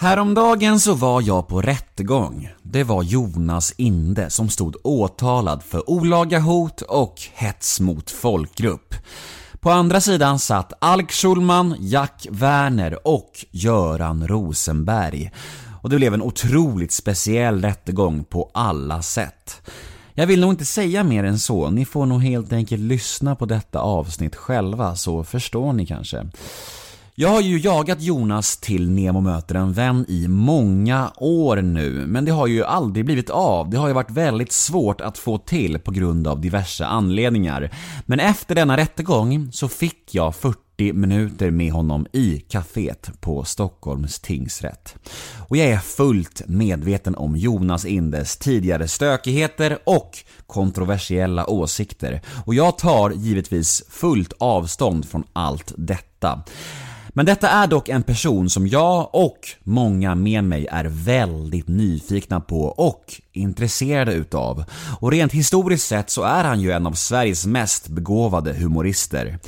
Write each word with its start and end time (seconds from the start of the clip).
Häromdagen 0.00 0.80
så 0.80 0.94
var 0.94 1.22
jag 1.22 1.48
på 1.48 1.60
rättegång. 1.60 2.50
Det 2.62 2.84
var 2.84 3.02
Jonas 3.02 3.74
Inde 3.76 4.30
som 4.30 4.48
stod 4.48 4.76
åtalad 4.84 5.62
för 5.62 5.90
olaga 5.90 6.38
hot 6.38 6.82
och 6.82 7.14
hets 7.34 7.80
mot 7.80 8.10
folkgrupp. 8.10 8.94
På 9.60 9.70
andra 9.70 10.00
sidan 10.00 10.38
satt 10.38 10.72
Alk 10.80 11.12
Schulman, 11.12 11.76
Jack 11.80 12.26
Werner 12.30 13.06
och 13.08 13.30
Göran 13.50 14.28
Rosenberg. 14.28 15.30
Och 15.82 15.90
det 15.90 15.96
blev 15.96 16.14
en 16.14 16.22
otroligt 16.22 16.92
speciell 16.92 17.62
rättegång 17.62 18.24
på 18.24 18.50
alla 18.54 19.02
sätt. 19.02 19.62
Jag 20.14 20.26
vill 20.26 20.40
nog 20.40 20.52
inte 20.52 20.64
säga 20.64 21.04
mer 21.04 21.24
än 21.24 21.38
så, 21.38 21.70
ni 21.70 21.84
får 21.84 22.06
nog 22.06 22.22
helt 22.22 22.52
enkelt 22.52 22.82
lyssna 22.82 23.36
på 23.36 23.46
detta 23.46 23.80
avsnitt 23.80 24.36
själva 24.36 24.96
så 24.96 25.24
förstår 25.24 25.72
ni 25.72 25.86
kanske. 25.86 26.26
Jag 27.20 27.28
har 27.28 27.40
ju 27.40 27.58
jagat 27.58 28.02
Jonas 28.02 28.56
till 28.56 28.90
Nemo 28.90 29.20
möter 29.20 29.54
en 29.54 29.72
vän 29.72 30.04
i 30.08 30.28
många 30.28 31.12
år 31.16 31.56
nu, 31.56 32.06
men 32.06 32.24
det 32.24 32.32
har 32.32 32.46
ju 32.46 32.64
aldrig 32.64 33.04
blivit 33.04 33.30
av. 33.30 33.70
Det 33.70 33.76
har 33.76 33.88
ju 33.88 33.94
varit 33.94 34.10
väldigt 34.10 34.52
svårt 34.52 35.00
att 35.00 35.18
få 35.18 35.38
till 35.38 35.78
på 35.78 35.90
grund 35.90 36.26
av 36.26 36.40
diverse 36.40 36.86
anledningar. 36.86 37.70
Men 38.06 38.20
efter 38.20 38.54
denna 38.54 38.76
rättegång 38.76 39.52
så 39.52 39.68
fick 39.68 40.14
jag 40.14 40.34
40 40.34 40.92
minuter 40.92 41.50
med 41.50 41.72
honom 41.72 42.06
i 42.12 42.44
kaféet 42.48 43.10
på 43.20 43.44
Stockholms 43.44 44.20
tingsrätt. 44.20 44.94
Och 45.48 45.56
jag 45.56 45.68
är 45.68 45.78
fullt 45.78 46.42
medveten 46.46 47.14
om 47.14 47.36
Jonas 47.36 47.84
Indes 47.84 48.36
tidigare 48.36 48.88
stökigheter 48.88 49.78
och 49.86 50.18
kontroversiella 50.46 51.50
åsikter. 51.50 52.22
Och 52.46 52.54
jag 52.54 52.78
tar 52.78 53.10
givetvis 53.10 53.82
fullt 53.88 54.32
avstånd 54.38 55.08
från 55.08 55.24
allt 55.32 55.72
detta. 55.76 56.42
Men 57.14 57.26
detta 57.26 57.48
är 57.48 57.66
dock 57.66 57.88
en 57.88 58.02
person 58.02 58.50
som 58.50 58.66
jag 58.66 59.08
och 59.12 59.38
många 59.62 60.14
med 60.14 60.44
mig 60.44 60.66
är 60.66 60.84
väldigt 60.84 61.68
nyfikna 61.68 62.40
på 62.40 62.64
och 62.64 63.20
intresserade 63.32 64.12
utav. 64.12 64.64
Och 65.00 65.12
rent 65.12 65.32
historiskt 65.32 65.86
sett 65.86 66.10
så 66.10 66.22
är 66.22 66.44
han 66.44 66.60
ju 66.60 66.70
en 66.70 66.86
av 66.86 66.92
Sveriges 66.92 67.46
mest 67.46 67.88
begåvade 67.88 68.52
humorister. 68.52 69.38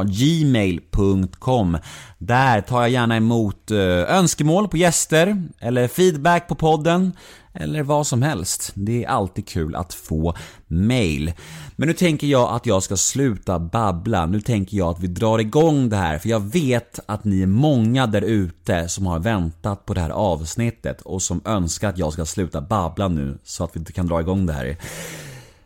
gmail.com 0.05 1.77
Där 2.17 2.61
tar 2.61 2.81
jag 2.81 2.89
gärna 2.89 3.17
emot 3.17 3.71
eh, 3.71 4.17
önskemål 4.17 4.67
på 4.67 4.77
gäster 4.77 5.43
eller 5.59 5.87
feedback 5.87 6.47
på 6.47 6.55
podden 6.55 7.11
eller 7.53 7.83
vad 7.83 8.07
som 8.07 8.21
helst. 8.21 8.71
Det 8.75 9.03
är 9.03 9.07
alltid 9.07 9.47
kul 9.47 9.75
att 9.75 9.93
få 9.93 10.35
mail. 10.67 11.33
Men 11.81 11.87
nu 11.87 11.93
tänker 11.93 12.27
jag 12.27 12.55
att 12.55 12.65
jag 12.65 12.83
ska 12.83 12.97
sluta 12.97 13.59
babbla. 13.59 14.25
Nu 14.25 14.41
tänker 14.41 14.77
jag 14.77 14.89
att 14.89 14.99
vi 14.99 15.07
drar 15.07 15.39
igång 15.39 15.89
det 15.89 15.95
här 15.95 16.19
för 16.19 16.29
jag 16.29 16.39
vet 16.39 16.99
att 17.05 17.23
ni 17.23 17.41
är 17.41 17.47
många 17.47 18.07
där 18.07 18.21
ute 18.21 18.87
som 18.87 19.05
har 19.05 19.19
väntat 19.19 19.85
på 19.85 19.93
det 19.93 20.01
här 20.01 20.09
avsnittet 20.09 21.01
och 21.01 21.21
som 21.21 21.41
önskar 21.45 21.89
att 21.89 21.97
jag 21.97 22.13
ska 22.13 22.25
sluta 22.25 22.61
babbla 22.61 23.07
nu 23.07 23.37
så 23.43 23.63
att 23.63 23.75
vi 23.75 23.93
kan 23.93 24.07
dra 24.07 24.19
igång 24.19 24.45
det 24.45 24.53
här. 24.53 24.77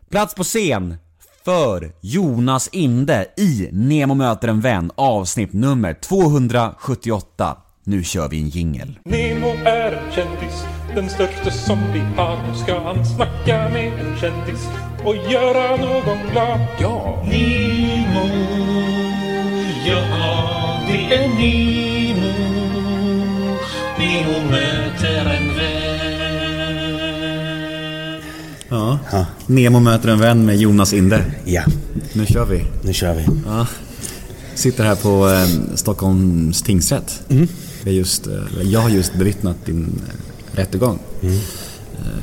Plats 0.10 0.36
på 0.36 0.44
scen 0.44 0.96
för 1.46 1.92
Jonas 2.02 2.68
Inde 2.68 3.26
i 3.38 3.70
Nemo 3.72 4.14
möter 4.14 4.48
en 4.48 4.62
vän 4.62 4.92
avsnitt 4.96 5.54
nummer 5.54 5.94
278. 5.94 7.58
Nu 7.84 8.04
kör 8.04 8.30
vi 8.30 8.42
en 8.42 8.50
jingel. 8.50 9.00
Nemo 9.06 9.48
är 9.66 9.92
en 9.92 10.12
kändis, 10.12 10.64
den 10.96 11.10
största 11.10 11.52
som 11.52 11.80
vi 11.94 12.00
har. 12.00 12.38
Nu 12.48 12.58
ska 12.64 12.80
han 12.84 13.06
snacka 13.06 13.70
med 13.70 13.88
en 14.00 14.18
kändis 14.22 14.68
och 15.04 15.16
göra 15.32 15.76
någon 15.76 16.18
glad. 16.32 16.60
Ja! 16.80 17.24
Nemo, 17.26 18.30
ja 19.88 20.02
det 20.88 21.16
är 21.16 21.28
Nemo. 21.28 22.34
Nemo 24.00 24.50
möter 24.52 25.26
en 25.26 25.48
vän. 25.58 25.86
Ja. 28.70 29.00
Nemo 29.48 29.80
möter 29.80 30.10
en 30.10 30.20
vän 30.20 30.46
med 30.46 30.58
Jonas 30.58 30.94
Inde. 30.94 31.24
Ja, 31.46 31.64
Nu 32.14 32.26
kör 32.26 32.46
vi. 32.46 32.66
nu 32.84 32.94
kör 32.94 33.16
vi. 33.16 33.26
Ja. 33.46 33.68
Sitter 34.56 34.84
här 34.84 34.96
på 34.96 35.30
eh, 35.30 35.76
Stockholms 35.76 36.62
tingsrätt. 36.62 37.22
Vi 37.28 37.48
har 37.84 37.92
just, 37.92 38.28
eh, 38.28 38.34
jag 38.64 38.80
har 38.80 38.90
just 38.90 39.14
bevittnat 39.14 39.66
din 39.66 40.02
eh, 40.08 40.25
rättegång. 40.56 41.00
Mm. 41.22 41.40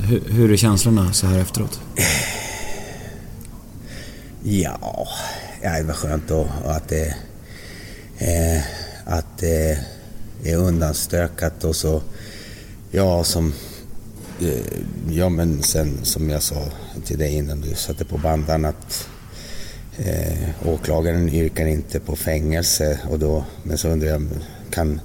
hur, 0.07 0.21
hur 0.29 0.51
är 0.51 0.57
känslorna 0.57 1.13
så 1.13 1.27
här 1.27 1.39
efteråt? 1.39 1.79
Ja, 4.43 5.07
ja 5.61 5.77
det 5.77 5.83
var 5.83 5.93
skönt 5.93 6.27
då 6.27 6.47
att 6.65 6.87
det, 6.87 7.15
eh, 8.17 8.61
att 9.05 9.37
det 9.37 9.79
är 10.43 10.57
undanstökat 10.57 11.63
och 11.63 11.75
så, 11.75 12.01
ja 12.91 13.23
som, 13.23 13.53
eh, 14.41 14.65
ja 15.09 15.29
men 15.29 15.63
sen 15.63 15.97
som 16.03 16.29
jag 16.29 16.43
sa 16.43 16.65
till 17.05 17.17
dig 17.17 17.33
innan 17.33 17.61
du 17.61 17.75
satte 17.75 18.05
på 18.05 18.17
bandan 18.17 18.65
att 18.65 19.07
eh, 19.97 20.49
åklagaren 20.65 21.29
yrkar 21.29 21.65
inte 21.65 21.99
på 21.99 22.15
fängelse 22.15 22.99
och 23.09 23.19
då, 23.19 23.45
men 23.63 23.77
så 23.77 23.87
undrar 23.89 24.07
jag, 24.07 24.27
kan, 24.69 25.01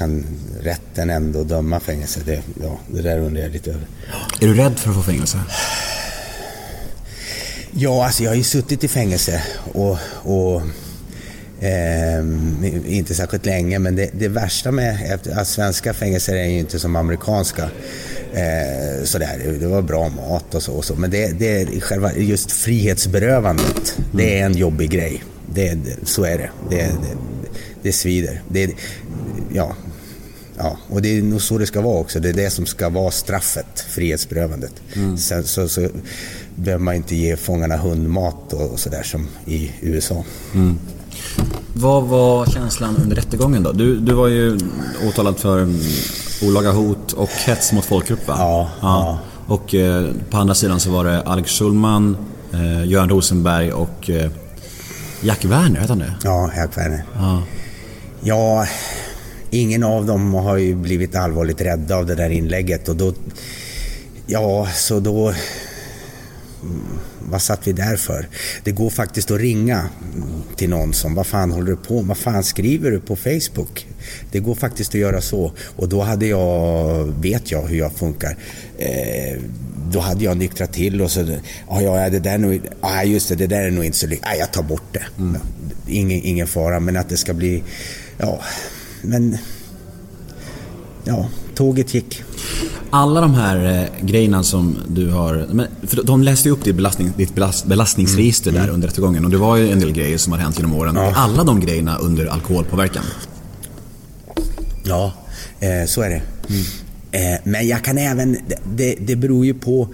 kan 0.00 0.24
rätten 0.62 1.10
ändå 1.10 1.44
döma 1.44 1.80
fängelse? 1.80 2.20
Det, 2.26 2.42
ja, 2.62 2.78
det 2.88 3.02
där 3.02 3.18
undrar 3.18 3.42
jag 3.42 3.52
lite 3.52 3.70
över. 3.70 3.86
Är 4.40 4.46
du 4.46 4.54
rädd 4.54 4.78
för 4.78 4.90
att 4.90 4.96
få 4.96 5.02
fängelse? 5.02 5.38
Ja, 7.72 8.04
alltså 8.06 8.22
jag 8.22 8.30
har 8.30 8.36
ju 8.36 8.42
suttit 8.42 8.84
i 8.84 8.88
fängelse 8.88 9.42
och, 9.72 9.98
och 10.22 10.62
ehm, 11.60 12.64
inte 12.86 13.14
särskilt 13.14 13.46
länge, 13.46 13.78
men 13.78 13.96
det, 13.96 14.10
det 14.12 14.28
värsta 14.28 14.70
med 14.70 15.18
att 15.36 15.48
svenska 15.48 15.94
fängelser 15.94 16.34
är 16.36 16.44
ju 16.48 16.58
inte 16.58 16.78
som 16.78 16.96
amerikanska. 16.96 17.70
Eh, 18.34 19.04
sådär, 19.04 19.56
det- 19.60 19.66
var 19.66 19.82
bra 19.82 20.08
mat 20.08 20.54
och 20.54 20.62
så, 20.62 20.72
och 20.72 20.84
så. 20.84 20.94
men 20.94 21.10
det, 21.10 21.38
det 21.38 21.60
är 21.62 21.80
själva 21.80 22.14
just 22.14 22.52
frihetsberövandet, 22.52 23.96
det 24.12 24.38
är 24.40 24.46
en 24.46 24.54
jobbig 24.56 24.90
grej. 24.90 25.22
Det, 25.54 25.74
det, 25.74 25.96
så 26.08 26.24
är 26.24 26.38
det. 26.38 26.50
Det, 26.70 26.76
det, 26.76 27.16
det 27.82 27.92
svider. 27.92 28.42
Det, 28.48 28.70
ja, 29.54 29.76
Ja, 30.62 30.76
och 30.88 31.02
det 31.02 31.18
är 31.18 31.22
nog 31.22 31.42
så 31.42 31.58
det 31.58 31.66
ska 31.66 31.80
vara 31.80 31.98
också. 31.98 32.20
Det 32.20 32.28
är 32.28 32.32
det 32.32 32.50
som 32.50 32.66
ska 32.66 32.88
vara 32.88 33.10
straffet, 33.10 33.80
frihetsberövandet. 33.88 34.72
Sen 35.18 35.44
så, 35.44 35.68
så 35.68 35.88
behöver 36.54 36.84
man 36.84 36.94
inte 36.94 37.16
ge 37.16 37.36
fångarna 37.36 37.76
hundmat 37.76 38.52
och 38.52 38.80
sådär 38.80 39.02
som 39.02 39.28
i 39.44 39.70
USA. 39.80 40.24
Vad 41.72 42.04
var 42.04 42.46
känslan 42.46 42.96
under 42.96 43.16
rättegången 43.16 43.62
då? 43.62 43.72
Du, 43.72 44.00
du 44.00 44.12
var 44.12 44.28
ju 44.28 44.58
åtalad 45.08 45.38
för 45.38 45.58
mm, 45.58 45.80
olaga 46.42 46.72
hot 46.72 47.12
och 47.12 47.30
hets 47.46 47.72
mot 47.72 47.84
folkgrupp 47.84 48.28
va? 48.28 48.34
Ja, 48.38 48.70
ja. 48.80 49.18
Och 49.46 49.74
eh, 49.74 50.10
på 50.30 50.36
andra 50.36 50.54
sidan 50.54 50.80
så 50.80 50.90
var 50.90 51.04
det 51.04 51.22
Alex 51.22 51.50
Schulman, 51.50 52.16
eh, 52.52 52.86
Göran 52.86 53.08
Rosenberg 53.08 53.72
och 53.72 54.10
eh, 54.10 54.30
Jack 55.20 55.44
Werner, 55.44 55.80
heter 55.80 55.88
han 55.88 55.98
det? 55.98 56.14
Ja, 56.24 56.50
Jack 56.56 56.78
Werner. 56.78 57.04
Ja. 57.14 57.42
Ja, 58.22 58.66
ingen 59.50 59.82
av 59.82 60.06
dem 60.06 60.34
har 60.34 60.56
ju 60.56 60.74
blivit 60.74 61.14
allvarligt 61.14 61.60
rädda 61.60 61.96
av 61.96 62.06
det 62.06 62.14
där 62.14 62.30
inlägget 62.30 62.88
och 62.88 62.96
då... 62.96 63.14
Ja, 64.26 64.68
så 64.74 65.00
då... 65.00 65.28
mm, 66.62 66.80
Vad 67.30 67.42
satt 67.42 67.66
vi 67.66 67.72
där 67.72 67.96
för? 67.96 68.28
Det 68.64 68.70
går 68.72 68.90
faktiskt 68.90 69.30
att 69.30 69.40
ringa 69.40 69.88
till 70.56 70.70
någon 70.70 70.92
som, 70.92 71.14
vad 71.14 71.26
fan 71.26 71.50
håller 71.52 71.70
du 71.70 71.76
på 71.76 71.94
med? 71.94 72.08
Vad 72.08 72.16
fan 72.16 72.44
skriver 72.44 72.90
du 72.90 73.00
på 73.00 73.16
Facebook? 73.16 73.86
Det 74.32 74.38
går 74.40 74.54
faktiskt 74.54 74.90
att 74.94 75.00
göra 75.00 75.20
så. 75.20 75.52
Och 75.76 75.88
då 75.88 76.00
hade 76.00 76.26
jag, 76.26 77.04
vet 77.20 77.50
jag 77.50 77.62
hur 77.62 77.78
jag 77.78 77.92
funkar, 77.92 78.36
eh, 78.78 79.38
då 79.92 80.00
hade 80.00 80.24
jag 80.24 80.36
nyktrat 80.36 80.72
till 80.72 81.02
och 81.02 81.10
så, 81.10 81.20
ja, 81.68 81.82
ja 81.82 82.10
det 82.10 82.18
där 82.18 82.34
är 82.34 82.38
nog, 82.38 82.60
ja 82.80 83.04
just 83.04 83.28
det, 83.28 83.34
det 83.34 83.46
där 83.46 83.60
är 83.62 83.70
nog 83.70 83.84
inte 83.84 83.98
så 83.98 84.06
lyckligt. 84.06 84.28
Ja, 84.32 84.38
jag 84.38 84.52
tar 84.52 84.62
bort 84.62 84.92
det. 84.92 85.04
Mm. 85.18 85.40
Ingen, 85.86 86.20
ingen 86.22 86.46
fara, 86.46 86.80
men 86.80 86.96
att 86.96 87.08
det 87.08 87.16
ska 87.16 87.34
bli, 87.34 87.62
ja, 88.18 88.40
men, 89.02 89.38
ja, 91.04 91.28
tåget 91.54 91.94
gick. 91.94 92.22
Alla 92.90 93.20
de 93.20 93.34
här 93.34 93.82
eh, 93.82 94.06
grejerna 94.06 94.42
som 94.42 94.76
du 94.88 95.10
har... 95.10 95.46
Men, 95.52 95.66
för 95.82 96.02
de 96.02 96.22
läste 96.22 96.48
ju 96.48 96.52
upp 96.52 96.64
ditt, 96.64 96.76
belastning, 96.76 97.12
ditt 97.16 97.34
belast, 97.34 97.66
belastningsregister 97.66 98.50
mm. 98.50 98.62
där 98.62 98.72
under 98.72 98.88
rättegången 98.88 99.24
och 99.24 99.30
det 99.30 99.38
var 99.38 99.56
ju 99.56 99.70
en 99.70 99.80
del 99.80 99.92
grejer 99.92 100.18
som 100.18 100.32
har 100.32 100.40
hänt 100.40 100.56
genom 100.58 100.74
åren. 100.74 100.94
Ja. 100.96 101.12
Alla 101.16 101.44
de 101.44 101.60
grejerna 101.60 101.96
under 101.96 102.26
alkoholpåverkan? 102.26 103.04
Ja, 104.84 105.12
eh, 105.60 105.86
så 105.86 106.02
är 106.02 106.08
det. 106.08 106.22
Mm. 106.48 106.62
Eh, 107.12 107.40
men 107.44 107.68
jag 107.68 107.84
kan 107.84 107.98
även... 107.98 108.36
Det, 108.64 108.94
det 109.00 109.16
beror 109.16 109.46
ju 109.46 109.54
på 109.54 109.88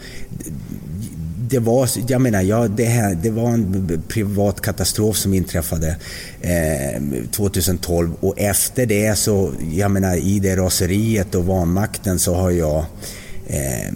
det 1.48 1.58
var, 1.58 1.88
jag 2.08 2.20
menar, 2.20 2.42
ja, 2.42 2.68
det, 2.68 2.84
här, 2.84 3.14
det 3.14 3.30
var 3.30 3.50
en 3.50 4.02
privat 4.08 4.60
katastrof 4.60 5.16
som 5.16 5.34
inträffade 5.34 5.96
eh, 6.40 7.02
2012 7.30 8.14
och 8.20 8.38
efter 8.38 8.86
det 8.86 9.18
så, 9.18 9.52
jag 9.72 9.90
menar 9.90 10.16
i 10.16 10.38
det 10.38 10.56
raseriet 10.56 11.34
och 11.34 11.44
vanmakten 11.44 12.18
så 12.18 12.34
har 12.34 12.50
jag 12.50 12.84
eh, 13.46 13.94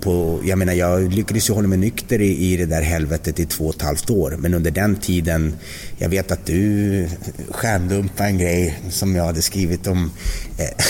på, 0.00 0.40
jag 0.44 0.58
menar 0.58 0.72
jag 0.72 1.12
lyckades 1.12 1.50
ju 1.50 1.54
hålla 1.54 1.68
mig 1.68 1.78
nykter 1.78 2.20
i, 2.20 2.52
i 2.52 2.56
det 2.56 2.66
där 2.66 2.82
helvetet 2.82 3.40
i 3.40 3.46
två 3.46 3.64
och 3.64 3.74
ett 3.74 3.82
halvt 3.82 4.10
år 4.10 4.36
men 4.38 4.54
under 4.54 4.70
den 4.70 4.96
tiden, 4.96 5.54
jag 5.98 6.08
vet 6.08 6.32
att 6.32 6.46
du 6.46 7.08
skärmdumpade 7.50 8.28
en 8.28 8.38
grej 8.38 8.78
som 8.90 9.16
jag 9.16 9.24
hade 9.24 9.42
skrivit 9.42 9.86
om 9.86 10.10
eh, 10.58 10.84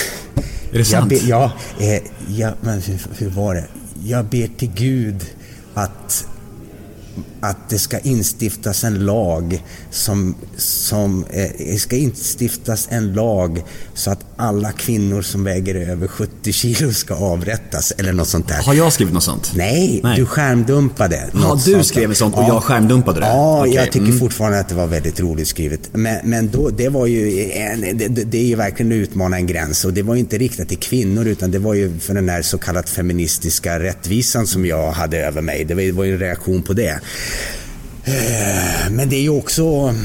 är 0.73 0.77
det 0.77 0.85
sant? 0.85 1.09
Be, 1.09 1.15
ja, 1.15 1.51
eh, 1.79 2.01
ja, 2.27 2.53
men 2.61 2.81
hur, 2.81 2.99
hur 3.17 3.29
var 3.29 3.55
det? 3.55 3.65
Jag 4.03 4.25
ber 4.25 4.47
till 4.57 4.71
Gud 4.75 5.25
att 5.73 6.27
att 7.43 7.69
det 7.69 7.79
ska 7.79 7.99
instiftas 7.99 8.83
en 8.83 9.05
lag 9.05 9.63
som, 9.89 10.35
som 10.57 11.25
eh, 11.29 11.77
ska 11.77 11.95
instiftas 11.95 12.87
en 12.91 13.13
lag 13.13 13.63
så 13.93 14.11
att 14.11 14.25
alla 14.35 14.71
kvinnor 14.71 15.21
som 15.21 15.43
väger 15.43 15.75
över 15.75 16.07
70 16.07 16.53
kilo 16.53 16.93
ska 16.93 17.15
avrättas 17.15 17.93
eller 17.97 18.13
något 18.13 18.27
sånt 18.27 18.47
där. 18.47 18.63
Har 18.63 18.73
jag 18.73 18.93
skrivit 18.93 19.13
något 19.13 19.23
sånt? 19.23 19.51
Nej, 19.55 19.99
Nej. 20.03 20.19
du 20.19 20.25
skärmdumpade. 20.25 21.29
Ja, 21.33 21.59
du 21.65 21.71
sånt. 21.71 21.85
skrev 21.85 22.13
sånt 22.13 22.35
och 22.35 22.43
ja. 22.43 22.47
jag 22.47 22.63
skärmdumpade 22.63 23.19
det? 23.19 23.25
Ja, 23.25 23.59
okay. 23.61 23.73
jag 23.73 23.85
tycker 23.85 24.05
mm. 24.05 24.19
fortfarande 24.19 24.59
att 24.59 24.69
det 24.69 24.75
var 24.75 24.87
väldigt 24.87 25.19
roligt 25.19 25.47
skrivet. 25.47 25.89
Men, 25.91 26.17
men 26.23 26.49
då, 26.51 26.69
det 26.69 26.89
var 26.89 27.07
ju 27.07 27.51
en, 27.51 27.81
det, 27.81 28.07
det, 28.07 28.37
är 28.37 28.45
ju 28.45 28.55
verkligen 28.55 28.91
att 28.91 28.95
utmana 28.95 29.37
en 29.37 29.47
gräns 29.47 29.85
och 29.85 29.93
det 29.93 30.01
var 30.01 30.13
ju 30.13 30.19
inte 30.19 30.37
riktat 30.37 30.69
till 30.69 30.79
kvinnor 30.79 31.27
utan 31.27 31.51
det 31.51 31.59
var 31.59 31.73
ju 31.73 31.99
för 31.99 32.13
den 32.13 32.29
här 32.29 32.41
så 32.41 32.57
kallat 32.57 32.89
feministiska 32.89 33.79
rättvisan 33.79 34.47
som 34.47 34.65
jag 34.65 34.91
hade 34.91 35.17
över 35.17 35.41
mig. 35.41 35.65
Det 35.65 35.73
var, 35.73 35.81
det 35.81 35.91
var 35.91 36.03
ju 36.03 36.13
en 36.13 36.19
reaktion 36.19 36.63
på 36.63 36.73
det. 36.73 36.99
Eh, 38.05 38.91
men 38.91 39.09
det 39.09 39.15
är 39.15 39.21
ju 39.21 39.29
också... 39.29 39.95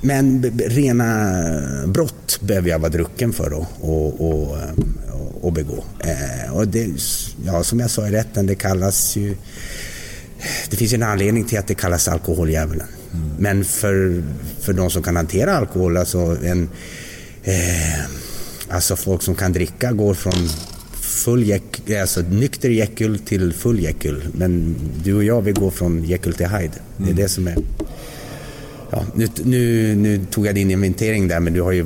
Men 0.00 0.42
rena 0.58 1.42
brott 1.86 2.38
behöver 2.40 2.68
jag 2.70 2.78
vara 2.78 2.90
drucken 2.90 3.32
för 3.32 3.46
att 3.46 3.68
och, 3.80 4.20
och, 4.20 4.56
och 5.40 5.52
begå. 5.52 5.84
Eh, 5.98 6.52
och 6.52 6.68
det, 6.68 6.90
ja, 7.44 7.64
som 7.64 7.80
jag 7.80 7.90
sa 7.90 8.08
i 8.08 8.10
rätten, 8.10 8.46
det 8.46 8.54
kallas 8.54 9.16
ju... 9.16 9.36
Det 10.70 10.76
finns 10.76 10.92
en 10.92 11.02
anledning 11.02 11.44
till 11.44 11.58
att 11.58 11.66
det 11.66 11.74
kallas 11.74 12.08
alkoholdjävulen. 12.08 12.86
Mm. 13.12 13.30
Men 13.38 13.64
för, 13.64 14.22
för 14.60 14.72
de 14.72 14.90
som 14.90 15.02
kan 15.02 15.16
hantera 15.16 15.56
alkohol, 15.56 15.96
alltså 15.96 16.36
en... 16.44 16.68
Eh, 17.44 18.00
alltså 18.68 18.96
folk 18.96 19.22
som 19.22 19.34
kan 19.34 19.52
dricka 19.52 19.92
går 19.92 20.14
från 20.14 20.48
full 21.06 21.42
jäck, 21.42 21.90
alltså 22.00 22.20
nykter 22.20 22.68
Jekyll 22.68 23.18
till 23.18 23.52
full 23.52 23.80
Jekyll. 23.80 24.22
Men 24.32 24.74
du 25.04 25.14
och 25.14 25.24
jag, 25.24 25.42
vi 25.42 25.52
går 25.52 25.70
från 25.70 26.04
Jekyll 26.04 26.32
till 26.32 26.46
Hyde. 26.46 26.72
Det 26.96 27.02
är 27.02 27.06
mm. 27.06 27.16
det 27.16 27.28
som 27.28 27.48
är... 27.48 27.56
Ja, 28.90 29.04
nu, 29.14 29.28
nu, 29.44 29.94
nu, 29.94 30.26
tog 30.30 30.46
jag 30.46 30.54
din 30.54 30.70
inventering 30.70 31.28
där, 31.28 31.40
men 31.40 31.52
du 31.52 31.60
har 31.60 31.72
ju, 31.72 31.84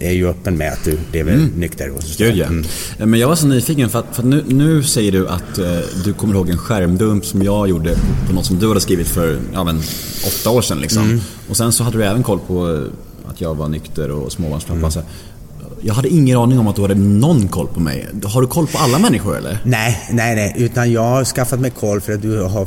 är 0.00 0.12
ju 0.12 0.28
öppen 0.28 0.56
med 0.56 0.72
att 0.72 0.84
du 0.84 0.98
lever 1.12 1.32
mm. 1.32 1.46
nykter. 1.56 1.90
Och 1.90 2.02
så. 2.02 2.24
Gud, 2.24 2.36
ja. 2.36 2.46
Mm. 2.46 2.64
Men 2.98 3.20
jag 3.20 3.28
var 3.28 3.36
så 3.36 3.46
nyfiken, 3.46 3.90
för, 3.90 3.98
att, 3.98 4.06
för 4.12 4.22
att 4.22 4.28
nu, 4.28 4.44
nu, 4.46 4.82
säger 4.82 5.12
du 5.12 5.28
att 5.28 5.58
eh, 5.58 5.78
du 6.04 6.12
kommer 6.12 6.34
ihåg 6.34 6.50
en 6.50 6.58
skärmdump 6.58 7.26
som 7.26 7.42
jag 7.42 7.68
gjorde 7.68 7.96
på 8.26 8.32
något 8.32 8.46
som 8.46 8.58
du 8.58 8.68
hade 8.68 8.80
skrivit 8.80 9.08
för 9.08 9.38
ja, 9.52 9.64
men, 9.64 9.80
åtta 10.26 10.50
år 10.50 10.62
sedan. 10.62 10.80
Liksom. 10.80 11.02
Mm. 11.02 11.20
Och 11.48 11.56
sen 11.56 11.72
så 11.72 11.84
hade 11.84 11.98
du 11.98 12.04
även 12.04 12.22
koll 12.22 12.38
på 12.46 12.84
att 13.30 13.40
jag 13.40 13.54
var 13.54 13.68
nykter 13.68 14.10
och 14.10 14.32
småbarnspappa. 14.32 14.78
Mm. 14.78 15.04
Jag 15.82 15.94
hade 15.94 16.08
ingen 16.08 16.38
aning 16.38 16.58
om 16.58 16.68
att 16.68 16.76
du 16.76 16.82
hade 16.82 16.94
någon 16.94 17.48
koll 17.48 17.68
på 17.68 17.80
mig. 17.80 18.06
Har 18.24 18.40
du 18.40 18.46
koll 18.46 18.66
på 18.66 18.78
alla 18.78 18.98
människor 18.98 19.36
eller? 19.36 19.58
Nej, 19.64 20.08
nej, 20.10 20.34
nej. 20.34 20.54
Utan 20.56 20.92
jag 20.92 21.02
har 21.02 21.24
skaffat 21.24 21.60
mig 21.60 21.70
koll 21.70 22.00
för 22.00 22.12
att 22.12 22.22
du 22.22 22.42
har, 22.42 22.66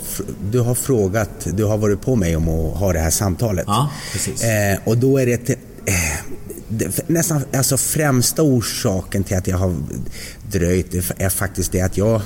du 0.51 0.59
har 0.59 0.75
frågat, 0.75 1.47
du 1.53 1.63
har 1.63 1.77
varit 1.77 2.01
på 2.01 2.15
mig 2.15 2.35
om 2.35 2.49
att 2.49 2.77
ha 2.77 2.93
det 2.93 2.99
här 2.99 3.09
samtalet. 3.09 3.65
Ja, 3.67 3.89
precis. 4.11 4.43
Eh, 4.43 4.77
och 4.83 4.97
då 4.97 5.17
är 5.17 5.25
det, 5.25 5.37
till, 5.37 5.55
eh, 5.85 6.95
nästan, 7.07 7.41
alltså 7.53 7.77
främsta 7.77 8.43
orsaken 8.43 9.23
till 9.23 9.37
att 9.37 9.47
jag 9.47 9.57
har 9.57 9.75
dröjt 10.51 10.93
är 11.17 11.29
faktiskt 11.29 11.71
det 11.71 11.81
att 11.81 11.97
jag 11.97 12.21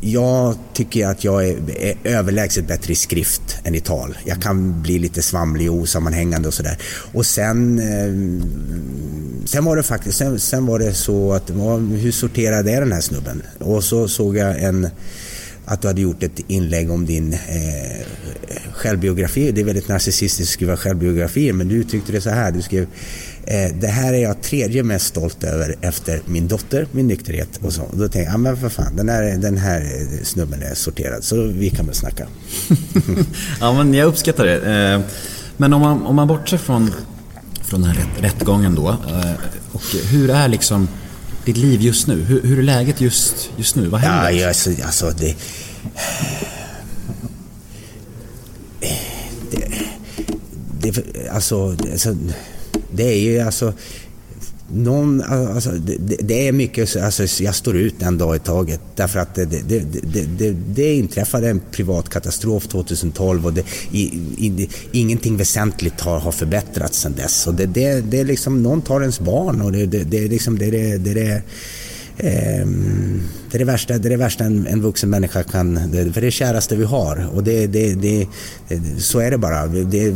jag 0.00 0.54
tycker 0.72 1.06
att 1.06 1.24
jag 1.24 1.48
är, 1.48 1.56
är 1.76 1.96
överlägset 2.04 2.68
bättre 2.68 2.92
i 2.92 2.96
skrift 2.96 3.58
än 3.64 3.74
i 3.74 3.80
tal. 3.80 4.18
Jag 4.24 4.42
kan 4.42 4.82
bli 4.82 4.98
lite 4.98 5.22
svamlig 5.22 5.70
och 5.70 5.76
osammanhängande 5.76 6.48
och 6.48 6.54
sådär. 6.54 6.78
Och 7.12 7.26
sen, 7.26 7.78
eh, 7.78 9.46
sen 9.46 9.64
var 9.64 9.76
det 9.76 9.82
faktiskt 9.82 10.18
sen, 10.18 10.40
sen 10.40 10.66
var 10.66 10.78
det 10.78 10.94
så 10.94 11.32
att 11.32 11.50
hur 12.00 12.12
sorterad 12.12 12.68
är 12.68 12.80
den 12.80 12.92
här 12.92 13.00
snubben? 13.00 13.42
Och 13.58 13.84
så 13.84 14.08
såg 14.08 14.36
jag 14.36 14.62
en 14.62 14.88
att 15.64 15.82
du 15.82 15.88
hade 15.88 16.00
gjort 16.00 16.22
ett 16.22 16.40
inlägg 16.46 16.90
om 16.90 17.06
din 17.06 17.32
eh, 17.32 18.06
självbiografi. 18.72 19.52
Det 19.52 19.60
är 19.60 19.64
väldigt 19.64 19.88
narcissistiskt 19.88 20.50
att 20.50 20.52
skriva 20.52 20.76
självbiografier 20.76 21.52
men 21.52 21.68
du 21.68 21.74
uttryckte 21.74 22.12
det 22.12 22.20
så 22.20 22.30
här. 22.30 22.50
Du 22.50 22.62
skrev 22.62 22.86
det 23.80 23.86
här 23.86 24.12
är 24.12 24.18
jag 24.22 24.42
tredje 24.42 24.82
mest 24.82 25.06
stolt 25.06 25.44
över 25.44 25.74
efter 25.80 26.20
min 26.26 26.48
dotter, 26.48 26.86
min 26.92 27.06
nykterhet 27.06 27.60
och 27.62 27.72
så. 27.72 27.82
Och 27.82 27.96
då 27.96 28.02
tänkte 28.02 28.18
jag, 28.18 28.32
ja 28.32 28.38
men 28.38 28.56
för 28.56 28.68
fan, 28.68 28.96
den 28.96 29.08
här, 29.08 29.36
den 29.36 29.58
här 29.58 30.08
snubben 30.22 30.62
är 30.62 30.74
sorterad 30.74 31.24
så 31.24 31.42
vi 31.46 31.70
kan 31.70 31.86
väl 31.86 31.94
snacka. 31.94 32.26
ja 33.60 33.72
men 33.72 33.94
jag 33.94 34.06
uppskattar 34.06 34.44
det. 34.44 34.56
Eh, 34.56 35.00
men 35.56 35.72
om 35.72 35.80
man, 35.80 36.06
om 36.06 36.16
man 36.16 36.28
bortser 36.28 36.58
från, 36.58 36.94
från 37.62 37.82
den 37.82 37.90
här 37.90 37.96
rätt, 37.96 38.24
rättgången 38.24 38.74
då. 38.74 38.88
Eh, 38.88 39.32
och 39.72 39.82
hur 40.10 40.30
är 40.30 40.48
liksom 40.48 40.88
ditt 41.44 41.56
liv 41.56 41.80
just 41.80 42.06
nu? 42.06 42.24
Hur, 42.24 42.42
hur 42.42 42.58
är 42.58 42.62
läget 42.62 43.00
just, 43.00 43.50
just 43.56 43.76
nu? 43.76 43.86
Vad 43.86 44.00
händer? 44.00 44.30
Ja, 44.30 44.48
alltså, 44.48 44.70
alltså 44.84 45.10
det... 45.10 45.36
det, 49.50 50.90
det 50.90 51.28
alltså, 51.28 51.76
alltså 51.92 52.16
det 52.94 53.02
är 53.02 53.18
ju 53.18 53.40
alltså... 53.40 53.72
Någon, 54.74 55.22
alltså, 55.22 55.70
det, 55.70 56.16
det, 56.20 56.48
är 56.48 56.52
mycket, 56.52 56.96
alltså, 56.96 57.42
jag 57.42 57.54
står 57.54 57.76
ut 57.76 58.02
en 58.02 58.18
dag 58.18 58.36
i 58.36 58.38
taget 58.38 58.80
därför 58.94 59.18
att 59.18 59.34
det, 59.34 59.44
det, 59.44 59.60
det, 59.68 60.22
det, 60.38 60.50
det 60.50 60.94
inträffade 60.94 61.48
en 61.48 61.60
privat 61.70 62.08
katastrof 62.08 62.66
2012 62.66 63.46
och 63.46 63.52
det, 63.52 63.64
i, 63.90 64.02
i, 64.38 64.68
ingenting 64.92 65.36
väsentligt 65.36 66.00
har, 66.00 66.20
har 66.20 66.32
förbättrats 66.32 67.00
sedan 67.00 67.14
dess. 67.16 67.46
Och 67.46 67.54
det, 67.54 67.66
det, 67.66 68.00
det 68.00 68.20
är 68.20 68.24
liksom, 68.24 68.62
någon 68.62 68.82
tar 68.82 69.00
ens 69.00 69.20
barn 69.20 69.62
och 69.62 69.72
det, 69.72 69.86
det, 69.86 70.04
det 70.04 70.24
är 70.24 70.28
liksom 70.28 70.58
det, 70.58 70.70
det, 70.70 70.98
det, 70.98 71.14
det 71.14 71.24
Ehm, 71.24 71.42
det 72.16 73.56
är 73.56 73.58
det 73.58 73.64
värsta, 73.64 73.98
det 73.98 74.08
är 74.08 74.10
det 74.10 74.16
värsta 74.16 74.44
en, 74.44 74.66
en 74.66 74.82
vuxen 74.82 75.10
människa 75.10 75.42
kan... 75.42 75.76
För 75.76 75.88
det 75.96 76.16
är 76.16 76.20
det 76.20 76.30
käraste 76.30 76.76
vi 76.76 76.84
har. 76.84 77.28
Och 77.34 77.44
det, 77.44 77.66
det, 77.66 77.94
det, 77.94 78.26
så 78.98 79.18
är 79.18 79.30
det 79.30 79.38
bara. 79.38 79.66
Det, 79.66 80.10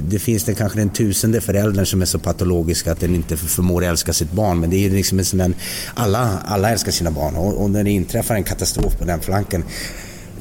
det, 0.00 0.18
finns 0.18 0.44
det 0.44 0.54
kanske 0.54 0.78
den 0.78 0.88
tusende 0.88 1.40
föräldern 1.40 1.86
som 1.86 2.02
är 2.02 2.06
så 2.06 2.18
patologisk 2.18 2.86
att 2.86 3.00
den 3.00 3.14
inte 3.14 3.36
förmår 3.36 3.84
älska 3.84 4.12
sitt 4.12 4.32
barn. 4.32 4.60
Men 4.60 4.70
det 4.70 4.86
är 4.86 4.90
liksom 4.90 5.18
en, 5.18 5.40
en, 5.40 5.54
alla, 5.94 6.38
alla 6.46 6.70
älskar 6.70 6.92
sina 6.92 7.10
barn. 7.10 7.36
Och, 7.36 7.62
och 7.62 7.70
när 7.70 7.84
det 7.84 7.90
inträffar 7.90 8.34
en 8.34 8.44
katastrof 8.44 8.98
på 8.98 9.04
den 9.04 9.20
flanken 9.20 9.64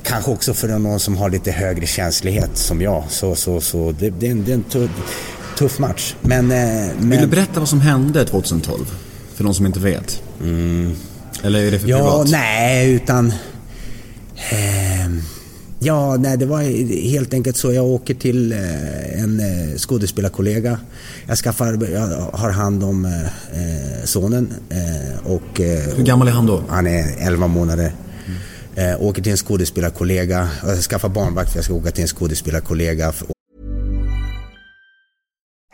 Kanske 0.04 0.32
också 0.32 0.54
för 0.54 0.68
någon 0.68 1.00
som 1.00 1.18
har 1.18 1.30
lite 1.30 1.52
högre 1.52 1.86
känslighet 1.86 2.58
som 2.58 2.82
jag. 2.82 3.04
Så, 3.10 3.36
så, 3.36 3.62
så 3.62 3.92
det, 4.00 4.10
det, 4.10 4.28
är 4.28 4.32
en, 4.32 4.44
det 4.44 4.52
är 4.52 4.56
en 4.56 4.64
tuff, 4.64 4.90
tuff 5.58 5.80
match. 5.80 6.16
Men, 6.22 6.48
men... 6.48 7.10
Vill 7.10 7.22
du 7.22 7.28
berätta 7.28 7.60
vad 7.60 7.70
som 7.70 7.82
hände 7.82 8.26
2012? 8.26 8.86
För 9.36 9.44
de 9.44 9.54
som 9.54 9.66
inte 9.66 9.80
vet. 9.80 10.22
Mm. 10.42 10.96
Eller 11.44 11.60
är 11.64 11.72
det 11.72 11.80
för 11.80 11.88
ja, 11.88 11.98
privat? 11.98 12.28
Nej, 12.32 12.94
utan... 12.94 13.34
Eh, 14.52 15.10
ja, 15.80 16.16
nej, 16.16 16.38
det 16.38 16.46
var 16.46 16.62
helt 17.10 17.34
enkelt 17.34 17.58
så. 17.58 17.74
Jag 17.74 17.86
åker 17.86 18.14
till 18.14 18.52
eh, 18.52 19.24
en 19.24 19.40
eh, 19.40 19.78
skådespelarkollega. 19.78 20.80
Jag, 21.28 21.38
skaffar, 21.38 21.88
jag 21.92 22.08
har 22.34 22.50
hand 22.50 22.84
om 22.84 23.06
eh, 23.06 24.06
sonen. 24.06 24.54
Eh, 24.70 25.32
och, 25.32 25.60
Hur 25.96 26.04
gammal 26.04 26.28
är 26.28 26.32
han 26.32 26.46
då? 26.46 26.64
Han 26.70 26.88
är 26.88 27.28
11 27.28 27.48
månader. 27.48 27.92
Mm. 28.78 29.02
åker 29.02 29.22
till 29.22 29.32
en 29.32 29.38
skådespelarkollega. 29.38 30.50
Jag 30.66 30.78
skaffar 30.78 31.10
barnvakt 31.10 31.52
för 31.52 31.58
jag 31.58 31.66
ska 31.66 31.74
åka 31.74 31.92
till 31.92 32.02
en 32.02 32.08
skådespelarkollega 32.08 33.14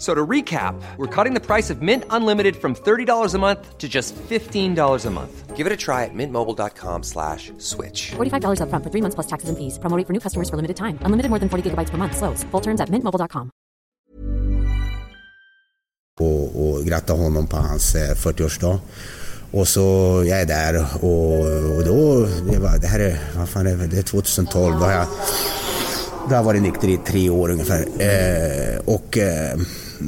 F- 0.00 0.04
So 0.06 0.14
to 0.14 0.26
recap, 0.26 0.74
we're 0.96 1.06
cutting 1.24 1.34
the 1.34 1.46
price 1.46 1.68
of 1.68 1.82
Mint 1.82 2.04
Unlimited 2.10 2.56
from 2.56 2.74
$30 2.74 3.34
a 3.34 3.38
month 3.38 3.76
to 3.78 3.86
just 3.88 4.14
$15 4.30 5.06
a 5.06 5.10
month. 5.10 5.56
Give 5.56 5.66
it 5.66 5.72
a 5.72 5.76
try 5.76 6.04
at 6.04 6.14
mintmobile.com 6.14 7.02
slash 7.02 7.52
switch. 7.58 8.12
$45 8.16 8.60
upfront 8.60 8.82
for 8.82 8.90
three 8.90 9.02
months 9.02 9.14
plus 9.14 9.26
taxes 9.26 9.48
and 9.50 9.58
fees. 9.58 9.78
Promo 9.78 9.96
rate 9.98 10.06
for 10.06 10.14
new 10.14 10.20
customers 10.20 10.48
for 10.48 10.56
limited 10.56 10.76
time. 10.76 10.96
Unlimited 11.04 11.28
more 11.28 11.38
than 11.38 11.48
40 11.50 11.62
gigabytes 11.70 11.90
per 11.90 11.98
month. 11.98 12.16
Slows. 12.16 12.44
Full 12.50 12.62
terms 12.62 12.80
at 12.80 12.88
mintmobile.com. 12.88 13.50
och, 16.20 16.70
och 16.70 16.84
gratta 16.84 17.12
honom 17.12 17.46
på 17.46 17.56
hans 17.56 17.94
eh, 17.94 18.14
40-årsdag. 18.14 18.78
Och 19.52 19.68
så 19.68 19.80
jag 20.26 20.40
är 20.40 20.46
där 20.46 20.86
och, 21.04 21.40
och 21.76 21.84
då, 21.84 22.26
det, 22.52 22.58
var, 22.58 22.78
det 22.78 22.86
här 22.86 23.00
är, 23.00 23.18
vad 23.38 23.48
fan 23.48 23.66
är 23.66 23.76
det, 23.76 23.86
det 23.86 23.98
är 23.98 24.02
2012, 24.02 24.78
då 24.78 24.84
har 24.84 24.92
jag, 24.92 25.06
då 26.22 26.28
har 26.28 26.36
jag 26.36 26.42
varit 26.42 26.62
nykter 26.62 26.88
i 26.88 26.96
tre 26.96 27.30
år 27.30 27.50
ungefär. 27.50 27.80
Eh, 27.98 28.78
och 28.84 29.18
eh, 29.18 29.58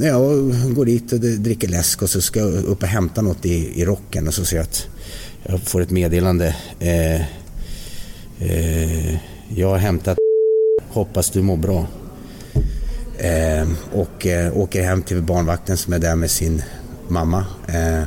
jag 0.01 0.53
går 0.75 0.85
dit 0.85 1.13
och 1.13 1.19
dricker 1.19 1.67
läsk 1.67 2.01
och 2.01 2.09
så 2.09 2.21
ska 2.21 2.39
jag 2.39 2.53
upp 2.53 2.83
och 2.83 2.87
hämta 2.87 3.21
något 3.21 3.45
i, 3.45 3.81
i 3.81 3.85
rocken 3.85 4.27
och 4.27 4.33
så 4.33 4.45
ser 4.45 4.57
jag 4.57 4.63
att 4.63 4.87
jag 5.43 5.61
får 5.61 5.81
ett 5.81 5.89
meddelande. 5.89 6.55
Eh, 6.79 7.21
eh, 8.39 9.15
jag 9.55 9.69
har 9.69 9.77
hämtat 9.77 10.17
hoppas 10.89 11.29
du 11.29 11.41
mår 11.41 11.57
bra. 11.57 11.87
Eh, 13.17 13.67
och 13.91 14.27
eh, 14.27 14.57
åker 14.57 14.83
hem 14.83 15.01
till 15.01 15.21
barnvakten 15.21 15.77
som 15.77 15.93
är 15.93 15.99
där 15.99 16.15
med 16.15 16.31
sin 16.31 16.63
mamma. 17.07 17.45
Eh, 17.67 18.03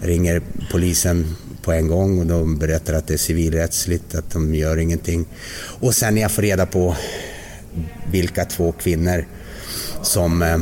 ringer 0.00 0.42
polisen 0.70 1.36
på 1.62 1.72
en 1.72 1.88
gång 1.88 2.18
och 2.18 2.26
de 2.26 2.58
berättar 2.58 2.94
att 2.94 3.06
det 3.06 3.14
är 3.14 3.18
civilrättsligt, 3.18 4.14
att 4.14 4.30
de 4.30 4.54
gör 4.54 4.76
ingenting. 4.76 5.26
Och 5.80 5.94
sen 5.94 6.14
när 6.14 6.22
jag 6.22 6.30
får 6.30 6.42
reda 6.42 6.66
på 6.66 6.96
vilka 8.10 8.44
två 8.44 8.72
kvinnor 8.72 9.26
som 10.02 10.42
eh, 10.42 10.58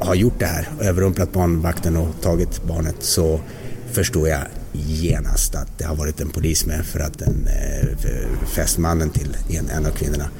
har 0.00 0.14
gjort 0.14 0.38
det 0.38 0.46
här, 0.46 0.68
överrumplat 0.80 1.32
barnvakten 1.32 1.96
och 1.96 2.08
tagit 2.20 2.64
barnet, 2.64 2.96
så 3.00 3.40
förstår 3.92 4.28
jag 4.28 4.40
genast 4.72 5.54
att 5.54 5.78
det 5.78 5.84
har 5.84 5.96
varit 5.96 6.20
en 6.20 6.30
polis 6.30 6.66
med 6.66 6.86
för 6.86 7.00
att 7.00 7.18
den 7.18 7.46
eh, 7.46 8.46
fästmannen 8.46 9.10
till 9.10 9.36
en, 9.48 9.70
en 9.70 9.86
av 9.86 9.90
kvinnorna 9.90 10.30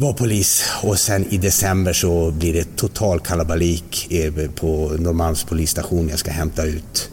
var 0.00 0.12
polis 0.12 0.64
och 0.82 0.98
sen 0.98 1.26
i 1.30 1.38
december 1.38 1.92
så 1.92 2.30
blir 2.30 2.52
det 2.52 2.76
total 2.76 3.20
kalabalik 3.20 4.12
eh, 4.12 4.50
på 4.50 4.96
Norrmalms 4.98 5.44
polisstation. 5.44 6.08
Jag 6.08 6.18
ska 6.18 6.30
hämta 6.30 6.64
ut 6.64 7.10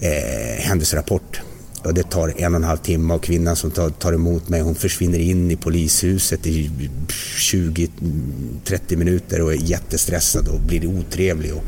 eh, 0.00 0.64
händelserapport. 0.64 1.40
Ja, 1.84 1.92
det 1.92 2.10
tar 2.10 2.40
en 2.40 2.54
och 2.54 2.60
en 2.60 2.64
halv 2.64 2.78
timme 2.78 3.14
och 3.14 3.22
kvinnan 3.22 3.56
som 3.56 3.70
tar, 3.70 3.90
tar 3.90 4.12
emot 4.12 4.48
mig 4.48 4.60
hon 4.60 4.74
försvinner 4.74 5.18
in 5.18 5.50
i 5.50 5.56
polishuset 5.56 6.46
i 6.46 6.70
20-30 7.08 8.96
minuter 8.96 9.40
och 9.40 9.52
är 9.52 9.56
jättestressad 9.56 10.48
och 10.48 10.60
blir 10.60 10.86
otrevlig. 10.86 11.52
Och, 11.54 11.64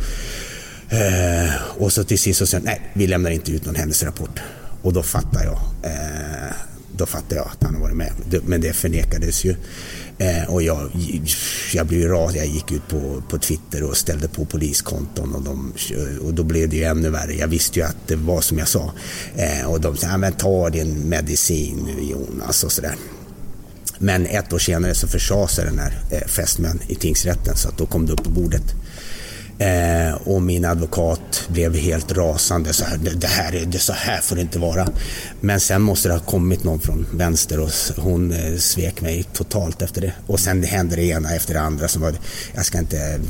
eh, 0.93 1.51
och 1.79 1.93
så 1.93 2.05
till 2.05 2.19
sist 2.19 2.39
så 2.39 2.47
säger 2.47 2.65
nej, 2.65 2.81
vi 2.93 3.07
lämnar 3.07 3.31
inte 3.31 3.53
ut 3.53 3.65
någon 3.65 3.75
händelserapport. 3.75 4.41
Och 4.83 4.93
då 4.93 5.03
fattar 5.03 5.45
jag. 5.45 5.61
Eh, 5.83 6.55
då 6.97 7.07
fattar 7.07 7.37
jag 7.37 7.47
att 7.47 7.63
han 7.65 7.75
har 7.75 7.83
varit 7.83 7.97
med. 7.97 8.13
Men 8.45 8.61
det 8.61 8.73
förnekades 8.73 9.45
ju. 9.45 9.57
Eh, 10.19 10.51
och 10.51 10.63
jag, 10.63 10.91
jag 11.75 11.87
blev 11.87 12.09
rasig. 12.09 12.39
Jag 12.39 12.47
gick 12.47 12.73
ut 12.73 12.89
på, 12.89 13.23
på 13.29 13.39
Twitter 13.39 13.83
och 13.83 13.97
ställde 13.97 14.29
på 14.29 14.45
poliskonton 14.45 15.35
och, 15.35 15.43
de, 15.43 15.73
och 16.23 16.35
då 16.35 16.43
blev 16.43 16.69
det 16.69 16.77
ju 16.77 16.85
ännu 16.85 17.11
värre. 17.11 17.35
Jag 17.35 17.49
visste 17.49 17.79
ju 17.79 17.87
att 17.87 17.97
det 18.07 18.17
var 18.17 18.41
som 18.41 18.59
jag 18.59 18.69
sa. 18.69 18.93
Eh, 19.37 19.67
och 19.67 19.81
de 19.81 19.97
sa, 19.97 20.07
ja, 20.07 20.17
men 20.17 20.33
ta 20.33 20.71
din 20.71 21.09
medicin 21.09 21.87
nu 21.87 22.05
Jonas 22.05 22.65
och 22.65 22.73
sådär. 22.73 22.95
Men 23.99 24.27
ett 24.27 24.53
år 24.53 24.59
senare 24.59 24.95
så 24.95 25.09
försade 25.09 25.49
sig 25.49 25.65
den 25.65 25.79
här 25.79 25.99
eh, 26.11 26.27
fästmän 26.27 26.81
i 26.89 26.95
tingsrätten 26.95 27.57
så 27.57 27.69
att 27.69 27.79
då 27.79 27.87
kom 27.87 28.07
det 28.07 28.13
upp 28.13 28.25
på 28.25 28.31
bordet. 28.31 28.75
Eh, 29.59 30.15
och 30.15 30.43
min 30.43 30.65
advokat 30.65 31.45
blev 31.49 31.75
helt 31.75 32.13
rasande. 32.13 32.73
Så 32.73 32.85
här, 32.85 32.99
det, 33.17 33.27
här 33.27 33.55
är, 33.55 33.67
det 33.67 33.79
så 33.79 33.93
här 33.93 34.21
får 34.21 34.37
det 34.37 34.43
inte 34.43 34.59
vara. 34.59 34.89
Men 35.41 35.61
sen 35.61 35.83
måste 35.83 36.09
det 36.09 36.15
ha 36.15 36.21
kommit 36.21 36.65
någon 36.65 36.81
från 36.81 37.07
vänster 37.13 37.61
och 37.61 37.71
hon 37.97 38.33
eh, 38.33 38.57
svek 38.57 39.01
mig 39.01 39.25
totalt 39.33 39.83
efter 39.83 40.01
det. 40.01 40.13
Och 40.27 40.41
sen 40.41 40.63
hände 40.63 40.97
det 40.97 41.03
ena 41.03 41.35
efter 41.35 41.55
det 41.55 41.61
andra 41.61 41.89
som 41.89 42.03
var, 42.03 42.15
jag 42.55 42.67
ska 42.67 42.79
inte, 42.79 43.21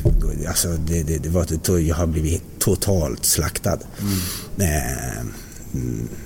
alltså 0.48 0.68
det, 0.68 1.02
det, 1.02 1.18
det 1.18 1.28
var, 1.28 1.78
jag 1.78 1.96
har 1.96 2.06
blivit 2.06 2.42
totalt 2.58 3.24
slaktad. 3.24 3.78
Mm. 4.00 4.72
Eh, 4.72 5.45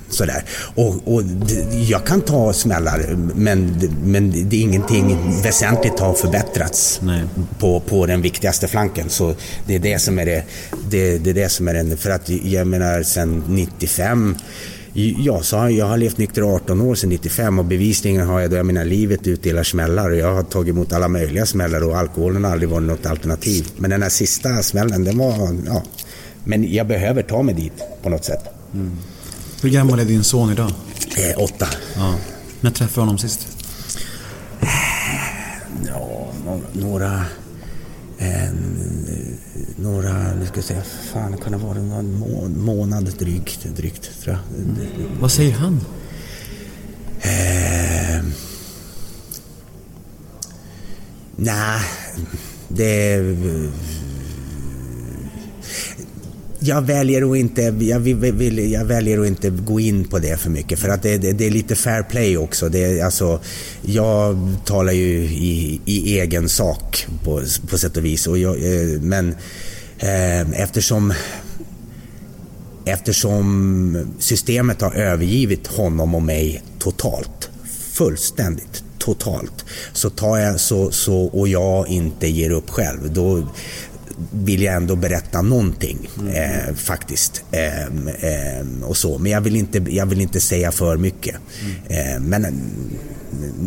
sådär. 0.09 0.45
Och, 0.75 1.15
och 1.15 1.23
jag 1.89 2.07
kan 2.07 2.21
ta 2.21 2.53
smällar 2.53 3.17
men, 3.35 3.91
men 4.05 4.49
det 4.49 4.57
är 4.57 4.61
ingenting 4.61 5.19
väsentligt 5.43 5.99
har 5.99 6.15
förbättrats 6.15 7.01
På, 7.59 7.81
på 7.81 8.07
den 8.07 8.23
viktigaste 8.23 8.69
flanken. 8.69 9.09
Så 9.09 9.35
det 9.67 9.75
är 9.75 9.79
det 9.79 9.99
som 9.99 10.19
är 10.19 10.27
det, 10.27 10.45
det, 10.91 11.19
det, 11.19 11.31
är 11.31 11.35
det 11.35 11.49
som 11.49 11.69
är 11.69 11.75
den, 11.75 11.97
för 11.97 12.11
att 12.11 12.29
jag 12.29 12.67
menar 12.67 13.03
sen 13.03 13.43
95 13.49 14.37
Ja, 14.93 15.43
så 15.43 15.57
jag 15.71 15.87
har 15.87 15.97
levt 15.97 16.19
nykter 16.19 16.43
18 16.55 16.81
år 16.81 16.95
sedan 16.95 17.11
95 17.11 17.59
och 17.59 17.65
bevisligen 17.65 18.27
har 18.27 18.41
jag 18.41 18.51
då, 18.51 18.57
jag 18.57 18.67
menar 18.67 18.85
livet 18.85 19.27
utdelar 19.27 19.63
smällar 19.63 20.11
och 20.11 20.17
jag 20.17 20.35
har 20.35 20.43
tagit 20.43 20.75
emot 20.75 20.93
alla 20.93 21.09
möjliga 21.09 21.47
smällar 21.47 21.85
och 21.89 21.97
alkoholen 21.97 22.45
har 22.45 22.53
aldrig 22.53 22.69
varit 22.69 22.87
något 22.87 23.07
alternativ. 23.07 23.67
Men 23.77 23.91
den 23.91 24.03
här 24.03 24.09
sista 24.09 24.63
smällen, 24.63 25.05
den 25.05 25.19
var, 25.19 25.57
ja. 25.67 25.83
Men 26.45 26.73
jag 26.73 26.87
behöver 26.87 27.23
ta 27.23 27.43
mig 27.43 27.55
dit 27.55 27.73
på 28.03 28.09
något 28.09 28.25
sätt. 28.25 28.45
Mm. 28.75 28.97
Hur 29.63 29.71
gammal 29.71 29.99
är 30.01 30.05
din 30.05 30.25
son 30.25 30.53
idag? 30.53 30.73
Eh, 31.17 31.43
åtta. 31.43 31.69
Ja. 31.97 32.15
När 32.61 32.71
träffade 32.71 32.95
du 32.95 33.01
honom 33.01 33.19
sist? 33.19 33.49
Ja, 35.87 36.33
några... 36.73 37.25
Eh, 38.19 38.51
några, 39.77 40.35
nu 40.35 40.47
ska 40.47 40.57
jag 40.57 40.65
säga, 40.65 40.83
fan 41.13 41.37
kan 41.37 41.53
det 41.53 41.59
vara 41.59 41.79
någon 41.79 42.19
må, 42.19 42.49
månad 42.49 43.05
drygt, 43.19 43.65
drygt 43.77 44.23
tror 44.23 44.37
jag. 44.37 44.63
Mm. 44.63 44.77
Vad 45.21 45.33
säger 45.33 45.53
han? 45.53 45.81
Eh, 47.21 48.25
Nej, 51.37 51.81
det 52.69 53.21
jag 56.61 56.83
väljer 56.83 57.31
att 57.31 57.37
inte, 57.37 57.63
jag, 57.81 58.01
vill, 58.01 58.73
jag 58.73 58.85
väljer 58.85 59.21
att 59.21 59.27
inte 59.27 59.51
gå 59.51 59.81
in 59.81 60.05
på 60.05 60.19
det 60.19 60.37
för 60.37 60.51
mycket 60.51 60.79
för 60.79 60.89
att 60.89 61.03
det, 61.03 61.19
det, 61.19 61.33
det 61.33 61.47
är 61.47 61.51
lite 61.51 61.75
fair 61.75 62.03
play 62.03 62.37
också. 62.37 62.69
Det, 62.69 63.01
alltså, 63.01 63.41
jag 63.83 64.57
talar 64.65 64.93
ju 64.93 65.25
i, 65.25 65.81
i 65.85 66.21
egen 66.21 66.49
sak 66.49 67.07
på, 67.25 67.43
på 67.71 67.79
sätt 67.79 67.97
och 67.97 68.05
vis. 68.05 68.27
Och 68.27 68.39
jag, 68.39 68.57
eh, 68.57 69.01
men 69.01 69.35
eh, 69.99 70.61
eftersom, 70.61 71.13
eftersom 72.85 74.15
systemet 74.19 74.81
har 74.81 74.93
övergivit 74.93 75.67
honom 75.67 76.15
och 76.15 76.23
mig 76.23 76.63
totalt, 76.79 77.51
fullständigt 77.93 78.85
totalt, 78.99 79.65
så 79.93 80.11
tar 80.11 80.39
jag 80.39 80.61
så, 80.61 80.91
så, 80.91 81.17
och 81.17 81.49
jag 81.49 81.89
inte 81.89 82.29
ger 82.29 82.51
upp 82.51 82.71
själv, 82.71 83.13
då, 83.13 83.49
vill 84.31 84.63
jag 84.63 84.75
ändå 84.75 84.97
berätta 84.97 85.43
någonting 85.43 86.09
eh, 86.35 86.75
faktiskt. 86.75 87.45
Eh, 87.51 87.83
eh, 87.83 88.67
och 88.83 88.97
så. 88.97 89.19
Men 89.19 89.33
jag 89.33 89.41
vill, 89.41 89.57
inte, 89.57 89.79
jag 89.89 90.07
vill 90.07 90.21
inte 90.21 90.41
säga 90.41 90.73
för 90.73 90.97
mycket. 90.97 91.37
Eh, 91.89 92.21
men 92.21 92.45
eh, 92.45 92.51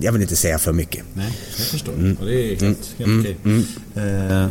jag 0.01 0.11
vill 0.11 0.21
inte 0.21 0.35
säga 0.35 0.57
för 0.57 0.73
mycket. 0.73 1.03
Nej, 1.13 1.37
jag 1.57 1.67
förstår. 1.67 1.93
Mm. 1.93 2.17
Och 2.19 2.25
det 2.25 2.33
är 2.33 2.49
helt, 2.49 2.95
helt 2.97 2.99
mm. 2.99 3.19
okej. 3.19 3.37
Mm. 3.45 4.41
Eh, 4.43 4.47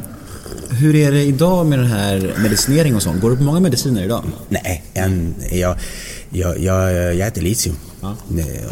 hur 0.70 0.94
är 0.94 1.12
det 1.12 1.22
idag 1.22 1.66
med 1.66 1.78
den 1.78 1.88
här 1.88 2.34
medicinering 2.42 2.94
och 2.96 3.02
sånt? 3.02 3.20
Går 3.20 3.30
du 3.30 3.36
på 3.36 3.42
många 3.42 3.60
mediciner 3.60 4.04
idag? 4.04 4.24
Nej, 4.48 4.84
en, 4.94 5.34
jag, 5.50 5.76
jag, 6.30 6.58
jag, 6.58 6.94
jag 7.14 7.28
äter 7.28 7.42
litium. 7.42 7.76
Ja. 8.00 8.16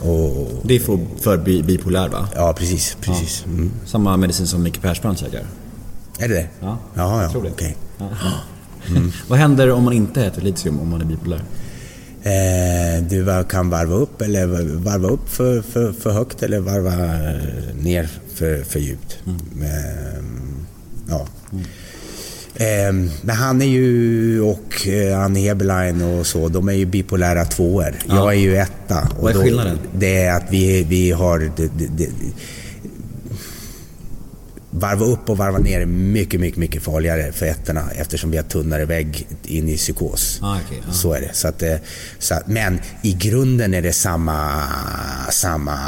Och, 0.02 0.48
det 0.64 0.76
är 0.76 0.80
för, 0.80 0.98
för 1.20 1.62
bipolär 1.62 2.08
va? 2.08 2.28
Ja, 2.34 2.52
precis. 2.52 2.96
precis. 3.00 3.42
Ja. 3.46 3.52
Mm. 3.52 3.70
Samma 3.86 4.16
medicin 4.16 4.46
som 4.46 4.62
Micke 4.62 4.82
Persbrandt 4.82 5.20
käkar? 5.20 5.44
Är 6.20 6.28
det 6.28 6.34
det? 6.34 6.46
Ja, 6.60 6.78
Jaha, 6.94 7.22
jag 7.22 7.32
tror 7.32 7.42
det. 7.42 7.50
Okay. 7.50 7.72
Ja. 7.98 8.06
Mm. 8.88 9.12
Vad 9.28 9.38
händer 9.38 9.70
om 9.70 9.84
man 9.84 9.92
inte 9.92 10.24
äter 10.24 10.42
litium, 10.42 10.80
om 10.80 10.88
man 10.88 11.00
är 11.00 11.04
bipolär? 11.04 11.42
Eh, 12.22 13.02
du 13.02 13.44
kan 13.48 13.70
varva 13.70 13.94
upp 13.94 14.22
eller 14.22 14.46
varva 14.76 15.08
upp 15.08 15.28
för, 15.28 15.62
för, 15.62 15.92
för 15.92 16.10
högt 16.10 16.42
eller 16.42 16.60
varva 16.60 16.92
ner 17.82 18.08
för, 18.34 18.62
för 18.62 18.78
djupt. 18.78 19.18
Mm. 19.26 19.62
Eh, 19.62 20.24
ja. 21.08 21.26
Mm. 21.52 21.64
Eh, 22.54 23.10
men 23.22 23.36
han 23.36 23.62
är 23.62 23.66
ju, 23.66 24.40
och 24.40 24.88
eh, 24.88 25.20
Annie 25.20 25.48
Heberlein 25.48 26.02
och 26.02 26.26
så, 26.26 26.48
de 26.48 26.68
är 26.68 26.72
ju 26.72 26.86
bipolära 26.86 27.44
tvåor. 27.44 27.94
Ja. 28.08 28.14
Jag 28.14 28.28
är 28.28 28.38
ju 28.38 28.56
etta. 28.56 29.08
Vad 29.20 29.36
är 29.36 29.40
skillnaden? 29.40 29.78
det 29.94 30.22
är 30.22 30.36
att 30.36 30.46
vi, 30.50 30.84
vi 30.84 31.10
har... 31.10 31.50
Det, 31.56 31.70
det, 31.96 32.08
Varva 34.70 35.04
upp 35.04 35.30
och 35.30 35.36
varva 35.36 35.58
ner 35.58 35.80
är 35.80 35.86
mycket, 35.86 36.40
mycket, 36.40 36.58
mycket 36.58 36.82
farligare 36.82 37.32
för 37.32 37.46
ettorna 37.46 37.90
eftersom 37.90 38.30
vi 38.30 38.36
har 38.36 38.44
tunnare 38.44 38.84
vägg 38.84 39.28
in 39.44 39.68
i 39.68 39.76
psykos. 39.76 40.38
Ah, 40.42 40.58
okej, 40.66 40.82
ja. 40.86 40.92
Så 40.92 41.12
är 41.12 41.20
det. 41.20 41.30
Så 41.32 41.48
att, 41.48 41.62
eh, 41.62 41.76
så 42.18 42.34
att, 42.34 42.46
men 42.46 42.80
i 43.02 43.12
grunden 43.12 43.74
är 43.74 43.82
det 43.82 43.92
samma... 43.92 44.62
samma 45.30 45.78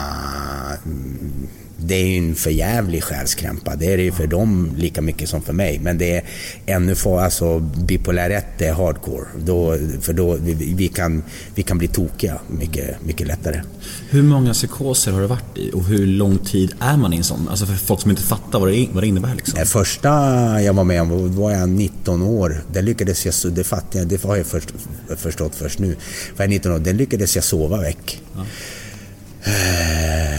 mm, 0.84 1.48
det 1.84 1.94
är 1.94 2.06
ju 2.06 2.18
en 2.18 2.34
förjävlig 2.34 3.04
själskrämpa. 3.04 3.76
Det 3.76 3.92
är 3.92 3.96
det 3.96 4.02
ju 4.02 4.12
för 4.12 4.26
dem 4.26 4.70
lika 4.76 5.02
mycket 5.02 5.28
som 5.28 5.42
för 5.42 5.52
mig. 5.52 5.78
Men 5.82 5.98
det 5.98 6.16
är 6.16 6.24
ännu 6.66 6.94
för 6.94 7.20
alltså 7.20 7.58
bipolär 7.58 8.30
1 8.30 8.44
är 8.58 8.72
hardcore. 8.72 9.26
Då, 9.44 9.78
för 10.00 10.12
då 10.12 10.34
vi, 10.34 10.74
vi, 10.74 10.88
kan, 10.88 11.22
vi 11.54 11.62
kan 11.62 11.78
bli 11.78 11.88
tokiga 11.88 12.40
mycket, 12.48 13.02
mycket 13.04 13.26
lättare. 13.26 13.62
Hur 14.10 14.22
många 14.22 14.52
psykoser 14.52 15.12
har 15.12 15.20
du 15.20 15.26
varit 15.26 15.58
i 15.58 15.70
och 15.72 15.84
hur 15.84 16.06
lång 16.06 16.38
tid 16.38 16.74
är 16.80 16.96
man 16.96 17.12
i 17.12 17.16
en 17.16 17.24
sån? 17.24 17.48
Alltså 17.48 17.66
för 17.66 17.74
folk 17.74 18.00
som 18.00 18.10
inte 18.10 18.22
fattar 18.22 18.58
vad 18.60 18.68
det, 18.68 18.88
vad 18.92 19.02
det 19.02 19.06
innebär 19.06 19.34
liksom. 19.34 19.58
Det 19.58 19.66
första 19.66 20.08
jag 20.62 20.74
var 20.74 20.84
med 20.84 21.02
om 21.02 21.36
var 21.36 21.50
jag 21.50 21.68
19 21.68 22.22
år. 22.22 22.64
Det 22.72 22.82
lyckades 22.82 23.26
jag, 23.26 23.52
det 23.52 23.64
fattar 23.64 23.98
jag, 23.98 24.08
det 24.08 24.22
har 24.22 24.36
jag 24.36 24.46
först, 24.46 24.74
förstått 25.16 25.54
först 25.54 25.78
nu. 25.78 25.96
Var 26.36 26.44
jag 26.44 26.50
19 26.50 26.72
år, 26.72 26.78
den 26.78 26.96
lyckades 26.96 27.34
jag 27.34 27.44
sova 27.44 27.80
väck. 27.80 28.22
Eh, 29.44 30.31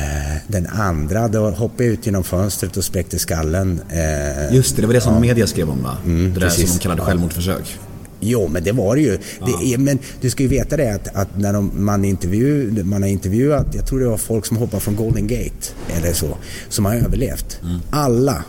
Den 0.47 0.67
andra, 0.67 1.27
då 1.27 1.49
hoppade 1.49 1.83
jag 1.83 1.93
ut 1.93 2.05
genom 2.05 2.23
fönstret 2.23 2.77
och 2.77 2.83
spräckte 2.83 3.19
skallen. 3.19 3.81
Eh, 3.89 4.55
Just 4.55 4.75
det, 4.75 4.81
det 4.81 4.87
var 4.87 4.93
det 4.93 5.01
som 5.01 5.21
media 5.21 5.47
skrev 5.47 5.69
om 5.69 5.83
va? 5.83 5.97
Mm, 6.05 6.33
det 6.33 6.39
där 6.39 6.47
precis. 6.47 6.69
som 6.69 6.77
de 6.77 6.83
kallade 6.83 7.01
Ja. 7.01 7.05
självmordsförsök. 7.05 7.77
Jo, 8.19 8.47
men 8.47 8.63
det 8.63 8.71
var 8.71 8.95
det 8.95 9.01
ju. 9.01 9.17
Det 9.61 9.77
men 9.77 9.99
du 10.21 10.29
ska 10.29 10.43
ju 10.43 10.49
veta 10.49 10.77
det 10.77 10.93
att, 10.95 11.15
att 11.15 11.27
när 11.37 11.53
de, 11.53 11.71
man, 11.85 12.05
intervju, 12.05 12.83
man 12.83 13.01
har 13.01 13.09
intervjuat, 13.09 13.67
jag 13.75 13.87
tror 13.87 13.99
det 13.99 14.07
var 14.07 14.17
folk 14.17 14.45
som 14.45 14.57
hoppade 14.57 14.81
från 14.83 14.95
Golden 14.95 15.27
Gate 15.27 15.67
eller 15.97 16.13
så, 16.13 16.37
som 16.69 16.85
har 16.85 16.95
överlevt. 16.95 17.59
Alla, 17.89 18.43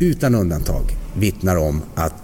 utan 0.00 0.34
undantag, 0.34 0.82
vittnar 1.18 1.56
om 1.56 1.82
att 1.94 2.14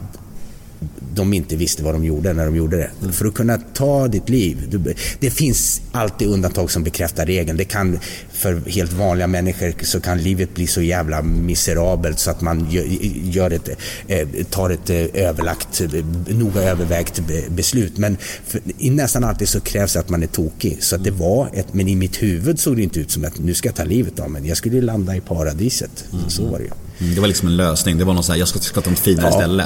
de 1.19 1.33
inte 1.33 1.57
visste 1.57 1.83
vad 1.83 1.95
de 1.95 2.05
gjorde 2.05 2.33
när 2.33 2.45
de 2.47 2.57
gjorde 2.57 2.77
det. 2.77 3.13
För 3.13 3.27
att 3.27 3.35
kunna 3.35 3.59
ta 3.75 4.09
ditt 4.09 4.29
liv, 4.29 4.57
du, 4.71 4.95
det 5.21 5.31
finns 5.31 5.81
alltid 5.93 6.29
undantag 6.29 6.71
som 6.71 6.83
bekräftar 6.85 7.27
regeln. 7.27 7.59
Det 7.59 7.65
kan, 7.65 7.99
för 8.33 8.63
helt 8.71 8.93
vanliga 8.93 9.27
människor 9.27 9.75
så 9.83 10.01
kan 10.01 10.19
livet 10.19 10.55
bli 10.55 10.67
så 10.67 10.83
jävla 10.83 11.23
miserabelt 11.23 12.19
så 12.19 12.31
att 12.31 12.41
man 12.41 12.67
gör, 12.71 12.85
gör 13.31 13.51
ett, 13.51 13.69
eh, 14.09 14.29
tar 14.51 14.71
ett 14.71 14.91
eh, 14.91 14.97
överlagt, 15.29 15.81
noga 16.29 16.63
övervägt 16.63 17.21
be- 17.29 17.45
beslut. 17.51 17.99
Men 17.99 18.17
för, 18.47 18.61
nästan 18.79 19.25
alltid 19.25 19.49
så 19.49 19.61
krävs 19.61 19.93
det 19.93 20.01
att 20.01 20.09
man 20.09 20.23
är 20.23 20.27
tokig. 20.27 20.77
Så 20.81 20.97
att 20.97 21.05
det 21.05 21.11
var 21.11 21.49
ett, 21.55 21.75
men 21.75 21.89
i 21.89 21.97
mitt 21.97 22.23
huvud 22.23 22.61
såg 22.61 22.77
det 22.77 22.83
inte 22.83 23.01
ut 23.01 23.11
som 23.11 23.25
att 23.25 23.39
nu 23.39 23.55
ska 23.55 23.69
jag 23.69 23.77
ta 23.77 23.85
livet 23.85 24.21
av 24.21 24.31
mig. 24.31 24.49
Jag 24.49 24.57
skulle 24.57 24.75
ju 24.77 24.83
landa 24.83 25.17
i 25.17 25.21
paradiset. 25.21 26.05
Så 26.29 26.47
var 26.47 26.59
det 26.59 26.65
ju. 26.65 26.71
Mm, 27.01 27.15
det 27.15 27.21
var 27.21 27.29
liksom 27.29 27.49
en 27.49 27.57
lösning. 27.57 27.99
Det 27.99 28.05
var 28.05 28.15
någon 28.15 28.25
så 28.25 28.33
här, 28.33 28.39
jag 28.39 28.49
ska, 28.49 28.59
ska 28.59 28.81
ta 28.81 28.91
ett 28.91 28.99
finare 28.99 29.27
Ja. 29.27 29.33
ställe. 29.39 29.65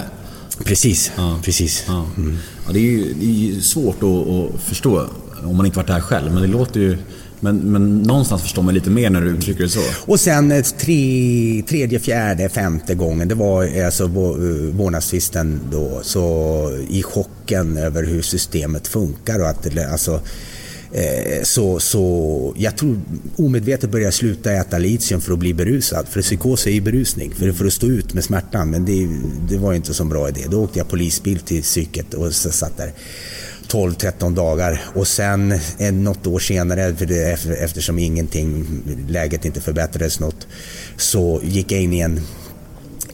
Precis, 0.64 1.12
precis. 1.42 1.84
Ja. 1.86 2.06
Ja, 2.66 2.72
det 2.72 2.78
är 2.78 2.82
ju 2.82 3.14
det 3.14 3.24
är 3.24 3.30
ju 3.30 3.60
svårt 3.60 3.96
att, 4.02 4.28
att 4.28 4.60
förstå 4.60 5.06
om 5.44 5.56
man 5.56 5.66
inte 5.66 5.78
varit 5.78 5.86
där 5.86 6.00
själv. 6.00 6.32
Men 6.32 6.42
det 6.42 6.48
låter 6.48 6.80
ju... 6.80 6.98
Men, 7.40 7.56
men 7.56 7.98
någonstans 7.98 8.42
förstår 8.42 8.62
man 8.62 8.74
lite 8.74 8.90
mer 8.90 9.10
när 9.10 9.20
du 9.20 9.30
uttrycker 9.30 9.62
det 9.62 9.68
så. 9.68 9.80
Och 10.06 10.20
sen 10.20 10.52
eh, 10.52 10.62
tre, 10.62 11.62
tredje, 11.68 12.00
fjärde, 12.00 12.48
femte 12.48 12.94
gången, 12.94 13.28
det 13.28 13.34
var 13.34 13.78
eh, 13.78 13.86
alltså 13.86 14.04
eh, 14.04 14.10
vårdnadstvisten 14.76 15.60
då, 15.72 16.00
så 16.02 16.78
i 16.88 17.02
chocken 17.02 17.76
över 17.76 18.04
hur 18.04 18.22
systemet 18.22 18.88
funkar 18.88 19.40
och 19.40 19.48
att 19.48 19.62
det, 19.62 19.92
alltså 19.92 20.20
Eh, 20.94 21.42
så, 21.42 21.80
så 21.80 22.54
jag 22.56 22.76
tror 22.76 23.00
omedvetet 23.36 23.90
började 23.90 24.06
jag 24.06 24.14
sluta 24.14 24.52
äta 24.52 24.78
litium 24.78 25.20
för 25.20 25.32
att 25.32 25.38
bli 25.38 25.54
berusad. 25.54 26.08
För 26.08 26.22
psykos 26.22 26.66
är 26.66 26.70
ju 26.70 26.80
berusning, 26.80 27.34
för, 27.34 27.52
för 27.52 27.64
att 27.64 27.72
stå 27.72 27.86
ut 27.86 28.14
med 28.14 28.24
smärtan. 28.24 28.70
Men 28.70 28.84
det, 28.84 29.08
det 29.48 29.56
var 29.56 29.72
ju 29.72 29.76
inte 29.76 29.94
så 29.94 30.04
bra 30.04 30.28
idé. 30.28 30.40
Då 30.50 30.64
åkte 30.64 30.78
jag 30.78 30.88
polisbil 30.88 31.40
till 31.40 31.62
psyket 31.62 32.14
och 32.14 32.34
så 32.34 32.50
satt 32.50 32.76
där 32.76 32.92
12-13 33.68 34.34
dagar 34.34 34.80
och 34.94 35.08
sen 35.08 35.54
något 35.92 36.26
år 36.26 36.38
senare, 36.38 36.94
för 36.96 37.06
det, 37.06 37.38
eftersom 37.60 37.98
ingenting, 37.98 38.66
läget 39.08 39.44
inte 39.44 39.60
förbättrades 39.60 40.20
något, 40.20 40.46
så 40.96 41.40
gick 41.44 41.72
jag 41.72 41.80
in 41.80 41.92
i 41.92 42.00
en 42.00 42.20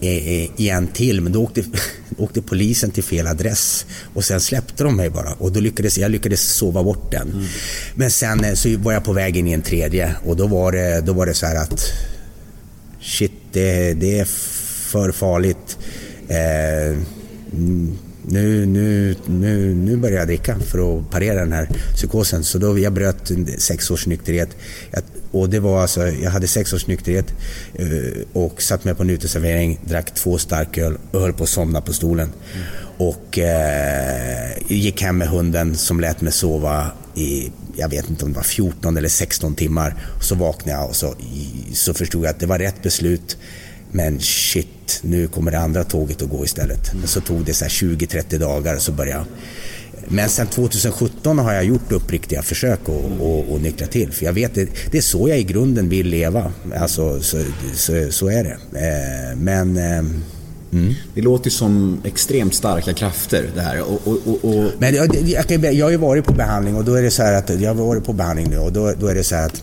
i 0.01 0.69
en 0.69 0.87
till, 0.87 1.21
men 1.21 1.33
då 1.33 1.43
åkte, 1.43 1.65
åkte 2.17 2.43
polisen 2.43 2.91
till 2.91 3.05
fel 3.05 3.27
adress 3.27 3.87
och 4.15 4.25
sen 4.25 4.41
släppte 4.41 4.85
de 4.85 4.97
mig 4.97 5.11
bara 5.11 5.33
och 5.33 5.53
då 5.53 5.61
lyckades 5.61 5.99
jag 5.99 6.11
lyckades 6.11 6.41
sova 6.41 6.83
bort 6.83 7.13
den. 7.13 7.47
Men 7.95 8.11
sen 8.11 8.45
eh, 8.45 8.55
så 8.55 8.79
var 8.79 8.93
jag 8.93 9.05
på 9.05 9.13
väg 9.13 9.37
in 9.37 9.49
i 9.49 9.53
en 9.53 9.63
tredje 9.63 10.15
och 10.25 10.37
då 10.37 10.47
var 10.47 10.73
det, 10.73 11.01
då 11.01 11.13
var 11.13 11.27
det 11.27 11.35
så 11.35 11.47
här 11.47 11.57
att 11.57 11.85
shit, 13.01 13.33
det, 13.53 13.95
det 13.95 14.19
är 14.19 14.25
för 14.91 15.13
farligt. 15.13 15.79
Eh, 16.29 16.97
mm, 17.53 17.99
nu, 18.31 18.67
nu, 18.67 19.17
nu, 19.27 19.75
nu 19.75 19.97
börjar 19.97 20.19
jag 20.19 20.27
dricka 20.27 20.59
för 20.59 20.99
att 20.99 21.11
parera 21.11 21.41
den 21.41 21.53
här 21.53 21.69
psykosen. 21.95 22.45
Så 22.45 22.59
då 22.59 22.79
jag 22.79 22.93
bröt 22.93 23.31
sex 23.59 23.91
års 23.91 24.07
nykterhet. 24.07 24.49
Jag, 24.91 25.03
och 25.31 25.51
det 25.51 25.61
var 25.61 25.83
alltså, 25.83 26.09
jag 26.09 26.31
hade 26.31 26.47
sex 26.47 26.73
års 26.73 26.87
nykterhet 26.87 27.35
eh, 27.75 28.23
och 28.33 28.63
satt 28.63 28.85
mig 28.85 28.95
på 28.95 29.03
en 29.03 29.11
uteservering, 29.11 29.81
drack 29.85 30.15
två 30.15 30.39
starköl 30.39 30.99
och 31.11 31.21
höll 31.21 31.33
på 31.33 31.43
att 31.43 31.51
somna 31.51 31.81
på 31.81 31.93
stolen. 31.93 32.33
Och 32.99 33.39
eh, 33.39 34.51
gick 34.69 35.03
hem 35.03 35.19
med 35.19 35.29
hunden 35.29 35.77
som 35.77 36.01
lät 36.01 36.21
mig 36.21 36.33
sova 36.33 36.91
i, 37.15 37.51
jag 37.77 37.89
vet 37.89 38.11
inte 38.11 38.25
om 38.25 38.33
det 38.33 38.37
var 38.37 38.45
14 38.45 38.97
eller 38.97 39.09
16 39.09 39.55
timmar. 39.55 39.95
Så 40.23 40.35
vaknade 40.35 40.79
jag 40.79 40.89
och 40.89 40.97
så, 40.97 41.15
så 41.73 41.95
förstod 41.95 42.25
jag 42.25 42.31
att 42.31 42.41
det 42.41 42.47
var 42.47 42.59
rätt 42.59 42.83
beslut. 42.83 43.37
Men 43.91 44.21
shit, 44.21 45.01
nu 45.03 45.29
kommer 45.29 45.51
det 45.51 45.59
andra 45.59 45.85
tåget 45.85 46.23
att 46.23 46.29
gå 46.29 46.45
istället. 46.45 46.93
Så 47.05 47.21
tog 47.21 47.45
det 47.45 47.53
20-30 47.53 48.39
dagar 48.39 48.75
och 48.75 48.83
så 48.83 48.93
började 48.93 49.19
jag. 49.19 49.27
Men 50.11 50.29
sen 50.29 50.47
2017 50.47 51.39
har 51.39 51.53
jag 51.53 51.65
gjort 51.65 51.93
uppriktiga 51.93 52.43
försök 52.43 52.81
att 52.83 53.21
och, 53.21 53.53
och 53.53 53.61
nyktra 53.61 53.87
till. 53.87 54.13
För 54.13 54.25
jag 54.25 54.33
vet, 54.33 54.55
det, 54.55 54.69
det 54.91 54.99
är 54.99 55.03
så 55.03 55.29
jag 55.29 55.39
i 55.39 55.43
grunden 55.43 55.89
vill 55.89 56.07
leva. 56.07 56.53
Alltså, 56.77 57.21
så, 57.21 57.45
så, 57.75 58.07
så 58.11 58.29
är 58.29 58.45
det. 58.45 58.59
Eh, 58.79 59.37
men... 59.37 59.77
Eh, 59.77 59.99
mm. 60.73 60.95
Det 61.15 61.23
låter 61.23 61.47
ju 61.47 61.51
som 61.51 62.01
extremt 62.05 62.55
starka 62.55 62.93
krafter 62.93 63.51
det 63.55 63.61
här. 63.61 63.83
Och, 63.83 64.01
och, 64.05 64.45
och, 64.45 64.71
Men 64.79 64.95
jag, 64.95 65.17
jag, 65.73 65.87
har 65.87 65.91
ju 65.91 65.97
varit 65.97 66.25
på 66.25 66.33
behandling 66.33 66.77
och 66.77 66.85
då 66.85 66.95
är 66.95 67.03
det 67.03 67.11
så 67.11 67.23
här 67.23 67.33
att, 67.33 67.61
jag 67.61 67.75
har 67.75 67.85
varit 67.85 68.05
på 68.05 68.13
behandling 68.13 68.51
nu 68.51 68.59
och 68.59 68.73
då, 68.73 68.93
då 69.01 69.07
är 69.07 69.15
det 69.15 69.25
så 69.25 69.35
här 69.35 69.47
att 69.47 69.63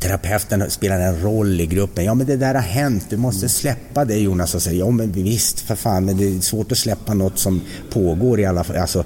terapeuten 0.00 0.70
spelar 0.70 1.00
en 1.00 1.22
roll 1.22 1.60
i 1.60 1.66
gruppen. 1.66 2.04
Ja 2.04 2.14
men 2.14 2.26
det 2.26 2.36
där 2.36 2.54
har 2.54 2.62
hänt, 2.62 3.06
du 3.10 3.16
måste 3.16 3.48
släppa 3.48 4.04
det 4.04 4.18
Jonas 4.18 4.54
och 4.54 4.62
säger 4.62 4.78
ja 4.78 4.90
men 4.90 5.12
visst 5.12 5.60
för 5.60 5.74
fan 5.74 6.04
men 6.04 6.16
det 6.16 6.24
är 6.24 6.40
svårt 6.40 6.72
att 6.72 6.78
släppa 6.78 7.14
något 7.14 7.38
som 7.38 7.60
pågår 7.90 8.40
i 8.40 8.44
alla 8.44 8.64
fall. 8.64 8.76
Alltså, 8.76 9.04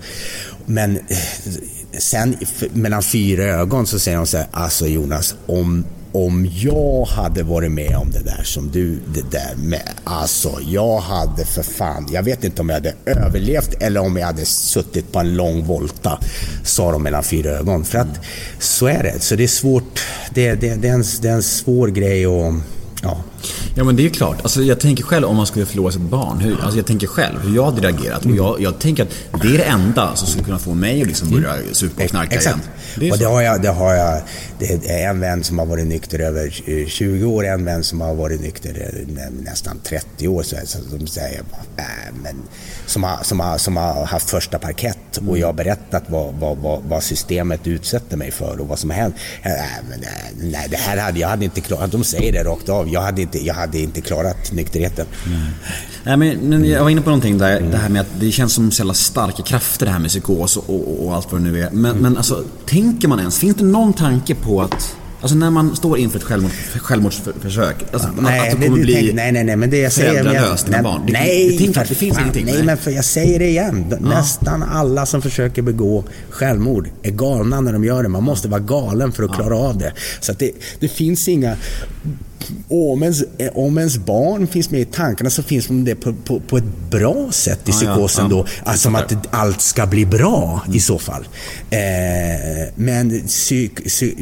men 0.66 0.96
eh, 0.96 1.16
sen 1.98 2.36
mellan 2.72 3.02
fyra 3.02 3.44
ögon 3.44 3.86
så 3.86 3.98
säger 3.98 4.16
de 4.18 4.26
så 4.26 4.36
här, 4.36 4.46
alltså 4.52 4.86
Jonas 4.86 5.34
om 5.46 5.84
om 6.14 6.50
jag 6.54 7.04
hade 7.04 7.42
varit 7.42 7.72
med 7.72 7.96
om 7.96 8.10
det 8.10 8.22
där 8.22 8.42
som 8.44 8.70
du, 8.70 8.98
det 9.14 9.30
där 9.30 9.54
med, 9.56 9.90
alltså 10.04 10.58
jag 10.66 10.98
hade 10.98 11.44
för 11.44 11.62
fan, 11.62 12.08
jag 12.12 12.22
vet 12.22 12.44
inte 12.44 12.62
om 12.62 12.68
jag 12.68 12.76
hade 12.76 12.94
överlevt 13.06 13.82
eller 13.82 14.00
om 14.00 14.16
jag 14.16 14.26
hade 14.26 14.44
suttit 14.44 15.12
på 15.12 15.18
en 15.18 15.36
lång 15.36 15.64
volta, 15.64 16.18
sa 16.64 16.92
de 16.92 17.02
mellan 17.02 17.22
fyra 17.22 17.50
ögon. 17.50 17.84
För 17.84 17.98
att 17.98 18.20
så 18.58 18.86
är 18.86 19.02
det, 19.02 19.20
så 19.20 19.36
det 19.36 19.42
är 19.42 19.48
svårt, 19.48 20.00
det, 20.34 20.54
det, 20.54 20.74
det, 20.74 20.88
är, 20.88 20.94
en, 20.94 21.04
det 21.22 21.28
är 21.28 21.34
en 21.34 21.42
svår 21.42 21.88
grej 21.88 22.26
och 22.26 22.54
ja. 23.02 23.24
Ja 23.76 23.84
men 23.84 23.96
det 23.96 24.02
är 24.02 24.04
ju 24.04 24.10
klart. 24.10 24.40
Alltså, 24.42 24.62
jag 24.62 24.80
tänker 24.80 25.04
själv 25.04 25.26
om 25.26 25.36
man 25.36 25.46
skulle 25.46 25.66
förlora 25.66 25.92
sitt 25.92 26.00
barn. 26.00 26.38
Hur, 26.40 26.60
alltså, 26.60 26.76
jag 26.78 26.86
tänker 26.86 27.06
själv 27.06 27.40
hur 27.42 27.56
jag 27.56 27.64
hade 27.64 27.80
reagerat. 27.80 28.24
Och 28.24 28.30
jag, 28.30 28.60
jag 28.60 28.78
tänker 28.78 29.02
att 29.02 29.42
det 29.42 29.48
är 29.48 29.58
det 29.58 29.64
enda 29.64 30.16
som 30.16 30.28
skulle 30.28 30.44
kunna 30.44 30.58
få 30.58 30.74
mig 30.74 31.00
att 31.02 31.08
liksom 31.08 31.30
börja 31.30 31.54
supa 31.72 32.04
och 32.04 32.10
knarka 32.10 32.34
Exakt. 32.36 32.56
igen. 32.56 32.68
Det 32.96 33.12
och 33.12 33.18
det 33.18 33.24
har, 33.24 33.42
jag, 33.42 33.62
det 33.62 33.68
har 33.68 33.94
jag. 33.94 34.22
Det 34.58 34.90
är 34.90 35.08
en 35.10 35.20
vän 35.20 35.44
som 35.44 35.58
har 35.58 35.66
varit 35.66 35.86
nykter 35.86 36.18
över 36.18 36.62
eh, 36.66 36.86
20 36.86 37.24
år, 37.24 37.44
en 37.46 37.64
vän 37.64 37.84
som 37.84 38.00
har 38.00 38.14
varit 38.14 38.40
nykter 38.40 38.70
eh, 38.70 39.14
nä- 39.14 39.30
nästan 39.50 39.80
30 39.84 40.28
år. 40.28 40.42
Så, 40.42 40.56
så 40.64 40.78
de 40.98 41.06
säger 41.06 41.38
äh, 41.76 41.84
men, 42.22 42.36
som, 42.86 43.02
har, 43.02 43.18
som, 43.22 43.40
har, 43.40 43.58
som 43.58 43.76
har 43.76 44.06
haft 44.06 44.30
första 44.30 44.58
parkett 44.58 44.98
och 45.28 45.38
jag 45.38 45.46
har 45.48 45.52
berättat 45.52 46.02
vad, 46.06 46.34
vad, 46.34 46.56
vad, 46.58 46.82
vad 46.82 47.02
systemet 47.02 47.66
utsätter 47.66 48.16
mig 48.16 48.30
för 48.30 48.60
och 48.60 48.68
vad 48.68 48.78
som 48.78 48.90
har 48.90 48.96
hänt. 48.96 49.14
Äh, 49.42 49.52
men, 49.90 50.02
äh, 50.02 50.08
nej, 50.52 50.66
det 50.70 50.76
här 50.76 50.96
hade 50.96 51.20
jag 51.20 51.28
hade 51.28 51.44
inte 51.44 51.60
klarat. 51.60 51.92
De 51.92 52.04
säger 52.04 52.32
det 52.32 52.44
rakt 52.44 52.68
av. 52.68 52.88
Jag 52.88 53.00
hade 53.00 53.22
inte, 53.22 53.33
jag 53.38 53.54
hade 53.54 53.78
inte 53.78 54.00
klarat 54.00 54.52
nykterheten. 54.52 55.06
Nej, 56.04 56.16
men, 56.16 56.36
men 56.38 56.64
jag 56.64 56.82
var 56.82 56.90
inne 56.90 57.00
på 57.00 57.10
någonting 57.10 57.38
där, 57.38 57.60
det 57.60 57.76
här 57.76 57.88
med 57.88 58.00
att 58.00 58.20
det 58.20 58.30
känns 58.32 58.52
som 58.52 58.70
så 58.70 58.80
jävla 58.80 58.94
starka 58.94 59.42
krafter 59.42 59.86
det 59.86 59.92
här 59.92 59.98
med 59.98 60.08
psykos 60.10 60.56
och, 60.56 60.70
och, 60.70 61.06
och 61.06 61.14
allt 61.14 61.32
vad 61.32 61.40
det 61.40 61.50
nu 61.50 61.60
är. 61.62 61.70
Men, 61.70 61.96
men 61.96 62.16
alltså, 62.16 62.44
tänker 62.66 63.08
man 63.08 63.18
ens, 63.18 63.38
finns 63.38 63.56
det 63.56 63.64
någon 63.64 63.92
tanke 63.92 64.34
på 64.34 64.62
att 64.62 64.96
Alltså 65.20 65.36
när 65.36 65.50
man 65.50 65.76
står 65.76 65.98
inför 65.98 66.18
ett 66.18 66.24
självmord, 66.24 66.50
självmordsförsök, 66.76 67.76
alltså, 67.92 68.08
att, 68.08 68.18
att 68.18 68.24
det 68.60 68.66
kommer 68.66 68.78
det- 68.78 68.84
bli 68.84 68.94
tänk- 68.94 69.14
nej, 69.14 69.32
nej, 69.32 69.44
nej, 69.44 69.56
men 69.56 69.70
det 69.70 69.78
jag 69.78 69.92
säger... 69.92 70.24
men 70.24 70.34
jag- 70.34 70.58
nej, 70.68 70.82
barn. 70.82 71.02
Det, 71.06 71.12
nej, 71.12 71.56
det, 71.66 71.72
för 71.72 71.86
det 71.88 71.94
finns 71.94 72.14
fan, 72.16 72.22
ingenting. 72.24 72.46
Nej, 72.46 72.62
men 72.62 72.76
för 72.76 72.90
jag 72.90 73.04
säger 73.04 73.38
det 73.38 73.48
igen. 73.48 73.94
Nästan 74.00 74.62
alla 74.62 75.06
som 75.06 75.22
försöker 75.22 75.62
begå 75.62 76.04
självmord 76.30 76.88
är 77.02 77.10
galna 77.10 77.60
när 77.60 77.72
de 77.72 77.84
gör 77.84 78.02
det. 78.02 78.08
Man 78.08 78.22
måste 78.22 78.48
vara 78.48 78.60
galen 78.60 79.12
för 79.12 79.22
att 79.22 79.34
klara 79.34 79.56
av 79.56 79.78
det. 79.78 79.92
Så 80.20 80.32
att 80.32 80.38
det, 80.38 80.50
det 80.80 80.88
finns 80.88 81.28
inga... 81.28 81.56
om 82.68 83.02
ens, 83.02 83.24
om 83.54 83.78
ens 83.78 83.98
barn 83.98 84.46
finns 84.46 84.70
med 84.70 84.80
i 84.80 84.84
tankarna 84.84 85.30
så 85.30 85.42
finns 85.42 85.66
det 85.70 85.94
på, 85.94 86.12
på, 86.12 86.40
på 86.40 86.56
ett 86.56 86.90
bra 86.90 87.32
sätt 87.32 87.68
i 87.68 87.70
Ja, 87.70 87.78
ja, 87.82 87.94
psykosen 87.94 88.24
ja. 88.24 88.36
då. 88.36 88.46
Alltså 88.64 88.82
som 88.82 88.94
att 88.94 89.34
allt 89.34 89.60
ska 89.60 89.86
bli 89.86 90.06
bra 90.06 90.62
i 90.72 90.80
så 90.80 90.98
fall. 90.98 91.28
Eh, 91.70 91.78
men 92.74 93.26
psyk, 93.26 93.84
psy, 93.84 94.14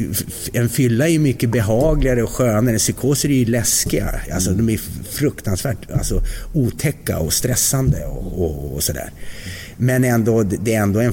en 0.53 0.69
fylla 0.69 1.09
är 1.09 1.19
mycket 1.19 1.51
behagligare 1.51 2.23
och 2.23 2.31
skönare. 2.31 2.79
Psykoser 2.79 3.29
är 3.29 3.35
ju 3.35 3.45
läskiga. 3.45 4.15
Alltså 4.33 4.51
de 4.51 4.69
är 4.69 4.81
fruktansvärt 5.11 5.91
alltså, 5.91 6.23
otäcka 6.55 7.19
och 7.19 7.33
stressande 7.33 8.05
och, 8.07 8.45
och, 8.45 8.75
och 8.75 8.83
sådär. 8.83 9.13
Men 9.77 10.05
ändå, 10.05 10.43
det 10.43 10.75
är 10.75 10.83
ändå 10.83 11.01
en 11.01 11.13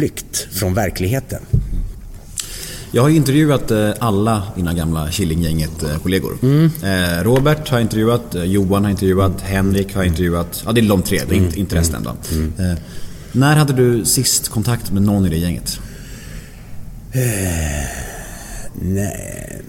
flykt 0.00 0.48
från 0.50 0.74
verkligheten. 0.74 1.42
Jag 2.92 3.02
har 3.02 3.08
intervjuat 3.10 3.70
eh, 3.70 3.90
alla 3.98 4.42
dina 4.56 4.74
gamla 4.74 5.10
Killinggänget-kollegor. 5.10 6.38
Eh, 6.42 7.22
Robert 7.24 7.68
har 7.68 7.80
intervjuat, 7.80 8.34
eh, 8.34 8.44
Johan 8.44 8.84
har 8.84 8.90
intervjuat, 8.90 9.40
Henrik 9.40 9.94
har 9.94 10.04
intervjuat. 10.04 10.62
Ja, 10.66 10.72
det 10.72 10.80
är 10.80 10.88
de 10.88 11.02
tre, 11.02 11.20
det 11.28 11.34
är 11.34 11.38
inte, 11.38 11.60
inte 11.60 11.76
resten 11.76 12.02
då. 12.02 12.10
Eh, 12.62 12.74
när 13.32 13.56
hade 13.56 13.72
du 13.72 14.04
sist 14.04 14.48
kontakt 14.48 14.92
med 14.92 15.02
någon 15.02 15.26
i 15.26 15.28
det 15.28 15.36
gänget? 15.36 15.80
Nej. 18.74 19.62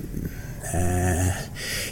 eh, 0.74 1.28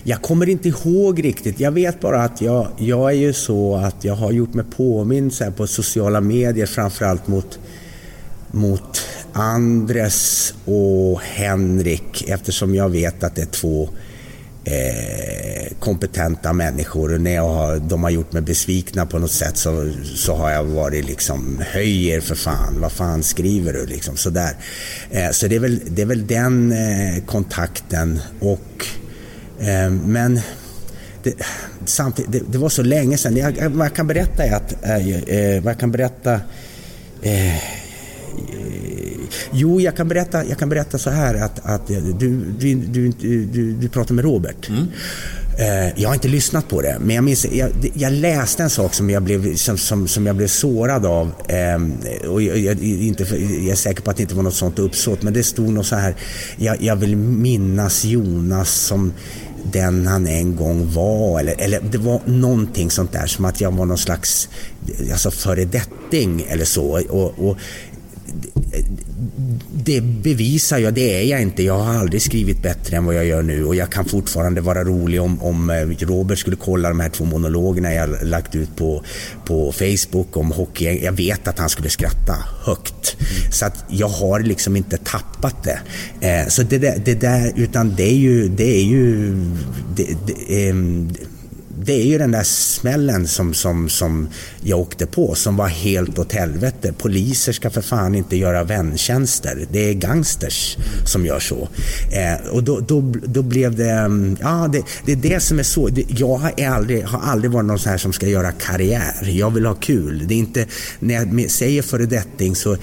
Jag 0.03 0.21
kommer 0.21 0.49
inte 0.49 0.69
ihåg 0.69 1.23
riktigt. 1.23 1.59
Jag 1.59 1.71
vet 1.71 1.99
bara 2.01 2.23
att 2.23 2.41
jag, 2.41 2.67
jag 2.77 3.11
är 3.11 3.15
ju 3.15 3.33
så 3.33 3.75
att 3.75 4.03
jag 4.03 4.15
har 4.15 4.31
gjort 4.31 4.53
mig 4.53 4.65
påmind 4.77 5.33
på 5.57 5.67
sociala 5.67 6.21
medier 6.21 6.65
framförallt 6.65 7.27
mot, 7.27 7.59
mot 8.55 9.07
Andres 9.33 10.53
och 10.65 11.21
Henrik 11.21 12.25
eftersom 12.27 12.75
jag 12.75 12.89
vet 12.89 13.23
att 13.23 13.35
det 13.35 13.41
är 13.41 13.45
två 13.45 13.89
eh, 14.63 15.73
kompetenta 15.79 16.53
människor 16.53 17.13
och 17.13 17.21
när 17.21 17.35
jag 17.35 17.49
har, 17.49 17.79
de 17.79 18.03
har 18.03 18.09
gjort 18.09 18.33
mig 18.33 18.41
besvikna 18.41 19.05
på 19.05 19.19
något 19.19 19.31
sätt 19.31 19.57
så, 19.57 19.91
så 20.15 20.35
har 20.35 20.51
jag 20.51 20.63
varit 20.63 21.05
liksom 21.05 21.61
höjer 21.67 22.21
för 22.21 22.35
fan, 22.35 22.81
vad 22.81 22.91
fan 22.91 23.23
skriver 23.23 23.73
du 23.73 23.85
liksom 23.85 24.17
sådär. 24.17 24.55
Eh, 25.11 25.31
så 25.31 25.47
det 25.47 25.55
är 25.55 25.59
väl, 25.59 25.81
det 25.89 26.01
är 26.01 26.05
väl 26.05 26.27
den 26.27 26.71
eh, 26.71 27.23
kontakten 27.25 28.21
och 28.39 28.85
eh, 29.59 29.89
men 29.89 30.39
det, 31.23 31.33
samtidigt, 31.85 32.31
det, 32.31 32.51
det 32.51 32.57
var 32.57 32.69
så 32.69 32.83
länge 32.83 33.17
sedan. 33.17 33.37
Jag, 33.37 33.57
jag, 33.57 33.69
vad 33.69 33.85
jag 33.85 33.95
kan 33.95 34.07
berätta 34.07 34.43
är 34.43 34.55
att, 34.55 34.85
eh, 34.85 35.07
eh 35.07 35.63
vad 35.63 35.71
jag 35.71 35.79
kan 35.79 35.91
berätta 35.91 36.33
eh, 37.21 37.84
Jo, 39.57 39.81
jag 39.81 39.95
kan 39.97 40.07
berätta, 40.07 40.45
jag 40.45 40.57
kan 40.57 40.69
berätta 40.69 40.97
så 40.97 41.09
här 41.09 41.35
att, 41.35 41.59
att 41.65 41.87
du, 41.87 42.13
du, 42.59 42.77
du, 42.77 43.11
du, 43.45 43.73
du 43.73 43.89
pratar 43.89 44.15
med 44.15 44.25
Robert. 44.25 44.69
Eh, 45.59 46.01
Jag 46.01 46.09
har 46.09 46.13
inte 46.13 46.27
lyssnat 46.27 46.67
på 46.67 46.81
det, 46.81 46.97
men 47.01 47.15
jag, 47.15 47.23
minns, 47.23 47.45
jag, 47.51 47.69
jag 47.93 48.13
läste 48.13 48.63
en 48.63 48.69
sak 48.69 48.93
som 48.93 49.09
jag 49.09 49.23
blev, 49.23 49.55
som, 49.55 49.77
som, 49.77 50.07
som 50.07 50.25
jag 50.25 50.35
blev 50.35 50.47
sårad 50.47 51.05
av. 51.05 51.31
Eh, 51.47 52.29
och 52.29 52.41
jag, 52.41 52.57
jag, 52.57 52.83
inte, 52.83 53.23
jag 53.39 53.67
är 53.71 53.75
säker 53.75 54.01
på 54.01 54.11
att 54.11 54.17
det 54.17 54.23
inte 54.23 54.35
var 54.35 54.43
något 54.43 54.53
sånt 54.53 54.79
uppsåt, 54.79 55.21
men 55.21 55.33
det 55.33 55.43
stod 55.43 55.69
något 55.69 55.85
så 55.85 55.95
här. 55.95 56.15
Jag, 56.57 56.81
jag 56.81 56.95
vill 56.95 57.15
minnas 57.17 58.05
Jonas 58.05 58.69
som 58.71 59.13
den 59.71 60.07
han 60.07 60.27
en 60.27 60.55
gång 60.55 60.91
var. 60.93 61.39
Eller, 61.39 61.55
eller 61.61 61.81
det 61.91 61.97
var 61.97 62.21
någonting 62.25 62.91
sånt 62.91 63.11
där 63.11 63.25
som 63.25 63.45
att 63.45 63.61
jag 63.61 63.71
var 63.71 63.85
någon 63.85 63.97
slags 63.97 64.49
alltså 65.11 65.31
föredetting 65.31 66.45
eller 66.49 66.65
så. 66.65 67.01
Och, 67.09 67.49
och 67.49 67.57
det 69.85 70.01
bevisar 70.01 70.77
jag, 70.77 70.93
det 70.93 71.21
är 71.21 71.23
jag 71.23 71.41
inte. 71.41 71.63
Jag 71.63 71.77
har 71.77 71.93
aldrig 71.93 72.21
skrivit 72.21 72.61
bättre 72.61 72.97
än 72.97 73.05
vad 73.05 73.15
jag 73.15 73.25
gör 73.25 73.41
nu 73.41 73.65
och 73.65 73.75
jag 73.75 73.91
kan 73.91 74.05
fortfarande 74.05 74.61
vara 74.61 74.83
rolig 74.83 75.21
om, 75.21 75.41
om 75.41 75.69
eh, 75.69 76.05
Robert 76.05 76.39
skulle 76.39 76.55
kolla 76.55 76.89
de 76.89 76.99
här 76.99 77.09
två 77.09 77.25
monologerna 77.25 77.93
jag 77.93 78.09
lagt 78.23 78.55
ut 78.55 78.75
på, 78.75 79.03
på 79.45 79.71
Facebook 79.71 80.37
om 80.37 80.51
hockey. 80.51 81.03
Jag 81.03 81.11
vet 81.11 81.47
att 81.47 81.59
han 81.59 81.69
skulle 81.69 81.89
skratta 81.89 82.35
högt. 82.63 83.17
Så 83.51 83.65
att 83.65 83.85
jag 83.89 84.07
har 84.07 84.39
liksom 84.39 84.75
inte 84.75 84.97
tappat 84.97 85.63
det. 85.63 85.79
Eh, 86.27 86.47
så 86.47 86.63
det 86.63 86.77
där, 86.77 87.01
det 87.05 87.13
där, 87.13 87.51
utan 87.55 87.95
det 87.95 88.03
är 88.03 88.17
ju, 88.17 88.49
det 88.49 88.77
är 88.77 88.83
ju, 88.83 89.35
det, 89.95 90.07
det, 90.27 90.69
eh, 90.69 90.75
det 91.85 91.93
är 91.93 92.05
ju 92.05 92.17
den 92.17 92.31
där 92.31 92.43
smällen 92.43 93.27
som, 93.27 93.53
som, 93.53 93.89
som 93.89 94.29
jag 94.61 94.79
åkte 94.79 95.05
på 95.05 95.35
som 95.35 95.57
var 95.57 95.67
helt 95.67 96.19
åt 96.19 96.33
helvete. 96.33 96.93
Poliser 96.97 97.51
ska 97.51 97.69
för 97.69 97.81
fan 97.81 98.15
inte 98.15 98.37
göra 98.37 98.63
väntjänster. 98.63 99.65
Det 99.71 99.89
är 99.89 99.93
gangsters 99.93 100.77
som 101.05 101.25
gör 101.25 101.39
så. 101.39 101.69
Eh, 102.11 102.47
och 102.51 102.63
då, 102.63 102.79
då, 102.79 103.13
då 103.25 103.41
blev 103.41 103.75
det... 103.75 103.89
Mm, 103.91 104.37
ja, 104.41 104.69
det, 104.71 104.83
det 105.05 105.11
är 105.11 105.15
det 105.33 105.39
som 105.39 105.59
är 105.59 105.63
så. 105.63 105.89
Jag 106.07 106.37
har 106.37 106.65
aldrig, 106.67 107.03
har 107.03 107.19
aldrig 107.19 107.51
varit 107.51 107.65
någon 107.65 107.79
sån 107.79 107.89
här 107.89 107.97
som 107.97 108.13
ska 108.13 108.27
göra 108.27 108.51
karriär. 108.51 109.29
Jag 109.29 109.51
vill 109.51 109.65
ha 109.65 109.75
kul. 109.75 110.23
Det 110.27 110.33
är 110.33 110.39
inte... 110.39 110.65
När 110.99 111.13
jag 111.13 111.51
säger 111.51 111.81
föredetting 111.81 112.55
så... 112.55 112.77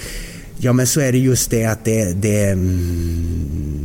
Ja, 0.59 0.73
men 0.73 0.87
så 0.87 1.01
är 1.01 1.12
det 1.12 1.19
just 1.19 1.51
det 1.51 1.65
att 1.65 1.85
det... 1.85 2.12
det 2.12 2.45
mm, 2.45 3.82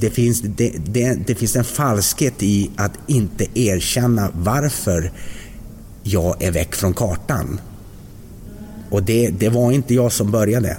det 0.00 0.10
finns, 0.10 0.40
det, 0.40 0.72
det, 0.86 1.18
det 1.26 1.34
finns 1.34 1.56
en 1.56 1.64
falskhet 1.64 2.42
i 2.42 2.70
att 2.76 2.92
inte 3.06 3.46
erkänna 3.54 4.30
varför 4.34 5.12
jag 6.02 6.42
är 6.42 6.50
väck 6.50 6.74
från 6.74 6.94
kartan. 6.94 7.60
Och 8.90 9.02
det, 9.02 9.28
det 9.28 9.48
var 9.48 9.72
inte 9.72 9.94
jag 9.94 10.12
som 10.12 10.30
började. 10.30 10.76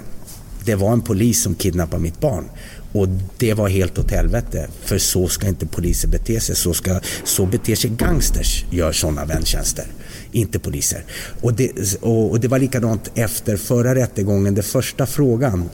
Det 0.64 0.74
var 0.74 0.92
en 0.92 1.00
polis 1.00 1.42
som 1.42 1.54
kidnappade 1.54 2.02
mitt 2.02 2.20
barn. 2.20 2.44
Och 2.92 3.08
det 3.38 3.54
var 3.54 3.68
helt 3.68 3.98
åt 3.98 4.10
helvete. 4.10 4.68
För 4.84 4.98
så 4.98 5.28
ska 5.28 5.48
inte 5.48 5.66
poliser 5.66 6.08
bete 6.08 6.40
sig. 6.40 6.56
Så, 6.56 6.74
ska, 6.74 7.00
så 7.24 7.46
beter 7.46 7.74
sig 7.74 7.90
gangsters, 7.90 8.64
gör 8.70 8.92
sådana 8.92 9.24
väntjänster. 9.24 9.84
Inte 10.32 10.58
poliser. 10.58 11.04
Och 11.40 11.54
det, 11.54 11.96
och, 12.00 12.30
och 12.30 12.40
det 12.40 12.48
var 12.48 12.58
likadant 12.58 13.10
efter 13.14 13.56
förra 13.56 13.94
rättegången. 13.94 14.54
Den 14.54 14.64
första 14.64 15.06
frågan 15.06 15.68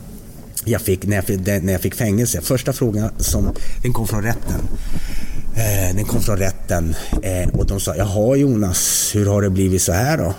jag 0.65 0.81
fick 0.81 1.07
när 1.07 1.17
jag 1.17 1.25
fick, 1.25 1.47
när 1.47 1.73
jag 1.73 1.81
fick 1.81 1.95
fängelse. 1.95 2.41
Första 2.41 2.73
frågan 2.73 3.11
som, 3.19 3.55
den 3.83 3.93
kom 3.93 4.07
från 4.09 4.23
rätten. 4.23 4.61
Eh, 5.55 5.97
den 5.97 6.05
kom 6.05 6.21
från 6.21 6.37
rätten 6.37 6.95
eh, 7.23 7.49
och 7.49 7.67
de 7.67 7.81
sa, 7.81 7.97
jaha 7.97 8.37
Jonas, 8.37 9.11
hur 9.15 9.27
har 9.27 9.43
det 9.43 9.51
blivit 9.51 9.83
så 9.83 9.93
här 9.93 10.19
då? 10.19 10.35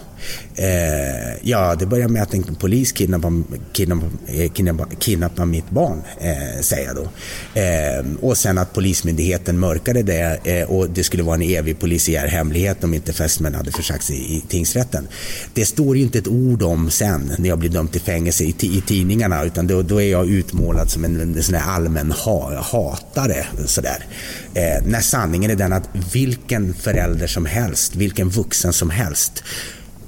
Eh, 0.56 1.38
ja, 1.42 1.76
det 1.76 1.86
började 1.86 2.14
med 2.14 2.22
att 2.22 2.34
en 2.34 2.56
polis 2.56 2.92
kidnappade, 2.92 3.44
kidnappade, 3.72 4.12
eh, 4.28 4.52
kidnappade, 4.52 4.96
kidnappade 4.96 5.48
mitt 5.48 5.70
barn, 5.70 6.02
eh, 6.20 6.62
säger 6.62 6.88
jag 6.88 6.96
då. 6.96 7.10
Eh, 7.60 8.06
och 8.22 8.38
sen 8.38 8.58
att 8.58 8.74
polismyndigheten 8.74 9.60
mörkade 9.60 10.04
det 10.04 10.40
eh, 10.44 10.70
och 10.70 10.90
det 10.90 11.04
skulle 11.04 11.24
vara 11.24 11.36
en 11.36 11.42
evig 11.42 11.80
polisiär 11.80 12.28
hemlighet 12.28 12.84
om 12.84 12.94
inte 12.94 13.14
fästmän 13.14 13.56
hade 13.56 13.72
försagt 13.72 14.04
sig 14.04 14.36
i 14.38 14.42
tingsrätten. 14.42 15.08
Det 15.54 15.66
står 15.66 15.98
ju 15.98 16.04
inte 16.04 16.20
ett 16.20 16.28
ord 16.28 16.64
om 16.64 16.90
sen 16.90 17.32
när 17.38 17.50
jag 17.50 17.60
blir 17.60 17.70
dömd 17.70 17.92
till 17.92 18.02
fängelse 18.02 18.44
i, 18.44 18.56
i 18.62 18.84
tidningarna 18.88 19.44
utan 19.44 19.68
då, 19.68 19.82
då 19.82 20.02
är 20.02 20.12
jag 20.12 20.30
utmålad 20.30 20.92
som 20.92 21.06
en, 21.06 21.22
en 21.22 21.44
sån 21.44 21.56
här 21.56 21.76
allmän 21.76 22.12
ha, 22.12 22.62
hatare. 22.62 23.46
Sådär. 23.66 24.06
Eh, 24.54 24.86
när 24.86 25.02
sanningen 25.02 25.52
är 25.52 25.56
den 25.56 25.74
att 25.74 25.90
vilken 26.14 26.74
förälder 26.74 27.28
som 27.28 27.46
helst, 27.46 27.96
vilken 27.96 28.30
vuxen 28.30 28.74
som 28.74 28.90
helst 28.90 29.44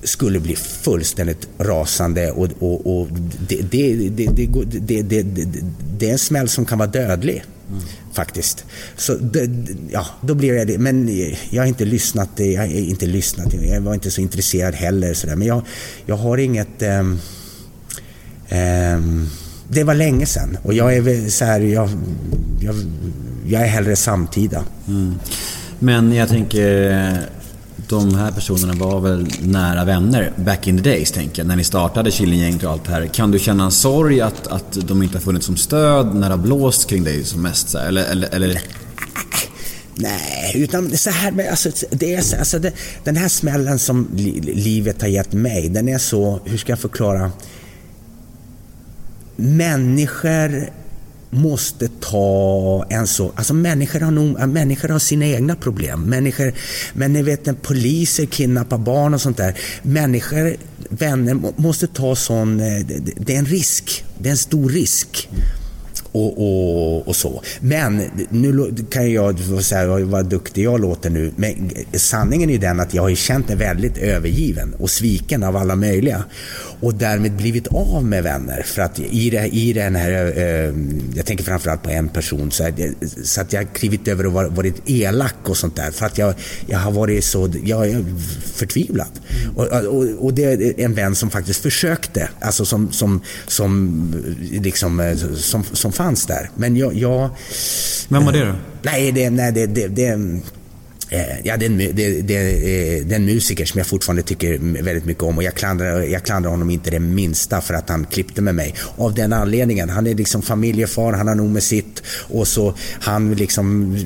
skulle 0.03 0.39
bli 0.39 0.55
fullständigt 0.55 1.47
rasande 1.57 2.31
och, 2.31 2.47
och, 2.59 3.01
och 3.01 3.07
det, 3.47 3.61
det, 3.71 4.09
det, 4.09 4.09
det, 4.09 4.47
det, 4.65 5.01
det, 5.01 5.21
det, 5.21 5.63
det 5.97 6.07
är 6.07 6.11
en 6.11 6.19
smäll 6.19 6.49
som 6.49 6.65
kan 6.65 6.77
vara 6.77 6.89
dödlig. 6.89 7.43
Faktiskt. 8.13 8.65
Så 8.97 9.13
det, 9.13 9.49
ja, 9.91 10.05
då 10.21 10.33
blir 10.33 10.53
jag 10.53 10.67
det. 10.67 10.77
Men 10.77 11.09
jag 11.49 11.61
har 11.61 11.67
inte 11.67 11.85
lyssnat. 11.85 12.29
Jag 12.35 12.61
har 12.61 12.67
inte 12.67 13.05
lyssnat. 13.05 13.53
Jag 13.53 13.81
var 13.81 13.93
inte 13.93 14.11
så 14.11 14.21
intresserad 14.21 14.73
heller. 14.73 15.13
Så 15.13 15.27
där. 15.27 15.35
Men 15.35 15.47
jag, 15.47 15.61
jag 16.05 16.15
har 16.15 16.37
inget... 16.37 16.81
Um, 16.81 17.19
um, 18.49 19.29
det 19.67 19.83
var 19.83 19.93
länge 19.93 20.25
sedan 20.25 20.57
och 20.63 20.73
jag 20.73 20.95
är 20.95 21.01
väl 21.01 21.31
så 21.31 21.45
här, 21.45 21.59
jag, 21.59 21.89
jag, 22.59 22.75
jag 23.47 23.61
är 23.61 23.67
hellre 23.67 23.95
samtida. 23.95 24.63
Mm. 24.87 25.15
Men 25.79 26.13
jag 26.13 26.29
tänker, 26.29 27.17
de 27.99 28.15
här 28.15 28.31
personerna 28.31 28.73
var 28.73 28.99
väl 29.01 29.27
nära 29.41 29.85
vänner 29.85 30.31
back 30.35 30.67
in 30.67 30.77
the 30.77 30.83
days, 30.89 31.11
tänker 31.11 31.41
jag. 31.41 31.47
När 31.47 31.55
ni 31.55 31.63
startade 31.63 32.11
Killinggänget 32.11 32.63
och 32.63 32.71
allt 32.71 32.83
det 32.85 32.91
här. 32.91 33.07
Kan 33.07 33.31
du 33.31 33.39
känna 33.39 33.63
en 33.65 33.71
sorg 33.71 34.21
att, 34.21 34.47
att 34.47 34.77
de 34.87 35.03
inte 35.03 35.17
har 35.17 35.21
funnits 35.21 35.45
som 35.45 35.57
stöd 35.57 36.15
när 36.15 36.29
det 36.29 36.35
har 36.35 36.43
blåst 36.43 36.89
kring 36.89 37.03
dig 37.03 37.23
som 37.23 37.41
mest? 37.41 37.69
Så 37.69 37.77
här? 37.77 37.87
Eller, 37.87 38.03
eller, 38.05 38.29
eller... 38.35 38.61
Nej, 39.95 40.51
utan 40.55 40.97
så 40.97 41.09
här 41.09 41.49
alltså, 41.49 41.69
det 41.91 42.15
är, 42.15 42.21
så- 42.21 42.35
alltså, 42.37 42.59
det, 42.59 42.71
den 43.03 43.15
här 43.15 43.27
smällen 43.27 43.79
som 43.79 44.07
li, 44.15 44.39
livet 44.41 45.01
har 45.01 45.07
gett 45.07 45.33
mig, 45.33 45.69
den 45.69 45.87
är 45.89 45.97
så, 45.97 46.39
hur 46.45 46.57
ska 46.57 46.71
jag 46.71 46.79
förklara? 46.79 47.31
Människor 49.35 50.69
måste 51.31 51.87
ta 51.99 52.85
en 52.89 53.07
så... 53.07 53.31
Alltså 53.35 53.53
människor 53.53 53.99
har, 53.99 54.11
nog, 54.11 54.47
människor 54.47 54.89
har 54.89 54.99
sina 54.99 55.25
egna 55.25 55.55
problem. 55.55 56.01
Människor, 56.03 56.53
men 56.93 57.13
ni 57.13 57.21
vet 57.23 57.45
när 57.45 57.53
poliser 57.53 58.25
kidnappar 58.25 58.77
barn 58.77 59.13
och 59.13 59.21
sånt 59.21 59.37
där. 59.37 59.57
Människor, 59.81 60.55
vänner, 60.89 61.39
måste 61.55 61.87
ta 61.87 62.15
sån... 62.15 62.59
Eh, 62.59 62.65
det, 62.85 62.99
det- 62.99 63.13
det 63.17 63.35
är 63.35 63.39
en 63.39 63.45
risk. 63.45 64.03
Det 64.17 64.29
är 64.29 64.31
en 64.31 64.37
stor 64.37 64.69
risk. 64.69 65.29
Och, 66.11 66.37
och, 66.37 67.07
och 67.07 67.15
så. 67.15 67.41
Men 67.59 68.01
nu 68.29 68.73
kan 68.89 69.11
jag 69.11 69.39
säga 69.63 70.05
vad 70.05 70.25
duktig 70.25 70.63
jag 70.63 70.79
låter 70.79 71.09
nu. 71.09 71.31
Men 71.35 71.71
sanningen 71.93 72.49
är 72.49 72.53
ju 72.53 72.59
den 72.59 72.79
att 72.79 72.93
jag 72.93 73.01
har 73.01 73.15
känt 73.15 73.47
mig 73.47 73.57
väldigt 73.57 73.97
övergiven 73.97 74.73
och 74.79 74.89
sviken 74.89 75.43
av 75.43 75.57
alla 75.57 75.75
möjliga. 75.75 76.23
Och 76.79 76.93
därmed 76.93 77.31
blivit 77.31 77.67
av 77.67 78.05
med 78.05 78.23
vänner. 78.23 78.61
För 78.65 78.81
att 78.81 78.99
i, 78.99 79.29
det, 79.29 79.47
i 79.47 79.73
den 79.73 79.95
här, 79.95 80.13
jag 81.15 81.25
tänker 81.25 81.43
framförallt 81.43 81.83
på 81.83 81.89
en 81.89 82.09
person, 82.09 82.51
så, 82.51 82.63
här, 82.63 82.93
så 83.23 83.41
att 83.41 83.53
jag 83.53 83.59
har 83.59 83.73
klivit 83.73 84.07
över 84.07 84.25
och 84.25 84.33
varit 84.33 84.81
elak 84.85 85.49
och 85.49 85.57
sånt 85.57 85.75
där. 85.75 85.91
För 85.91 86.05
att 86.05 86.17
jag, 86.17 86.33
jag 86.67 86.79
har 86.79 86.91
varit 86.91 87.23
så, 87.23 87.49
jag 87.63 87.89
är 87.89 88.05
förtvivlad. 88.53 89.19
Och, 89.55 89.67
och, 89.67 90.25
och 90.25 90.33
det 90.33 90.43
är 90.43 90.79
en 90.79 90.93
vän 90.93 91.15
som 91.15 91.29
faktiskt 91.29 91.61
försökte, 91.61 92.29
alltså 92.39 92.65
som, 92.65 92.91
som, 92.91 93.21
som, 93.47 94.13
liksom, 94.51 95.15
som, 95.35 95.63
som 95.63 95.91
fanns 96.03 96.25
där. 96.25 96.49
Men 96.55 96.75
jag... 96.75 96.93
jag 96.93 97.29
Vem 98.09 98.25
var 98.25 98.31
det 98.31 98.45
då? 98.45 98.53
Nej, 98.81 99.11
det, 99.11 99.29
nej, 99.29 99.51
det, 99.51 99.65
det, 99.65 99.87
det 99.87 100.07
eh, 101.09 101.39
Ja, 101.43 101.57
det 101.57 101.65
är, 101.65 101.69
en, 101.69 101.77
det, 101.77 101.91
det, 102.21 102.35
eh, 102.35 103.05
det 103.05 103.13
är 103.13 103.15
en 103.15 103.25
musiker 103.25 103.65
som 103.65 103.77
jag 103.77 103.87
fortfarande 103.87 104.23
tycker 104.23 104.57
väldigt 104.83 105.05
mycket 105.05 105.23
om 105.23 105.37
och 105.37 105.43
jag 105.43 105.53
klandrar, 105.53 106.01
jag 106.01 106.23
klandrar 106.23 106.51
honom 106.51 106.69
inte 106.69 106.91
det 106.91 106.99
minsta 106.99 107.61
för 107.61 107.73
att 107.73 107.89
han 107.89 108.05
klippte 108.05 108.41
med 108.41 108.55
mig. 108.55 108.75
Av 108.97 109.13
den 109.13 109.33
anledningen. 109.33 109.89
Han 109.89 110.07
är 110.07 110.15
liksom 110.15 110.41
familjefar, 110.41 111.13
han 111.13 111.27
har 111.27 111.35
nog 111.35 111.49
med 111.49 111.63
sitt 111.63 112.03
och 112.29 112.47
så 112.47 112.73
han 113.01 113.33
liksom, 113.33 113.97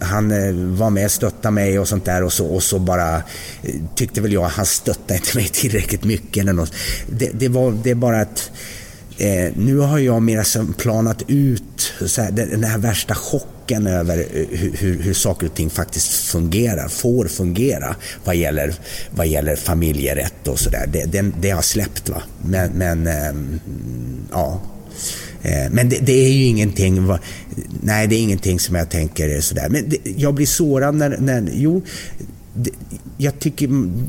han 0.00 0.30
eh, 0.32 0.52
var 0.54 0.90
med 0.90 1.04
och 1.04 1.10
stöttade 1.10 1.54
mig 1.54 1.78
och 1.78 1.88
sånt 1.88 2.04
där 2.04 2.22
och 2.22 2.32
så, 2.32 2.46
och 2.46 2.62
så 2.62 2.78
bara 2.78 3.16
eh, 3.16 3.74
tyckte 3.94 4.20
väl 4.20 4.32
jag 4.32 4.44
att 4.44 4.52
han 4.52 4.66
stöttade 4.66 5.14
inte 5.14 5.36
mig 5.36 5.48
tillräckligt 5.52 6.04
mycket 6.04 6.42
eller 6.42 6.52
något. 6.52 6.72
Det, 7.06 7.30
det 7.32 7.48
var, 7.48 7.72
det 7.84 7.90
är 7.90 7.94
bara 7.94 8.20
att 8.20 8.50
Eh, 9.20 9.52
nu 9.56 9.76
har 9.76 9.98
jag 9.98 10.22
mer 10.22 10.42
som 10.42 10.72
planat 10.72 11.22
ut 11.26 11.92
så 12.06 12.22
här, 12.22 12.30
den, 12.30 12.50
den 12.50 12.64
här 12.64 12.78
värsta 12.78 13.14
chocken 13.14 13.86
över 13.86 14.18
eh, 14.18 14.46
hur, 14.50 14.72
hur, 14.76 15.02
hur 15.02 15.14
saker 15.14 15.46
och 15.46 15.54
ting 15.54 15.70
faktiskt 15.70 16.12
fungerar, 16.12 16.88
får 16.88 17.24
fungera 17.24 17.96
vad 18.24 18.36
gäller, 18.36 18.74
vad 19.10 19.26
gäller 19.26 19.56
familjerätt 19.56 20.48
och 20.48 20.58
sådär. 20.58 20.86
Det, 20.92 21.04
det, 21.04 21.32
det 21.40 21.50
har 21.50 21.62
släppt 21.62 22.08
va. 22.08 22.22
Men, 22.42 22.70
men 22.70 23.06
ehm, 23.06 23.60
eh, 23.64 24.28
ja. 24.32 24.60
Men 25.70 25.88
det, 25.88 25.98
det 26.02 26.12
är 26.12 26.32
ju 26.32 26.44
ingenting, 26.44 27.08
nej 27.80 28.06
det 28.06 28.16
är 28.16 28.22
ingenting 28.22 28.60
som 28.60 28.74
jag 28.74 28.90
tänker 28.90 29.28
är 29.28 29.40
sådär. 29.40 29.68
Men 29.68 29.88
det, 29.88 29.98
jag 30.16 30.34
blir 30.34 30.46
sårad 30.46 30.94
när, 30.94 31.16
när 31.18 31.50
jo, 31.52 31.82
det, 32.54 32.70
jag 33.16 33.38
tycker 33.38 33.66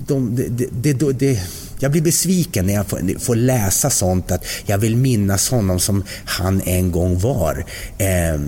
de, 0.08 0.36
det, 0.36 0.68
det, 0.72 0.94
det, 0.94 1.14
det, 1.14 1.40
jag 1.80 1.92
blir 1.92 2.02
besviken 2.02 2.66
när 2.66 2.74
jag 2.74 2.88
får, 2.88 3.20
får 3.20 3.36
läsa 3.36 3.90
sånt 3.90 4.32
att 4.32 4.46
jag 4.66 4.78
vill 4.78 4.98
minnas 4.98 5.50
honom 5.50 5.80
som 5.80 6.04
han 6.26 6.62
en 6.66 6.92
gång 6.92 7.20
var. 7.20 7.66
Eh, 7.98 8.40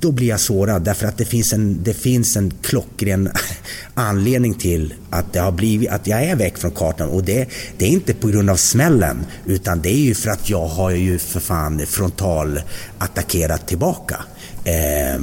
då 0.00 0.12
blir 0.12 0.28
jag 0.28 0.40
sårad 0.40 0.82
därför 0.82 1.06
att 1.06 1.18
det 1.18 1.24
finns 1.24 1.52
en, 1.52 1.82
det 1.82 1.94
finns 1.94 2.36
en 2.36 2.52
klockren 2.62 3.30
anledning 3.94 4.54
till 4.54 4.94
att, 5.10 5.32
det 5.32 5.38
har 5.38 5.52
blivit, 5.52 5.90
att 5.90 6.06
jag 6.06 6.22
är 6.24 6.36
väck 6.36 6.58
från 6.58 6.70
kartan 6.70 7.08
och 7.08 7.24
det, 7.24 7.48
det 7.78 7.84
är 7.84 7.88
inte 7.88 8.14
på 8.14 8.28
grund 8.28 8.50
av 8.50 8.56
smällen 8.56 9.26
utan 9.46 9.82
det 9.82 9.94
är 9.94 10.00
ju 10.00 10.14
för 10.14 10.30
att 10.30 10.50
jag 10.50 10.66
har 10.66 10.90
ju 10.90 11.18
för 11.18 11.40
fan 11.40 11.86
frontal 11.86 12.60
attackerat 12.98 13.68
tillbaka. 13.68 14.24
Eh, 14.64 15.20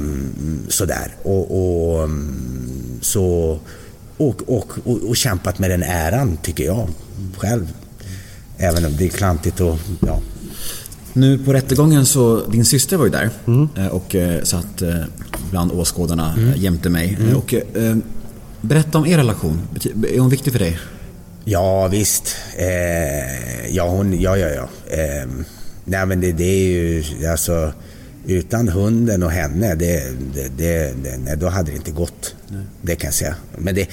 sådär. 0.68 1.14
Och, 1.22 2.00
och, 2.00 2.08
så, 3.00 3.58
och, 4.28 4.42
och, 4.46 4.72
och, 4.84 5.08
och 5.08 5.16
kämpat 5.16 5.58
med 5.58 5.70
den 5.70 5.82
äran 5.82 6.36
tycker 6.42 6.64
jag 6.64 6.88
själv. 7.36 7.72
Även 8.58 8.84
om 8.84 8.96
det 8.96 9.04
är 9.04 9.08
klantigt 9.08 9.60
och 9.60 9.78
ja. 10.06 10.20
Nu 11.12 11.38
på 11.38 11.52
rättegången 11.52 12.06
så, 12.06 12.46
din 12.46 12.64
syster 12.64 12.96
var 12.96 13.04
ju 13.04 13.10
där 13.10 13.30
eh, 13.76 13.86
och 13.86 14.14
eh, 14.14 14.42
satt 14.42 14.82
eh, 14.82 14.94
bland 15.50 15.72
åskådarna 15.72 16.34
mm. 16.34 16.52
jämte 16.56 16.88
mig. 16.88 17.18
Eh, 17.28 17.36
Och, 17.36 17.54
berätta 18.60 18.98
om 18.98 19.06
er 19.06 19.16
relation. 19.16 19.60
Är 20.14 20.20
hon 20.20 20.30
viktig 20.30 20.52
för 20.52 20.60
dig? 20.60 20.78
Ja, 21.44 21.88
visst. 21.88 22.36
Eh, 22.56 23.68
ja, 23.70 23.88
hon, 23.88 24.20
ja, 24.20 24.36
ja, 24.36 24.48
ja. 24.48 24.68
Eh, 24.96 25.28
nej, 25.84 26.06
men 26.06 26.20
det, 26.20 26.32
det 26.32 26.44
är 26.44 26.68
ju 26.68 27.04
alltså 27.26 27.72
utan 28.26 28.68
hunden 28.68 29.22
och 29.22 29.30
henne, 29.30 29.74
det, 29.74 30.02
det, 30.34 30.48
det, 30.56 30.94
nej, 31.24 31.36
då 31.36 31.48
hade 31.48 31.70
det 31.70 31.76
inte 31.76 31.90
gått. 31.90 32.34
Det 32.82 32.96
kan 32.96 33.08
jag 33.08 33.14
säga. 33.14 33.34
Men 33.58 33.74
det, 33.74 33.88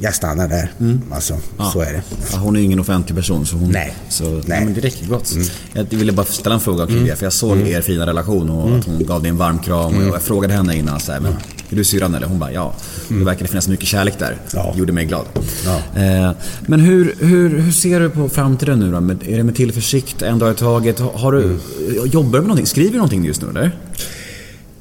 jag 0.00 0.14
stannar 0.14 0.48
där. 0.48 0.72
Alltså, 1.10 1.36
så 1.72 1.80
är 1.80 1.92
det. 1.92 2.02
Ja, 2.32 2.38
hon 2.38 2.56
är 2.56 2.60
ingen 2.60 2.80
offentlig 2.80 3.16
person 3.16 3.46
så 3.46 3.56
hon... 3.56 3.70
Nej. 3.70 3.94
Så, 4.08 4.24
Nej. 4.24 4.42
nej. 4.46 4.64
men 4.64 4.74
det 4.74 4.80
räcker 4.80 5.06
gott. 5.06 5.32
Jag 5.72 5.84
ville 5.84 6.12
bara 6.12 6.26
ställa 6.26 6.54
en 6.54 6.60
fråga 6.60 6.86
kring 6.86 7.04
det 7.04 7.16
för 7.16 7.26
jag 7.26 7.32
såg 7.32 7.58
er 7.58 7.80
fina 7.80 8.06
relation 8.06 8.50
och 8.50 8.78
att 8.78 8.84
hon 8.84 9.04
gav 9.06 9.22
dig 9.22 9.30
en 9.30 9.36
varm 9.36 9.58
kram 9.58 9.96
och 9.96 10.02
jag 10.02 10.22
frågade 10.22 10.54
henne 10.54 10.76
innan 10.76 11.00
så 11.00 11.12
här, 11.12 11.20
men 11.20 11.34
är 11.70 11.76
du 11.76 11.84
syrran 11.84 12.14
eller? 12.14 12.26
Hon 12.26 12.38
bara 12.38 12.52
ja. 12.52 12.74
Det 13.08 13.24
verkar 13.24 13.46
finnas 13.46 13.68
mycket 13.68 13.86
kärlek 13.86 14.18
där. 14.18 14.36
Ja. 14.52 14.74
Gjorde 14.76 14.92
mig 14.92 15.04
glad. 15.04 15.26
Ja. 15.64 16.00
Eh, 16.02 16.32
men 16.60 16.80
hur, 16.80 17.14
hur, 17.20 17.58
hur 17.58 17.72
ser 17.72 18.00
du 18.00 18.10
på 18.10 18.28
framtiden 18.28 18.80
nu 18.80 18.92
då? 18.92 19.00
Med, 19.00 19.28
är 19.28 19.36
det 19.36 19.44
med 19.44 19.56
tillförsikt, 19.56 20.22
en 20.22 20.38
dag 20.38 20.52
i 20.52 20.54
taget? 20.54 20.98
Har, 20.98 21.32
du, 21.32 21.58
Jobbar 22.06 22.32
du 22.32 22.38
med 22.38 22.42
någonting? 22.42 22.66
Skriver 22.66 22.90
du 22.90 22.96
någonting 22.96 23.24
just 23.24 23.42
nu 23.42 23.48
eller? 23.48 23.72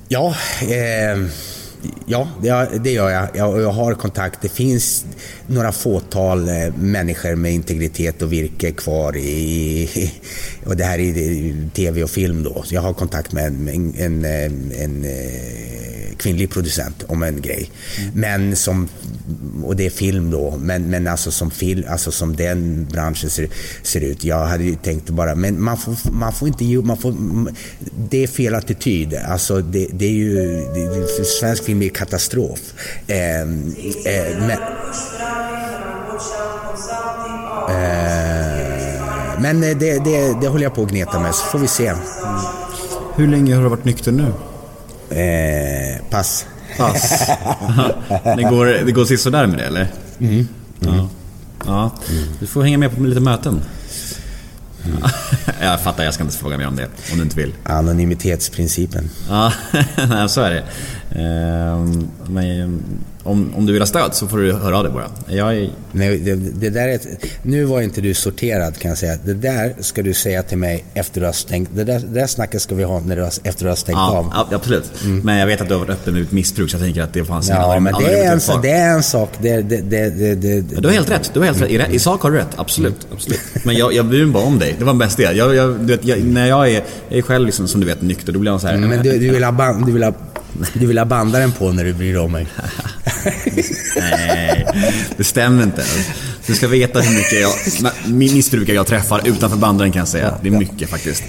Ja, 0.08 0.36
eh, 0.62 1.26
ja 2.06 2.28
det, 2.82 2.92
gör 2.92 3.10
jag. 3.10 3.28
jag. 3.34 3.62
Jag 3.62 3.72
har 3.72 3.94
kontakt. 3.94 4.42
Det 4.42 4.50
finns 4.50 5.06
några 5.48 5.72
fåtal 5.72 6.50
eh, 6.50 6.76
människor 6.78 7.36
med 7.36 7.54
integritet 7.54 8.22
och 8.22 8.34
virke 8.34 8.72
kvar 8.72 9.16
i, 9.18 10.12
och 10.66 10.78
det 10.78 10.84
här 10.84 11.00
är 11.00 11.70
tv 11.70 12.04
och 12.04 12.10
film 12.10 12.44
då. 12.44 12.64
Så 12.64 12.76
jag 12.76 12.82
har 12.82 12.94
kontakt 12.94 13.32
med 13.32 13.46
en, 13.46 13.68
en, 13.98 14.26
en, 14.26 14.72
en 14.72 15.06
eh, 15.06 15.96
kvinnlig 16.18 16.50
producent 16.50 17.04
om 17.08 17.24
en 17.24 17.42
grej. 17.42 17.72
Men 18.14 18.56
som, 18.56 18.88
och 19.64 19.76
det 19.76 19.86
är 19.86 19.90
film 19.90 20.32
då, 20.32 20.58
men, 20.60 20.90
men 20.90 21.08
alltså 21.08 21.32
som 21.32 21.52
film, 21.52 21.84
alltså 21.90 22.12
som 22.12 22.36
den 22.36 22.88
branschen 22.92 23.30
ser, 23.30 23.50
ser 23.84 24.02
ut. 24.02 24.24
Jag 24.24 24.46
hade 24.46 24.64
ju 24.64 24.76
tänkt 24.76 25.10
bara, 25.10 25.36
men 25.36 25.62
man 25.62 25.78
får, 25.78 26.12
man 26.12 26.34
får 26.34 26.48
inte 26.48 26.66
ge 26.66 26.82
man 26.82 26.98
får, 26.98 27.16
det 28.10 28.24
är 28.24 28.28
fel 28.28 28.56
attityd. 28.56 29.14
Alltså 29.14 29.62
det, 29.62 29.88
det 29.94 30.06
är 30.06 30.12
ju, 30.12 30.36
det, 30.74 31.26
svensk 31.40 31.64
film 31.64 31.75
är 31.82 31.90
katastrof. 31.90 32.60
Eh, 33.08 33.42
eh, 33.42 33.46
men, 34.40 34.52
eh, 37.70 39.42
men 39.42 39.62
det, 39.62 40.04
det, 40.04 40.42
det 40.42 40.48
håller 40.48 40.64
jag 40.64 40.76
på 40.76 40.84
att 40.84 40.90
gneta 40.90 41.20
med, 41.20 41.36
så 41.36 41.46
får 41.46 41.60
vi 41.60 41.68
se. 41.68 41.94
Hur 43.16 43.28
länge 43.28 43.56
har 43.56 43.64
du 43.64 43.70
varit 43.70 43.86
nykter 43.86 44.12
nu? 44.12 44.34
Eh, 45.20 46.10
pass. 46.10 46.46
Pass. 46.78 47.28
det, 48.24 48.44
går, 48.44 48.86
det 48.86 48.92
går 48.92 49.06
sisådär 49.06 49.48
med 49.48 49.58
det 49.58 49.66
eller? 49.66 49.88
Ja. 50.80 51.10
ja. 51.66 51.92
Du 52.40 52.48
får 52.48 52.64
hänga 52.64 52.78
med 52.78 52.96
på 52.96 53.04
lite 53.04 53.20
möten. 53.22 53.62
jag 55.62 55.82
fattar, 55.82 56.04
jag 56.04 56.14
ska 56.14 56.24
inte 56.24 56.38
fråga 56.38 56.58
mer 56.58 56.68
om 56.68 56.76
det. 56.76 56.88
Om 57.12 57.18
du 57.18 57.24
inte 57.24 57.36
vill. 57.36 57.54
Anonymitetsprincipen. 57.64 59.10
Ja, 59.30 59.52
så 60.30 60.42
är 60.42 60.50
det. 60.52 60.64
Ehm, 61.22 62.08
Men 62.28 62.84
om, 63.26 63.54
om 63.56 63.66
du 63.66 63.74
vill 63.74 63.82
ha 63.82 63.88
stöd 63.88 64.14
så 64.14 64.28
får 64.28 64.38
du 64.38 64.54
höra 64.54 64.78
av 64.78 64.84
dig 64.84 64.94
bara. 64.94 65.10
Jag 65.28 65.56
är... 65.58 65.70
Nej, 65.92 66.18
det, 66.20 66.36
det 66.36 66.70
där 66.70 66.88
är 66.88 67.00
nu 67.44 67.64
var 67.66 67.82
inte 67.82 68.02
du 68.02 68.14
sorterad 68.14 68.78
kan 68.78 68.90
jag 68.90 68.98
säga. 68.98 69.18
Det 69.26 69.34
där 69.34 69.74
ska 69.80 70.02
du 70.04 70.14
säga 70.14 70.44
till 70.44 70.58
mig 70.58 70.86
efter 70.94 71.20
du 71.22 71.26
har 71.26 71.34
stängt. 71.34 71.70
Det 71.76 71.84
där, 71.84 72.00
det 72.00 72.20
där 72.20 72.28
snacket 72.28 72.62
ska 72.62 72.76
vi 72.76 72.84
ha 72.84 73.00
när 73.00 73.16
du 73.16 73.22
har, 73.22 73.32
efter 73.44 73.64
du 73.64 73.70
har 73.70 73.76
stängt 73.76 73.96
Ja, 73.98 74.18
av. 74.18 74.48
ja, 74.52 74.56
absolut. 74.56 74.92
Men 75.24 75.38
jag 75.38 75.48
vet 75.48 75.62
att 75.62 75.68
du 75.68 75.74
har 75.74 75.80
varit 75.82 75.90
öppen 75.90 76.14
med 76.14 76.34
missbruk 76.34 76.70
så 76.70 76.76
jag 76.78 76.84
tänker 76.84 77.02
att 77.02 77.14
det 77.14 77.26
fanns 77.26 77.50
Ja, 77.50 77.56
annan- 77.56 77.84
men 77.84 77.96
annan 77.96 78.10
det 78.10 78.18
är, 78.20 78.34
en, 78.56 78.62
det 78.62 78.70
är 78.70 78.94
en 78.94 79.04
sak. 79.04 79.30
Det, 79.42 79.62
det, 79.62 79.82
det, 79.82 80.10
det, 80.10 80.36
det, 80.36 80.74
Ja, 80.76 80.82
Du 80.82 80.88
har 80.88 80.94
helt 80.94 81.12
rätt. 81.12 81.32
Du 81.34 81.40
har 81.40 81.46
helt 81.46 81.62
rätt. 81.62 81.70
I, 81.92 81.96
I 81.96 82.00
sak 82.00 82.22
har 82.22 82.32
du 82.32 82.38
rätt. 82.38 82.48
Absolut. 82.56 83.08
absolut. 83.14 83.40
Men 83.64 83.76
jag, 83.76 83.94
jag 83.94 84.06
bryr 84.06 84.24
mig 84.26 84.34
bara 84.34 84.44
om 84.46 84.60
dig. 84.60 84.76
Det 84.80 84.86
var 84.86 84.94
mest 84.94 85.18
det. 85.18 85.24
Jag, 85.34 85.56
jag, 85.56 85.68
vet, 85.68 86.06
jag, 86.06 86.24
när 86.24 86.48
jag 86.48 86.70
är, 86.72 86.84
jag 87.10 87.18
är 87.18 87.22
själv 87.22 87.46
liksom, 87.46 87.68
som 87.68 87.82
du 87.82 87.88
vet 87.88 88.02
nykter, 88.02 88.34
då 88.34 88.40
blir 88.40 88.52
jag 88.52 88.62
så 88.62 88.68
här... 88.68 88.78
Men 88.78 89.04
du, 89.04 89.12
du, 89.12 89.30
vill 89.30 89.44
ha 89.44 89.52
band, 89.52 89.86
du, 89.86 89.92
vill 89.92 90.04
ha, 90.04 90.14
du 90.74 90.88
vill 90.88 90.98
ha 90.98 91.06
bandaren 91.06 91.52
på 91.52 91.72
när 91.72 91.84
du 91.84 91.94
bryr 91.94 92.14
dig 92.14 92.22
om 92.22 92.32
mig. 92.32 92.48
Nej, 93.96 94.68
det 95.18 95.24
stämmer 95.24 95.64
inte. 95.64 95.84
Du 96.48 96.56
ska 96.56 96.68
veta 96.68 97.00
hur 97.00 97.16
mycket 97.16 97.42
jag, 97.42 97.54
missbrukare 98.14 98.76
jag 98.76 98.88
träffar 98.88 99.28
utanför 99.28 99.58
banden 99.58 99.92
kan 99.92 100.00
jag 100.00 100.08
säga. 100.08 100.38
Det 100.42 100.48
är 100.48 100.52
mycket 100.52 100.90
faktiskt. 100.90 101.24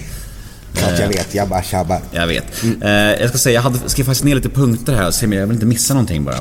Klart 0.73 0.99
jag 0.99 1.07
vet, 1.07 1.35
jag 1.35 1.49
bara 1.49 1.63
tjabbar. 1.63 2.01
Jag 2.11 2.27
vet. 2.27 2.63
Eh, 2.81 2.89
jag 2.91 3.29
ska 3.29 3.37
säga, 3.37 3.53
jag 3.53 3.61
hade 3.61 3.77
skrivit 3.89 4.05
faktiskt 4.05 4.23
ner 4.23 4.35
lite 4.35 4.49
punkter 4.49 4.93
här, 4.93 5.11
så 5.11 5.25
jag 5.25 5.29
vill 5.29 5.51
inte 5.51 5.65
missa 5.65 5.93
någonting 5.93 6.23
bara. 6.23 6.39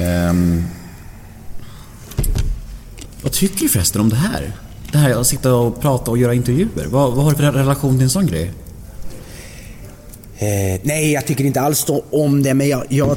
Ehm. 0.00 0.64
vad 3.22 3.32
tycker 3.32 3.60
du 3.60 3.68
förresten 3.68 4.00
om 4.00 4.08
det 4.08 4.16
här? 4.16 4.52
Det 4.92 4.98
här 4.98 5.20
att 5.20 5.26
sitta 5.26 5.54
och 5.54 5.80
prata 5.80 6.10
och 6.10 6.18
göra 6.18 6.34
intervjuer. 6.34 6.86
Vad, 6.86 7.12
vad 7.14 7.24
har 7.24 7.30
du 7.30 7.36
för 7.36 7.52
relation 7.52 7.94
till 7.94 8.04
en 8.04 8.10
sån 8.10 8.26
grej? 8.26 8.52
Eh, 10.38 10.80
nej, 10.82 11.12
jag 11.12 11.26
tycker 11.26 11.44
inte 11.44 11.60
alls 11.60 11.86
om 12.10 12.42
det, 12.42 12.54
men 12.54 12.68
jag... 12.68 12.84
jag 12.88 13.16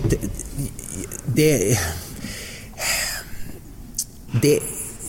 det, 1.25 1.79
det, 4.41 4.59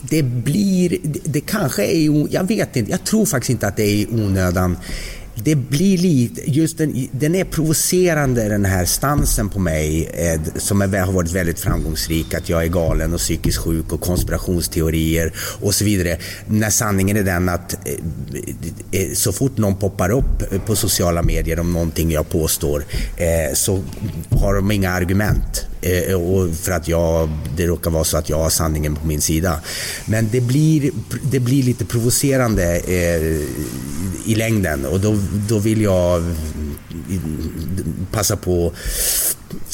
det 0.01 0.23
blir... 0.23 0.89
Det, 1.03 1.19
det 1.23 1.41
kanske 1.41 1.85
är... 1.85 2.33
Jag 2.33 2.47
vet 2.47 2.75
inte. 2.75 2.91
Jag 2.91 3.03
tror 3.03 3.25
faktiskt 3.25 3.49
inte 3.49 3.67
att 3.67 3.77
det 3.77 3.83
är 3.83 3.95
i 3.95 4.07
onödan 4.11 4.77
det 5.35 5.55
blir 5.55 5.97
lite, 5.97 6.51
just 6.51 6.77
den, 6.77 7.07
den 7.11 7.35
är 7.35 7.43
provocerande 7.43 8.49
den 8.49 8.65
här 8.65 8.85
stansen 8.85 9.49
på 9.49 9.59
mig 9.59 10.09
eh, 10.13 10.41
som 10.55 10.81
är, 10.81 10.99
har 10.99 11.13
varit 11.13 11.31
väldigt 11.31 11.59
framgångsrik, 11.59 12.33
att 12.33 12.49
jag 12.49 12.63
är 12.63 12.67
galen 12.67 13.13
och 13.13 13.19
psykiskt 13.19 13.57
sjuk 13.57 13.93
och 13.93 14.01
konspirationsteorier 14.01 15.33
och 15.61 15.75
så 15.75 15.85
vidare. 15.85 16.17
När 16.47 16.69
sanningen 16.69 17.17
är 17.17 17.23
den 17.23 17.49
att 17.49 17.87
eh, 17.87 17.93
eh 18.91 19.13
så 19.13 19.31
fort 19.31 19.57
någon 19.57 19.75
poppar 19.75 20.09
upp 20.09 20.65
på 20.65 20.75
sociala 20.75 21.23
medier 21.23 21.59
om 21.59 21.73
någonting 21.73 22.11
jag 22.11 22.29
påstår 22.29 22.83
eh, 23.17 23.53
så 23.53 23.83
har 24.29 24.55
de 24.55 24.71
inga 24.71 24.91
argument. 24.91 25.70
Eh, 25.81 26.13
och 26.13 26.55
för 26.55 26.71
att 26.71 26.87
jag, 26.87 27.29
det 27.57 27.67
råkar 27.67 27.91
vara 27.91 28.03
så 28.03 28.17
att 28.17 28.29
jag 28.29 28.37
har 28.37 28.49
sanningen 28.49 28.95
på 28.95 29.07
min 29.07 29.21
sida. 29.21 29.59
Men 30.05 30.29
det 30.31 30.41
blir, 30.41 30.91
det 31.31 31.39
blir 31.39 31.63
lite 31.63 31.85
provocerande 31.85 32.79
eh, 32.79 33.21
i 34.25 34.35
längden 34.35 34.85
och 34.85 34.99
då, 34.99 35.17
då 35.49 35.59
vill 35.59 35.81
jag 35.81 36.17
mm, 36.17 36.77
passa 38.11 38.37
på 38.37 38.73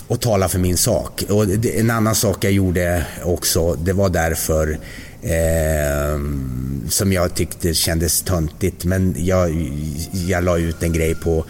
att 0.08 0.22
tala 0.22 0.50
för 0.50 0.60
min 0.60 0.78
sak. 0.78 1.24
Och 1.30 1.66
en 1.66 1.90
annan 1.90 2.16
sak 2.16 2.44
jag 2.44 2.52
gjorde 2.52 3.06
också, 3.24 3.76
det 3.76 3.94
var 3.94 4.10
därför 4.10 4.80
eh, 5.22 6.20
som 6.90 7.14
jag 7.14 7.36
tyckte 7.36 7.74
kändes 7.74 8.22
töntigt, 8.22 8.86
men 8.86 9.16
jag, 9.18 9.72
jag 10.12 10.44
la 10.44 10.58
ut 10.58 10.84
en 10.84 10.94
grej 10.94 11.16
på 11.16 11.46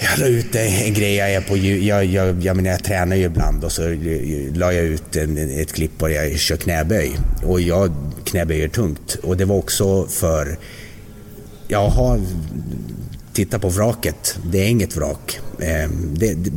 jag 0.00 0.18
la 0.18 0.26
ut 0.26 0.54
en 0.54 0.94
grej 0.94 1.14
jag 1.14 1.32
är 1.32 1.40
på, 1.40 1.56
jag, 1.56 2.04
jag, 2.04 2.42
jag, 2.42 2.56
menar, 2.56 2.70
jag 2.70 2.84
tränar 2.84 3.16
ju 3.16 3.24
ibland 3.24 3.64
och 3.64 3.72
så 3.72 3.82
la 4.54 4.72
jag 4.72 4.84
ut 4.84 5.16
en, 5.16 5.60
ett 5.60 5.72
klipp 5.72 5.98
på 5.98 6.10
jag 6.10 6.38
kör 6.38 6.56
knäböj. 6.56 7.18
Och 7.42 7.60
jag 7.60 7.92
knäböjer 8.24 8.68
tungt. 8.68 9.16
Och 9.22 9.36
det 9.36 9.44
var 9.44 9.56
också 9.56 10.06
för, 10.06 10.58
jag 11.68 11.88
har 11.88 12.20
tittat 13.32 13.62
på 13.62 13.68
vraket, 13.68 14.38
det 14.52 14.58
är 14.58 14.68
inget 14.68 14.96
vrak. 14.96 15.40
Ehm, 15.60 16.14
det, 16.14 16.34
det, 16.34 16.50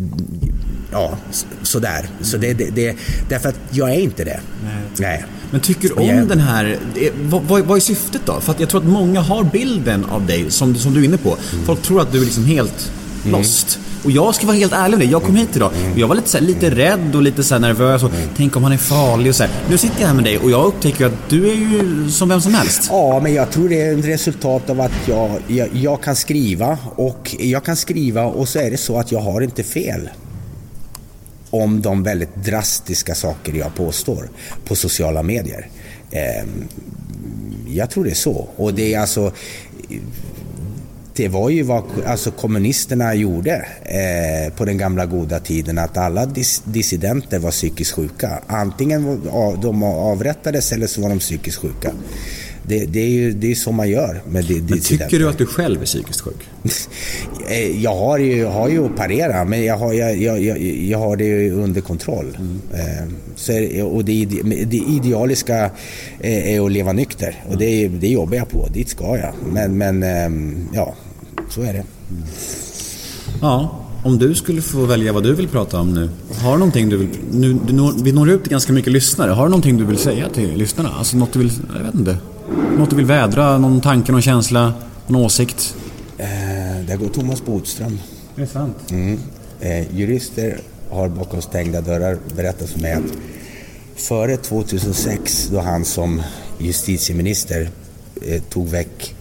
ja, 0.91 1.17
sådär. 1.63 2.09
Så 2.21 2.37
det, 2.37 2.53
det, 2.53 2.69
det, 2.69 2.95
därför 3.29 3.49
att 3.49 3.59
jag 3.71 3.89
är 3.89 3.99
inte 3.99 4.23
det. 4.23 4.39
Nej. 4.63 4.83
Nej. 4.97 5.25
Men 5.51 5.61
tycker 5.61 5.87
du 5.87 5.93
om 5.93 6.07
jag... 6.07 6.27
den 6.27 6.39
här... 6.39 6.77
Vad, 7.21 7.43
vad, 7.43 7.61
vad, 7.61 7.77
är 7.77 7.81
syftet 7.81 8.21
då? 8.25 8.39
För 8.41 8.51
att 8.51 8.59
jag 8.59 8.69
tror 8.69 8.81
att 8.81 8.87
många 8.87 9.21
har 9.21 9.43
bilden 9.43 10.05
av 10.05 10.25
dig, 10.25 10.51
som, 10.51 10.75
som 10.75 10.93
du 10.93 11.01
är 11.01 11.05
inne 11.05 11.17
på. 11.17 11.37
Mm. 11.53 11.65
Folk 11.65 11.81
tror 11.81 12.01
att 12.01 12.11
du 12.11 12.17
är 12.17 12.25
liksom 12.25 12.45
helt. 12.45 12.91
Lost. 13.25 13.79
Och 14.03 14.11
jag 14.11 14.35
ska 14.35 14.47
vara 14.47 14.57
helt 14.57 14.73
ärlig 14.73 14.97
med 14.97 14.99
dig, 14.99 15.11
jag 15.11 15.23
kom 15.23 15.35
hit 15.35 15.55
idag 15.55 15.71
och 15.93 15.99
jag 15.99 16.07
var 16.07 16.15
lite, 16.15 16.29
så 16.29 16.37
här, 16.37 16.45
lite 16.45 16.69
rädd 16.69 17.15
och 17.15 17.21
lite 17.21 17.43
så 17.43 17.59
nervös. 17.59 18.03
Och, 18.03 18.11
Tänk 18.37 18.55
om 18.55 18.63
han 18.63 18.71
är 18.71 18.77
farlig 18.77 19.29
och 19.29 19.35
så 19.35 19.43
här. 19.43 19.51
Nu 19.69 19.77
sitter 19.77 20.01
jag 20.01 20.07
här 20.07 20.15
med 20.15 20.23
dig 20.23 20.37
och 20.37 20.51
jag 20.51 20.65
upptäcker 20.65 21.05
att 21.05 21.29
du 21.29 21.49
är 21.49 21.55
ju 21.55 22.09
som 22.09 22.29
vem 22.29 22.41
som 22.41 22.53
helst. 22.53 22.87
Ja, 22.89 23.19
men 23.23 23.33
jag 23.33 23.51
tror 23.51 23.69
det 23.69 23.81
är 23.81 23.99
ett 23.99 24.05
resultat 24.05 24.69
av 24.69 24.81
att 24.81 25.07
jag, 25.07 25.31
jag, 25.47 25.69
jag 25.73 26.03
kan 26.03 26.15
skriva 26.15 26.77
och 26.95 27.35
jag 27.39 27.65
kan 27.65 27.75
skriva 27.75 28.25
och 28.25 28.49
så 28.49 28.59
är 28.59 28.71
det 28.71 28.77
så 28.77 28.99
att 28.99 29.11
jag 29.11 29.19
har 29.19 29.41
inte 29.41 29.63
fel 29.63 30.09
om 31.49 31.81
de 31.81 32.03
väldigt 32.03 32.35
drastiska 32.35 33.15
saker 33.15 33.53
jag 33.53 33.75
påstår 33.75 34.29
på 34.65 34.75
sociala 34.75 35.23
medier. 35.23 35.67
Ehm, 36.11 36.67
jag 37.67 37.89
tror 37.89 38.03
det 38.03 38.09
är 38.09 38.15
så. 38.15 38.47
Och 38.55 38.73
det 38.73 38.93
är 38.93 38.99
alltså 38.99 39.31
det 41.15 41.27
var 41.27 41.49
ju 41.49 41.63
vad 41.63 41.83
alltså, 42.05 42.31
kommunisterna 42.31 43.15
gjorde 43.15 43.65
eh, 43.81 44.53
på 44.53 44.65
den 44.65 44.77
gamla 44.77 45.05
goda 45.05 45.39
tiden, 45.39 45.77
att 45.77 45.97
alla 45.97 46.25
dis 46.25 46.61
dissidenter 46.65 47.39
var 47.39 47.51
psykiskt 47.51 47.91
sjuka. 47.91 48.39
Antingen 48.47 49.21
de 49.61 49.83
avrättades 49.83 50.71
eller 50.71 50.87
så 50.87 51.01
var 51.01 51.09
de 51.09 51.19
psykiskt 51.19 51.57
sjuka. 51.57 51.91
Det, 52.67 52.85
det, 52.85 52.99
är 52.99 53.09
ju 53.09 53.31
det 53.31 53.51
är 53.51 53.55
så 53.55 53.71
man 53.71 53.89
gör 53.89 54.21
med 54.29 54.45
di 54.45 54.61
Men 54.69 54.79
tycker 54.79 55.19
du 55.19 55.29
att 55.29 55.37
du 55.37 55.45
själv 55.45 55.81
är 55.81 55.85
psykiskt 55.85 56.21
sjuk? 56.21 56.49
Eh, 57.49 57.83
jag 57.83 57.95
har 57.95 58.17
ju, 58.17 58.45
har 58.45 58.69
ju 58.69 58.79
opererat, 58.79 59.47
men 59.47 59.65
jag 59.65 59.77
har, 59.77 59.93
jag, 59.93 60.17
jag, 60.17 60.61
jag 60.61 60.99
har 60.99 61.15
det 61.15 61.51
under 61.51 61.81
kontroll. 61.81 62.37
Mm. 62.39 62.61
Eh, 62.73 63.13
så, 63.35 63.83
och 63.85 64.05
det, 64.05 64.25
det 64.65 64.77
idealiska 64.77 65.71
är 66.19 66.65
att 66.65 66.71
leva 66.71 66.93
nykter 66.93 67.43
och 67.49 67.57
det, 67.57 67.87
det 67.87 68.07
jobbar 68.07 68.37
jag 68.37 68.49
på, 68.49 68.67
dit 68.73 68.89
ska 68.89 69.17
jag. 69.17 69.33
Men, 69.53 69.77
men 69.77 70.03
ehm, 70.03 70.69
ja, 70.73 70.95
så 71.53 71.61
är 71.61 71.73
det. 71.73 71.83
Ja, 73.41 73.79
om 74.03 74.17
du 74.17 74.35
skulle 74.35 74.61
få 74.61 74.85
välja 74.85 75.13
vad 75.13 75.23
du 75.23 75.33
vill 75.33 75.47
prata 75.47 75.79
om 75.79 75.93
nu. 75.93 76.09
Har 76.41 76.51
du 76.51 76.57
någonting 76.57 76.89
du 76.89 76.97
vill... 76.97 77.09
Nu, 77.31 77.53
du 77.53 77.73
når, 77.73 77.93
vi 78.03 78.11
når 78.11 78.29
ut 78.29 78.41
till 78.43 78.51
ganska 78.51 78.73
mycket 78.73 78.93
lyssnare. 78.93 79.31
Har 79.31 79.43
du 79.43 79.49
någonting 79.49 79.77
du 79.77 79.85
vill 79.85 79.97
säga 79.97 80.29
till 80.29 80.57
lyssnarna? 80.57 80.89
Alltså 80.89 81.17
något 81.17 81.33
du 81.33 81.39
vill... 81.39 81.51
Jag 81.77 81.83
vet 81.83 81.95
inte. 81.95 82.17
Något 82.77 82.89
du 82.89 82.95
vill 82.95 83.05
vädra? 83.05 83.57
Någon 83.57 83.81
tanke, 83.81 84.11
någon 84.11 84.21
känsla? 84.21 84.73
Någon 85.07 85.21
åsikt? 85.25 85.75
Eh, 86.17 86.27
där 86.87 86.97
går 86.97 87.09
Thomas 87.09 87.45
Bodström. 87.45 87.99
Det 88.35 88.41
är 88.41 88.45
sant. 88.45 88.77
Mm. 88.91 89.19
Eh, 89.59 89.95
jurister 89.97 90.59
har 90.89 91.09
bakom 91.09 91.41
stängda 91.41 91.81
dörrar 91.81 92.17
berättat 92.35 92.69
för 92.69 92.79
mig 92.79 92.93
att 92.93 93.17
före 93.95 94.37
2006, 94.37 95.49
då 95.51 95.59
han 95.59 95.85
som 95.85 96.21
justitieminister 96.59 97.69
eh, 98.21 98.41
tog 98.41 98.67
väck 98.67 99.15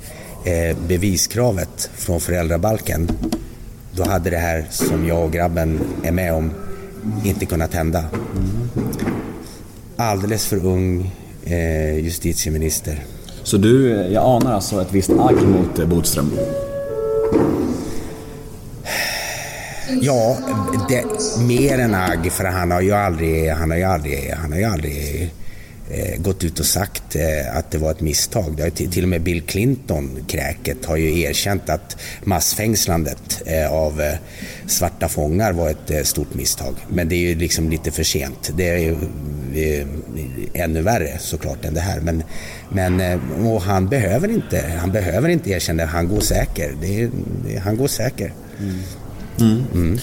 beviskravet 0.88 1.90
från 1.94 2.20
föräldrabalken, 2.20 3.08
då 3.92 4.04
hade 4.04 4.30
det 4.30 4.38
här 4.38 4.66
som 4.70 5.06
jag 5.06 5.24
och 5.24 5.32
grabben 5.32 5.80
är 6.02 6.12
med 6.12 6.34
om 6.34 6.50
inte 7.24 7.46
kunnat 7.46 7.74
hända. 7.74 8.04
Alldeles 9.96 10.46
för 10.46 10.66
ung 10.66 11.12
eh, 11.44 11.98
justitieminister. 11.98 13.04
Så 13.42 13.56
du, 13.56 13.90
jag 13.90 14.24
anar 14.24 14.52
alltså 14.52 14.82
ett 14.82 14.92
visst 14.92 15.10
agg 15.10 15.42
mot 15.46 15.78
eh, 15.78 15.86
Bodström? 15.86 16.32
Ja, 20.00 20.38
det, 20.88 21.04
mer 21.48 21.78
än 21.78 21.94
agg 21.94 22.32
för 22.32 22.44
han 22.44 22.70
har 22.70 22.80
ju 22.80 22.92
aldrig, 22.92 23.50
han 23.50 23.70
har 23.70 23.78
ju 23.78 23.84
aldrig, 23.84 24.30
han 24.30 24.52
har 24.52 24.58
ju 24.58 24.64
aldrig 24.64 25.22
eh, 25.22 25.28
Eh, 25.94 26.20
gått 26.20 26.44
ut 26.44 26.60
och 26.60 26.66
sagt 26.66 27.16
eh, 27.16 27.56
att 27.56 27.70
det 27.70 27.78
var 27.78 27.90
ett 27.90 28.00
misstag. 28.00 28.56
Det 28.56 28.62
har 28.62 28.70
till, 28.70 29.02
och 29.02 29.08
med 29.08 29.22
Bill 29.22 29.42
Clinton, 29.42 30.18
kräket, 30.28 30.84
har 30.84 30.96
ju 30.96 31.20
erkänt 31.20 31.68
att 31.68 31.96
massfängslandet 32.24 33.42
eh, 33.46 33.72
av 33.72 34.02
svarta 34.66 35.08
fångar 35.08 35.52
var 35.52 35.70
ett 35.70 36.06
stort 36.06 36.34
misstag. 36.34 36.74
Men 36.88 37.08
det 37.08 37.14
är 37.14 37.28
ju 37.28 37.34
liksom 37.34 37.70
lite 37.70 37.90
för 37.90 38.02
sent. 38.02 38.52
Det 38.56 38.68
är 38.68 38.78
ju 38.78 38.96
ännu 40.54 40.82
värre 40.82 41.18
såklart 41.18 41.64
än 41.64 41.74
det 41.74 41.80
här. 41.80 42.00
Men, 42.00 42.22
men 42.68 43.20
och 43.46 43.62
han 43.62 43.88
behöver 43.88 44.28
inte, 44.28 44.64
han 44.78 44.92
behöver 44.92 45.28
inte 45.28 45.50
erkänna, 45.50 45.84
han 45.84 46.08
går 46.08 46.20
säker. 46.20 46.74
Det 46.80 47.02
är, 47.02 47.10
han 47.60 47.76
går 47.76 47.88
säker. 47.88 48.32
Mm. 48.60 48.78
Mm. 49.40 49.64
Mm. 49.74 49.98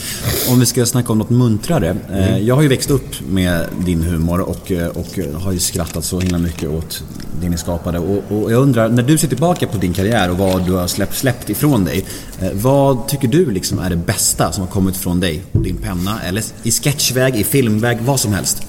Om 0.49 0.59
vi 0.59 0.65
ska 0.65 0.85
snacka 0.85 1.11
om 1.11 1.17
något 1.17 1.29
muntrare. 1.29 1.95
Eh, 2.09 2.27
mm. 2.27 2.45
Jag 2.45 2.55
har 2.55 2.61
ju 2.61 2.67
växt 2.67 2.89
upp 2.89 3.29
med 3.29 3.65
din 3.85 4.03
humor 4.03 4.39
och, 4.39 4.71
eh, 4.71 4.87
och 4.87 5.19
har 5.41 5.51
ju 5.51 5.59
skrattat 5.59 6.05
så 6.05 6.19
himla 6.19 6.37
mycket 6.37 6.69
åt 6.69 7.03
det 7.41 7.49
ni 7.49 7.57
skapade. 7.57 7.99
Och, 7.99 8.23
och 8.29 8.51
jag 8.51 8.61
undrar, 8.61 8.89
när 8.89 9.03
du 9.03 9.17
ser 9.17 9.27
tillbaka 9.27 9.67
på 9.67 9.77
din 9.77 9.93
karriär 9.93 10.31
och 10.31 10.37
vad 10.37 10.65
du 10.65 10.71
har 10.71 10.87
släppt, 10.87 11.15
släppt 11.15 11.49
ifrån 11.49 11.85
dig. 11.85 12.05
Eh, 12.41 12.51
vad 12.53 13.07
tycker 13.07 13.27
du 13.27 13.51
liksom 13.51 13.79
är 13.79 13.89
det 13.89 13.95
bästa 13.95 14.51
som 14.51 14.63
har 14.63 14.71
kommit 14.71 14.97
från 14.97 15.19
dig 15.19 15.41
och 15.51 15.61
din 15.61 15.77
penna? 15.77 16.21
Eller 16.21 16.43
i 16.63 16.71
sketchväg, 16.71 17.35
i 17.35 17.43
filmväg, 17.43 17.97
vad 18.01 18.19
som 18.19 18.33
helst. 18.33 18.63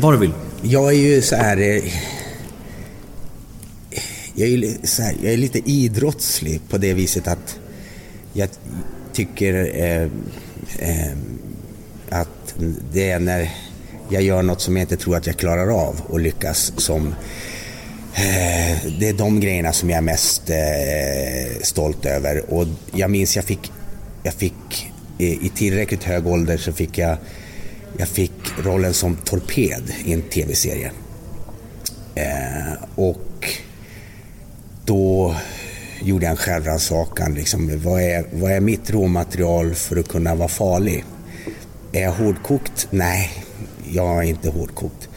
Vad 0.00 0.14
du 0.14 0.18
vill. 0.18 0.32
Jag 0.62 0.88
är 0.88 0.98
ju 0.98 1.22
så 1.22 1.36
här... 1.36 1.82
Jag 4.38 4.48
är, 4.48 4.86
så 4.86 5.02
här, 5.02 5.14
jag 5.22 5.32
är 5.32 5.36
lite 5.36 5.70
idrottslig 5.70 6.60
på 6.68 6.78
det 6.78 6.94
viset 6.94 7.28
att 7.28 7.58
jag, 8.32 8.48
tycker 9.16 9.54
eh, 9.74 10.02
eh, 10.78 11.16
att 12.08 12.54
det 12.92 13.10
är 13.10 13.18
när 13.18 13.50
jag 14.08 14.22
gör 14.22 14.42
något 14.42 14.60
som 14.60 14.76
jag 14.76 14.82
inte 14.82 14.96
tror 14.96 15.16
att 15.16 15.26
jag 15.26 15.36
klarar 15.36 15.68
av 15.68 16.00
och 16.08 16.20
lyckas 16.20 16.72
som 16.76 17.06
eh, 18.14 18.92
det 18.98 19.08
är 19.08 19.12
de 19.12 19.40
grejerna 19.40 19.72
som 19.72 19.90
jag 19.90 19.96
är 19.96 20.02
mest 20.02 20.50
eh, 20.50 21.62
stolt 21.62 22.06
över. 22.06 22.54
Och 22.54 22.66
jag 22.92 23.10
minns 23.10 23.36
jag 23.36 23.44
fick, 23.44 23.72
jag 24.22 24.34
fick 24.34 24.92
eh, 25.18 25.44
i 25.44 25.50
tillräckligt 25.54 26.04
hög 26.04 26.26
ålder 26.26 26.56
så 26.56 26.72
fick 26.72 26.98
jag 26.98 27.16
jag 27.98 28.08
fick 28.08 28.32
rollen 28.64 28.94
som 28.94 29.16
torped 29.16 29.82
i 30.04 30.12
en 30.12 30.22
tv-serie. 30.22 30.90
Eh, 32.14 32.72
och 32.94 33.48
då 34.84 35.34
gjorde 36.06 36.24
jag 36.24 36.30
en 36.30 36.36
självrannsakan. 36.36 37.34
Liksom, 37.34 37.80
vad, 37.84 38.02
är, 38.02 38.24
vad 38.32 38.52
är 38.52 38.60
mitt 38.60 38.90
råmaterial 38.90 39.74
för 39.74 39.96
att 39.96 40.08
kunna 40.08 40.34
vara 40.34 40.48
farlig? 40.48 41.04
Är 41.92 42.02
jag 42.02 42.12
hårdkokt? 42.12 42.88
Nej, 42.90 43.30
jag 43.92 44.18
är 44.18 44.22
inte 44.22 44.50
hårdkokt. 44.50 45.08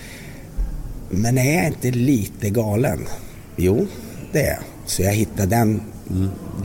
Men 1.09 1.37
är 1.37 1.55
jag 1.55 1.67
inte 1.67 1.91
lite 1.91 2.49
galen? 2.49 3.07
Jo, 3.55 3.87
det 4.31 4.41
är 4.41 4.47
jag. 4.47 4.63
Så 4.85 5.01
jag 5.01 5.11
hittade 5.11 5.45
den, 5.55 5.81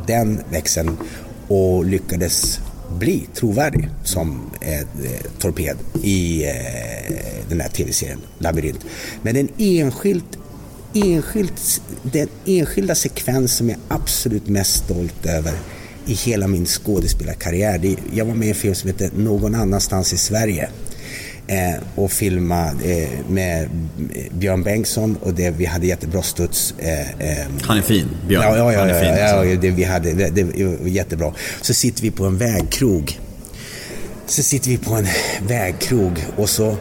den 0.07 0.41
växeln 0.51 0.97
och 1.49 1.85
lyckades 1.85 2.61
bli 2.99 3.27
trovärdig 3.35 3.89
som 4.05 4.51
eh, 4.61 4.87
torped 5.39 5.77
i 6.03 6.45
eh, 6.45 6.53
den 7.49 7.61
här 7.61 7.69
tv-serien 7.69 8.21
Labyrint. 8.39 8.85
Men 9.23 9.35
den 9.35 9.49
enskilt, 9.59 10.39
enskilt, 10.95 11.83
den 12.03 12.29
enskilda 12.45 12.95
sekvens 12.95 13.57
som 13.57 13.69
jag 13.69 13.79
är 13.79 13.97
absolut 13.97 14.49
mest 14.49 14.85
stolt 14.85 15.27
över 15.27 15.53
i 16.07 16.15
hela 16.15 16.47
min 16.47 16.67
skådespelarkarriär. 16.67 17.79
Det, 17.79 17.97
jag 18.13 18.25
var 18.25 18.35
med 18.35 18.47
i 18.47 18.51
en 18.51 18.55
film 18.55 18.75
som 18.75 18.91
heter 18.91 19.11
Någon 19.17 19.55
annanstans 19.55 20.13
i 20.13 20.17
Sverige 20.17 20.69
eh, 21.47 21.83
och 21.95 22.13
filma 22.13 22.67
eh, 22.85 23.09
med 23.29 23.69
Björn 24.33 24.63
Bengtsson 24.63 25.17
och 25.17 25.35
det, 25.35 25.51
vi 25.51 25.65
hade 25.65 25.87
jättebra 25.87 26.23
studs. 26.23 26.75
Eh, 26.79 27.11
eh, 27.11 27.47
Han 27.63 27.79
är 27.79 27.83
fin, 27.83 28.09
Björn. 28.29 28.43
Ja, 28.43 28.57
ja, 28.57 28.73
ja, 28.73 28.81
är 28.81 29.01
fin, 29.01 29.09
ja, 29.09 29.19
ja, 29.19 29.25
alltså. 29.25 29.45
ja 29.45 29.61
det, 29.61 29.71
vi 29.71 29.85
hade, 29.85 30.13
det, 30.13 30.31
det 30.31 30.45
var 30.45 30.89
jättebra. 30.89 31.33
Så 31.61 31.75
sitter 31.75 32.03
vi 32.03 32.11
på 32.11 32.25
en 32.25 32.39
vägkrog. 32.39 33.19
Så 34.27 34.43
sitter 34.43 34.71
vi 34.71 34.79
på 34.79 34.95
en 34.95 35.07
vägkrog 35.47 36.27
och 36.37 36.49
så, 36.49 36.77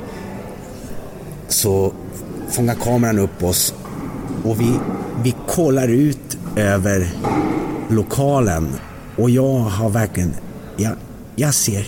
så 1.47 1.93
fångar 2.49 2.75
kameran 2.75 3.19
upp 3.19 3.43
oss 3.43 3.73
och 4.43 4.61
vi, 4.61 4.79
vi 5.23 5.35
kollar 5.47 5.87
ut 5.87 6.37
över 6.55 7.09
lokalen 7.89 8.69
och 9.17 9.29
jag 9.29 9.59
har 9.59 9.89
verkligen, 9.89 10.35
jag, 10.77 10.93
jag 11.35 11.53
ser 11.53 11.87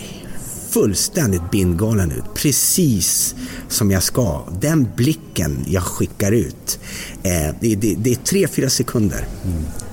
fullständigt 0.70 1.50
bindgalen 1.50 2.12
ut. 2.12 2.24
Precis 2.34 3.34
som 3.68 3.90
jag 3.90 4.02
ska. 4.02 4.42
Den 4.60 4.88
blicken 4.96 5.64
jag 5.68 5.82
skickar 5.82 6.32
ut. 6.32 6.78
Eh, 7.22 7.54
det, 7.60 7.74
det, 7.74 7.94
det 7.94 8.10
är 8.10 8.14
tre, 8.14 8.48
fyra 8.48 8.70
sekunder. 8.70 9.26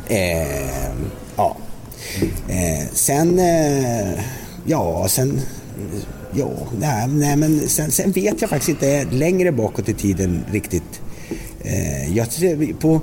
Eh, 0.08 0.92
ja. 1.36 1.58
Eh, 2.48 2.88
sen, 2.94 3.40
eh, 3.40 4.20
ja, 4.66 5.08
sen, 5.10 5.42
ja, 6.34 6.50
nej, 6.80 7.08
nej 7.08 7.36
men 7.36 7.70
sen, 7.70 7.92
sen 7.92 8.12
vet 8.12 8.42
jag 8.42 8.50
faktiskt 8.50 8.70
inte 8.70 9.06
längre 9.12 9.52
bakåt 9.52 9.90
i 9.90 9.94
tiden 9.94 10.46
riktigt. 10.52 11.02
Eh, 11.64 12.18
jag, 12.18 12.28
på, 12.80 13.02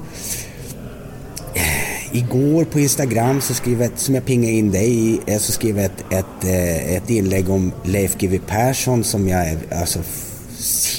eh, 1.55 2.17
Igår 2.17 2.65
på 2.65 2.81
Instagram 2.81 3.41
så 3.41 3.55
skrev 3.55 3.83
ett- 3.83 3.99
som 3.99 4.15
jag 4.15 4.25
pingade 4.25 4.53
in 4.53 4.71
dig 4.71 4.91
i, 4.93 5.21
eh, 5.27 5.39
så 5.39 5.53
skrev 5.53 5.77
jag 5.77 5.85
ett, 5.87 6.05
ett, 6.11 6.45
eh, 6.45 6.95
ett 6.97 7.11
inlägg 7.11 7.51
om 7.51 7.73
Leif 7.85 8.17
GW 8.19 8.39
Persson 8.47 9.05
som 9.05 9.29
jag 9.29 9.49
är 9.49 9.59
alltså, 9.71 9.99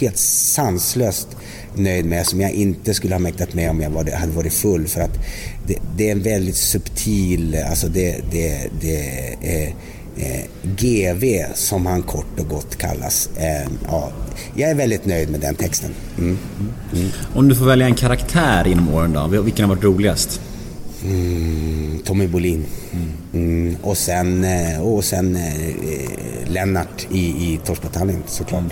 helt 0.01 0.17
sanslöst 0.17 1.27
nöjd 1.75 2.05
med, 2.05 2.27
som 2.27 2.41
jag 2.41 2.51
inte 2.51 2.93
skulle 2.93 3.15
ha 3.15 3.19
mäktat 3.19 3.53
med 3.53 3.69
om 3.69 3.81
jag 3.81 3.89
var, 3.89 4.11
hade 4.11 4.31
varit 4.31 4.53
full. 4.53 4.87
För 4.87 5.01
att 5.01 5.19
det, 5.67 5.75
det 5.97 6.07
är 6.07 6.11
en 6.11 6.21
väldigt 6.23 6.55
subtil, 6.55 7.57
alltså 7.69 7.87
det, 7.87 8.15
det, 8.31 8.59
det 8.81 8.95
är 9.41 9.73
eh, 10.21 10.45
GV 10.63 11.45
som 11.53 11.85
han 11.85 12.01
kort 12.01 12.39
och 12.39 12.47
gott 12.47 12.75
kallas. 12.75 13.29
Eh, 13.37 13.67
ja, 13.87 14.11
jag 14.55 14.69
är 14.69 14.75
väldigt 14.75 15.05
nöjd 15.05 15.29
med 15.29 15.39
den 15.39 15.55
texten. 15.55 15.89
Mm. 16.17 16.37
Om 17.35 17.49
du 17.49 17.55
får 17.55 17.65
välja 17.65 17.85
en 17.85 17.95
karaktär 17.95 18.65
genom 18.65 18.93
åren 18.93 19.13
då, 19.13 19.41
vilken 19.41 19.65
har 19.65 19.75
varit 19.75 19.83
roligast? 19.83 20.41
Mm, 21.05 21.99
Tommy 22.05 22.27
Bolin. 22.27 22.65
Mm, 23.33 23.75
och 23.81 23.97
sen, 23.97 24.43
eh, 24.43 24.81
och 24.81 25.03
sen 25.03 25.35
eh, 25.35 25.75
Lennart 26.47 27.07
i, 27.11 27.19
i 27.19 27.59
Torskbataljen 27.65 28.23
såklart. 28.27 28.63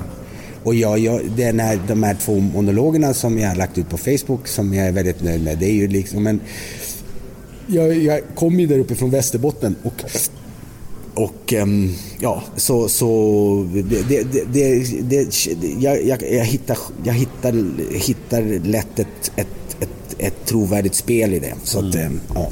Och 0.63 0.75
jag, 0.75 0.99
jag, 0.99 1.21
den 1.37 1.59
här, 1.59 1.79
de 1.87 2.03
här 2.03 2.15
två 2.21 2.39
monologerna 2.39 3.13
som 3.13 3.39
jag 3.39 3.49
har 3.49 3.55
lagt 3.55 3.77
ut 3.77 3.89
på 3.89 3.97
Facebook 3.97 4.47
som 4.47 4.73
jag 4.73 4.87
är 4.87 4.91
väldigt 4.91 5.23
nöjd 5.23 5.43
med. 5.43 5.57
Det 5.57 5.65
är 5.65 5.73
ju 5.73 5.87
liksom 5.87 6.27
en... 6.27 6.39
Jag, 7.67 7.97
jag 7.97 8.21
kom 8.35 8.59
ju 8.59 8.67
där 8.67 8.79
uppe 8.79 8.95
från 8.95 9.09
Västerbotten 9.09 9.75
och 9.83 10.03
och 11.19 11.53
ehm, 11.53 11.93
ja, 12.19 12.43
så, 12.55 12.89
så 12.89 13.67
det, 13.73 13.81
det, 13.81 14.23
det, 14.53 14.83
det, 15.01 15.47
jag, 15.79 16.05
jag, 16.05 16.45
hittar, 16.45 16.77
jag 17.03 17.13
hittar, 17.13 17.53
hittar 17.93 18.67
lätt 18.67 18.99
ett, 18.99 19.31
ett, 19.35 19.47
ett, 19.79 20.15
ett 20.17 20.45
trovärdigt 20.45 20.95
spel 20.95 21.33
i 21.33 21.39
det. 21.39 21.53
Så 21.63 21.79
att, 21.79 21.95
ehm, 21.95 22.19
ja. 22.35 22.51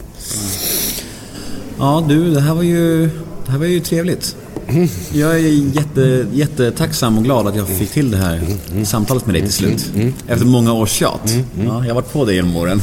Ja 1.79 2.05
du, 2.09 2.33
det 2.33 2.41
här 2.41 2.55
var 2.55 2.63
ju, 2.63 3.09
det 3.45 3.51
här 3.51 3.57
var 3.57 3.65
ju 3.65 3.79
trevligt. 3.79 4.35
Jag 5.13 5.35
är 5.35 5.75
jätte, 5.75 6.25
jättetacksam 6.33 7.17
och 7.17 7.23
glad 7.23 7.47
att 7.47 7.55
jag 7.55 7.67
fick 7.67 7.91
till 7.91 8.11
det 8.11 8.17
här 8.17 8.41
samtalet 8.83 9.25
med 9.25 9.35
dig 9.35 9.41
till 9.41 9.53
slut. 9.53 9.91
Efter 10.27 10.45
många 10.45 10.73
års 10.73 10.89
tjat. 10.89 11.35
Ja, 11.65 11.85
jag 11.85 11.87
har 11.87 11.93
varit 11.93 12.13
på 12.13 12.25
dig 12.25 12.35
genom 12.35 12.55
åren. 12.55 12.81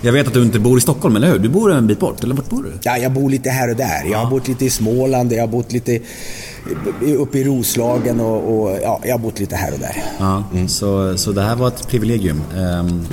Jag 0.00 0.12
vet 0.12 0.26
att 0.26 0.34
du 0.34 0.42
inte 0.42 0.58
bor 0.58 0.78
i 0.78 0.80
Stockholm, 0.80 1.16
eller 1.16 1.32
hur? 1.32 1.38
Du 1.38 1.48
bor 1.48 1.72
en 1.72 1.86
bit 1.86 2.00
bort, 2.00 2.24
eller 2.24 2.34
vart 2.34 2.50
bor 2.50 2.62
du? 2.62 2.72
Ja, 2.82 2.98
jag 2.98 3.12
bor 3.12 3.30
lite 3.30 3.50
här 3.50 3.70
och 3.70 3.76
där. 3.76 4.10
Jag 4.10 4.18
har 4.18 4.30
bott 4.30 4.48
lite 4.48 4.64
i 4.64 4.70
Småland, 4.70 5.32
jag 5.32 5.40
har 5.40 5.48
bott 5.48 5.72
lite 5.72 5.98
uppe 7.18 7.38
i 7.38 7.44
Roslagen 7.44 8.20
och, 8.20 8.60
och 8.60 8.78
ja, 8.82 9.00
jag 9.04 9.12
har 9.12 9.18
bott 9.18 9.40
lite 9.40 9.56
här 9.56 9.72
och 9.72 9.78
där. 9.78 10.02
Ja, 10.18 10.44
så, 10.68 11.18
så 11.18 11.32
det 11.32 11.42
här 11.42 11.56
var 11.56 11.68
ett 11.68 11.88
privilegium. 11.88 12.42
Ehm, 12.56 13.06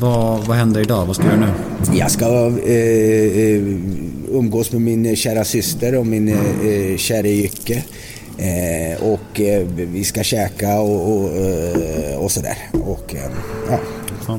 vad, 0.00 0.46
vad 0.46 0.56
händer 0.56 0.80
idag? 0.80 1.06
Vad 1.06 1.16
ska 1.16 1.24
du 1.24 1.30
göra 1.30 1.40
nu? 1.40 1.98
Jag 1.98 2.10
ska 2.10 2.26
eh, 2.26 2.74
eh, 2.74 3.62
umgås 4.30 4.72
med 4.72 4.80
min 4.80 5.16
kära 5.16 5.44
syster 5.44 5.94
och 5.98 6.06
min 6.06 6.28
eh, 6.28 6.96
kära 6.96 7.26
Jycke. 7.26 7.84
Eh, 8.38 9.02
och 9.02 9.40
eh, 9.40 9.66
vi 9.76 10.04
ska 10.04 10.22
käka 10.22 10.80
och, 10.80 11.16
och, 11.16 11.36
eh, 11.36 12.16
och 12.18 12.30
sådär. 12.30 12.58
Och, 12.72 13.14
eh, 13.14 13.30
ja. 13.70 13.78
Ja. 14.28 14.38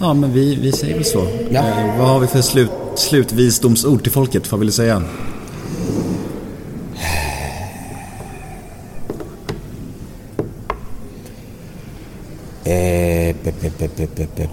Ja, 0.00 0.14
men 0.14 0.32
vi, 0.32 0.54
vi 0.54 0.72
säger 0.72 0.94
väl 0.94 1.04
så. 1.04 1.28
Ja. 1.50 1.60
Eh, 1.60 1.98
vad 1.98 2.08
har 2.08 2.20
vi 2.20 2.26
för 2.26 2.42
slut, 2.42 2.70
slutvisdomsord 2.94 4.02
till 4.02 4.12
folket? 4.12 4.52
Vad 4.52 4.60
vill 4.60 4.66
du 4.66 4.72
säga? 4.72 5.02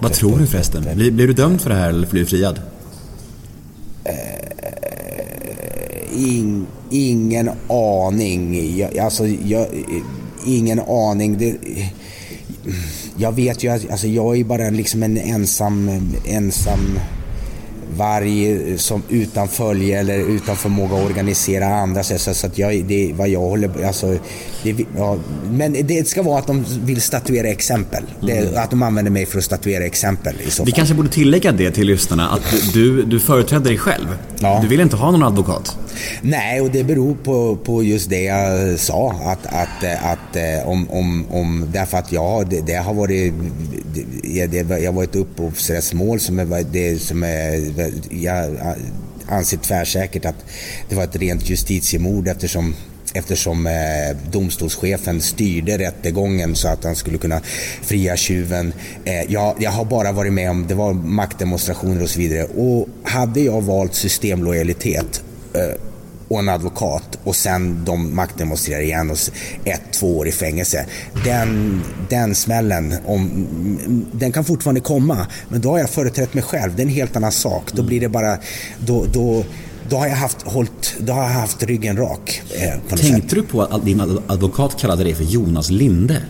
Vad 0.00 0.12
tror 0.12 0.38
du 0.38 0.46
förresten? 0.46 0.86
Blir, 0.94 1.10
blir 1.10 1.26
du 1.26 1.32
dömd 1.32 1.60
för 1.60 1.70
det 1.70 1.76
här 1.76 1.88
eller 1.88 2.06
blir 2.06 2.20
du 2.20 2.26
friad? 2.26 2.60
In, 6.12 6.66
ingen 6.90 7.50
aning. 7.68 8.76
Jag, 8.78 8.98
alltså, 8.98 9.26
jag, 9.26 9.66
ingen 10.46 10.80
aning. 10.80 11.38
Det, 11.38 11.56
jag 13.16 13.32
vet 13.32 13.64
ju 13.64 13.68
att 13.68 13.90
alltså, 13.90 14.06
jag 14.06 14.38
är 14.38 14.44
bara 14.44 14.70
liksom 14.70 15.02
en 15.02 15.18
ensam, 15.18 15.90
ensam 16.26 16.98
varg 17.96 18.78
som 18.78 19.02
utan 19.08 19.48
följe 19.48 20.00
eller 20.00 20.18
utan 20.18 20.56
förmåga 20.56 20.96
att 20.96 21.10
organisera 21.10 21.66
andra. 21.66 22.02
Så, 22.02 22.18
så, 22.18 22.34
så 22.34 22.46
att 22.46 22.58
jag, 22.58 22.84
det 22.84 23.10
är 23.10 23.14
vad 23.14 23.28
jag 23.28 23.40
håller 23.40 23.86
alltså, 23.86 24.18
det, 24.62 24.76
ja, 24.96 25.18
Men 25.50 25.72
det 25.86 26.08
ska 26.08 26.22
vara 26.22 26.38
att 26.38 26.46
de 26.46 26.64
vill 26.84 27.00
statuera 27.00 27.48
exempel. 27.48 28.04
Det, 28.20 28.56
att 28.56 28.70
de 28.70 28.82
använder 28.82 29.12
mig 29.12 29.26
för 29.26 29.38
att 29.38 29.44
statuera 29.44 29.84
exempel 29.84 30.34
i 30.46 30.50
så 30.50 30.56
fall. 30.56 30.66
Vi 30.66 30.72
kanske 30.72 30.94
borde 30.94 31.08
tillägga 31.08 31.52
det 31.52 31.70
till 31.70 31.86
lyssnarna 31.86 32.28
att 32.28 32.72
du, 32.72 33.02
du 33.02 33.20
företräder 33.20 33.64
dig 33.64 33.78
själv. 33.78 34.06
Ja. 34.38 34.58
Du 34.62 34.68
vill 34.68 34.80
inte 34.80 34.96
ha 34.96 35.10
någon 35.10 35.22
advokat. 35.22 35.76
Nej, 36.22 36.60
och 36.60 36.70
det 36.70 36.84
beror 36.84 37.14
på, 37.14 37.56
på 37.56 37.82
just 37.82 38.10
det 38.10 38.22
jag 38.22 38.78
sa. 38.78 39.12
Att, 39.12 39.46
att, 39.46 39.84
att 40.02 40.36
eh, 40.36 40.68
om, 40.68 40.90
om, 40.90 41.26
om, 41.30 41.68
därför 41.72 41.98
att 41.98 42.12
ja, 42.12 42.44
det, 42.50 42.60
det 42.60 42.74
har 42.74 42.94
varit... 42.94 43.32
Det, 44.22 44.46
det, 44.46 44.78
jag 44.78 44.92
var 44.92 45.04
ett 45.04 45.16
upphovsrättsmål 45.16 46.20
som 46.20 46.38
är, 46.38 46.64
det, 46.72 47.02
som 47.02 47.22
är... 47.22 47.72
Jag 48.10 48.56
anser 49.28 49.56
tvärsäkert 49.56 50.24
att 50.24 50.44
det 50.88 50.94
var 50.94 51.04
ett 51.04 51.16
rent 51.16 51.50
justitiemord 51.50 52.28
eftersom 52.28 52.74
eftersom 53.16 53.66
eh, 53.66 54.16
domstolschefen 54.30 55.20
styrde 55.20 55.78
rättegången 55.78 56.54
så 56.54 56.68
att 56.68 56.84
han 56.84 56.96
skulle 56.96 57.18
kunna 57.18 57.40
fria 57.82 58.16
tjuven. 58.16 58.72
Eh, 59.04 59.32
jag, 59.32 59.54
jag 59.58 59.70
har 59.70 59.84
bara 59.84 60.12
varit 60.12 60.32
med 60.32 60.50
om, 60.50 60.66
det 60.66 60.74
var 60.74 60.92
maktdemonstrationer 60.92 62.02
och 62.02 62.10
så 62.10 62.18
vidare. 62.18 62.44
Och 62.44 62.88
hade 63.02 63.40
jag 63.40 63.62
valt 63.62 63.94
systemlojalitet 63.94 65.22
och 66.28 66.38
en 66.38 66.48
advokat 66.48 67.18
och 67.24 67.36
sen 67.36 67.84
de 67.84 68.16
maktdemonstrerar 68.16 68.80
igen 68.80 69.10
och 69.10 69.16
ett, 69.64 69.80
två 69.92 70.18
år 70.18 70.28
i 70.28 70.32
fängelse. 70.32 70.86
Den, 71.24 71.82
den 72.10 72.34
smällen, 72.34 72.94
om, 73.06 73.46
den 74.12 74.32
kan 74.32 74.44
fortfarande 74.44 74.80
komma 74.80 75.26
men 75.48 75.60
då 75.60 75.70
har 75.70 75.78
jag 75.78 75.90
företrätt 75.90 76.34
mig 76.34 76.42
själv. 76.42 76.76
Det 76.76 76.82
är 76.82 76.86
en 76.86 76.92
helt 76.92 77.16
annan 77.16 77.32
sak. 77.32 77.72
Då 77.72 77.82
blir 77.82 78.00
det 78.00 78.08
bara, 78.08 78.38
då, 78.78 79.04
då, 79.12 79.44
då 79.88 79.96
har 79.96 80.06
jag 80.06 80.16
haft, 80.16 80.42
hållit, 80.42 80.94
då 80.98 81.12
har 81.12 81.22
jag 81.22 81.28
haft 81.30 81.62
ryggen 81.62 81.96
rak. 81.96 82.42
Eh, 82.54 82.70
Tänkte 82.88 82.96
sätt. 83.06 83.30
du 83.30 83.42
på 83.42 83.62
att 83.62 83.84
din 83.84 84.00
ad- 84.00 84.22
advokat 84.26 84.80
kallade 84.80 85.04
dig 85.04 85.14
för 85.14 85.24
Jonas 85.24 85.70
Linde? 85.70 86.22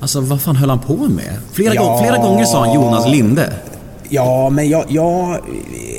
Alltså 0.00 0.20
vad 0.20 0.40
fan 0.42 0.56
höll 0.56 0.68
han 0.70 0.80
på 0.80 0.96
med? 0.96 1.36
Flera, 1.52 1.74
Ja. 1.74 1.82
gång, 1.84 1.98
flera 2.02 2.16
gånger 2.16 2.44
sa 2.44 2.64
han 2.66 2.74
Jonas 2.74 3.08
Linde. 3.08 3.52
Ja, 4.14 4.50
men 4.50 4.68
jag... 4.68 4.84
jag 4.88 5.30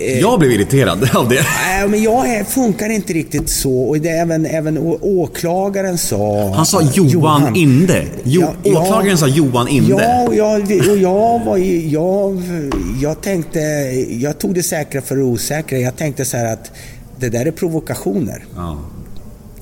eh, 0.01 0.19
Jag 0.19 0.39
blev 0.39 0.51
irriterad 0.51 1.09
av 1.15 1.29
det. 1.29 1.45
Nej, 1.65 1.87
men 1.87 2.03
jag 2.03 2.47
funkar 2.47 2.89
inte 2.89 3.13
riktigt 3.13 3.49
så. 3.49 3.79
Och 3.81 3.99
det 3.99 4.09
även, 4.09 4.45
även 4.45 4.77
åklagaren 5.01 5.97
sa... 5.97 6.53
Han 6.55 6.65
sa 6.65 6.81
Johan, 6.81 7.55
Inde. 7.55 8.05
Jo, 8.23 8.41
Ja, 8.41 8.53
ja. 8.63 8.81
åklagaren 8.81 9.17
sa 9.17 9.27
Johan 9.27 9.67
Inde. 9.67 9.91
Ja, 10.03 10.27
och 10.27 10.35
jag, 10.35 10.61
och 10.91 10.97
jag 10.97 11.45
var 11.45 11.57
ju, 11.57 11.87
jag, 11.89 12.41
jag 13.01 13.21
tänkte, 13.21 13.59
jag 14.09 14.39
tog 14.39 14.53
det 14.55 14.63
säkra 14.63 15.01
för 15.01 15.15
det 15.15 15.23
osäkra. 15.23 15.77
Jag 15.77 15.95
tänkte 15.95 16.25
så 16.25 16.37
här 16.37 16.53
att 16.53 16.71
det 17.19 17.29
där 17.29 17.45
är 17.45 17.51
provokationer. 17.51 18.45
Ja. 18.55 18.77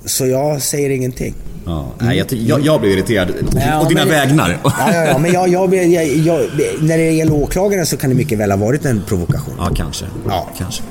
Så 0.06 0.26
jag 0.26 0.62
säger 0.62 0.90
ingenting. 0.90 1.34
Ja, 1.66 1.88
nej, 2.00 2.18
jag, 2.18 2.34
jag, 2.34 2.62
jag 2.66 2.82
blev 2.82 2.92
irriterad. 2.94 3.28
Ja, 3.56 3.80
och 3.80 3.88
dina 3.90 4.02
men- 4.02 4.10
vägnar. 4.10 4.58
Ja, 4.64 4.72
ja, 4.94 5.06
ja, 5.06 5.18
men 5.18 5.34
jag, 5.34 5.48
jag, 5.50 5.76
jag, 5.76 6.40
när 6.82 6.98
det 6.98 7.12
gäller 7.12 7.34
åklagaren 7.34 7.86
så 7.86 7.98
kan 7.98 8.10
det 8.10 8.16
mycket 8.16 8.38
väl 8.38 8.52
ha 8.52 8.58
varit 8.58 8.86
en 8.86 9.02
provokation. 9.08 9.54
Ja, 9.58 9.70
kanske. 9.76 10.06
Ja. 10.28 10.50
kanske. 10.58 10.84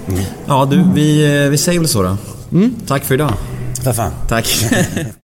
Ja, 0.46 0.68
du, 0.70 0.84
vi, 0.94 1.42
eh, 1.44 1.50
vi 1.50 1.58
säger 1.58 1.78
väl 1.78 1.88
så 1.88 2.02
då. 2.02 2.16
Tack 2.86 3.04
för 3.04 3.14
idag. 3.14 3.32
För 3.84 3.92
fan. 3.92 4.12
Tack. 4.28 4.64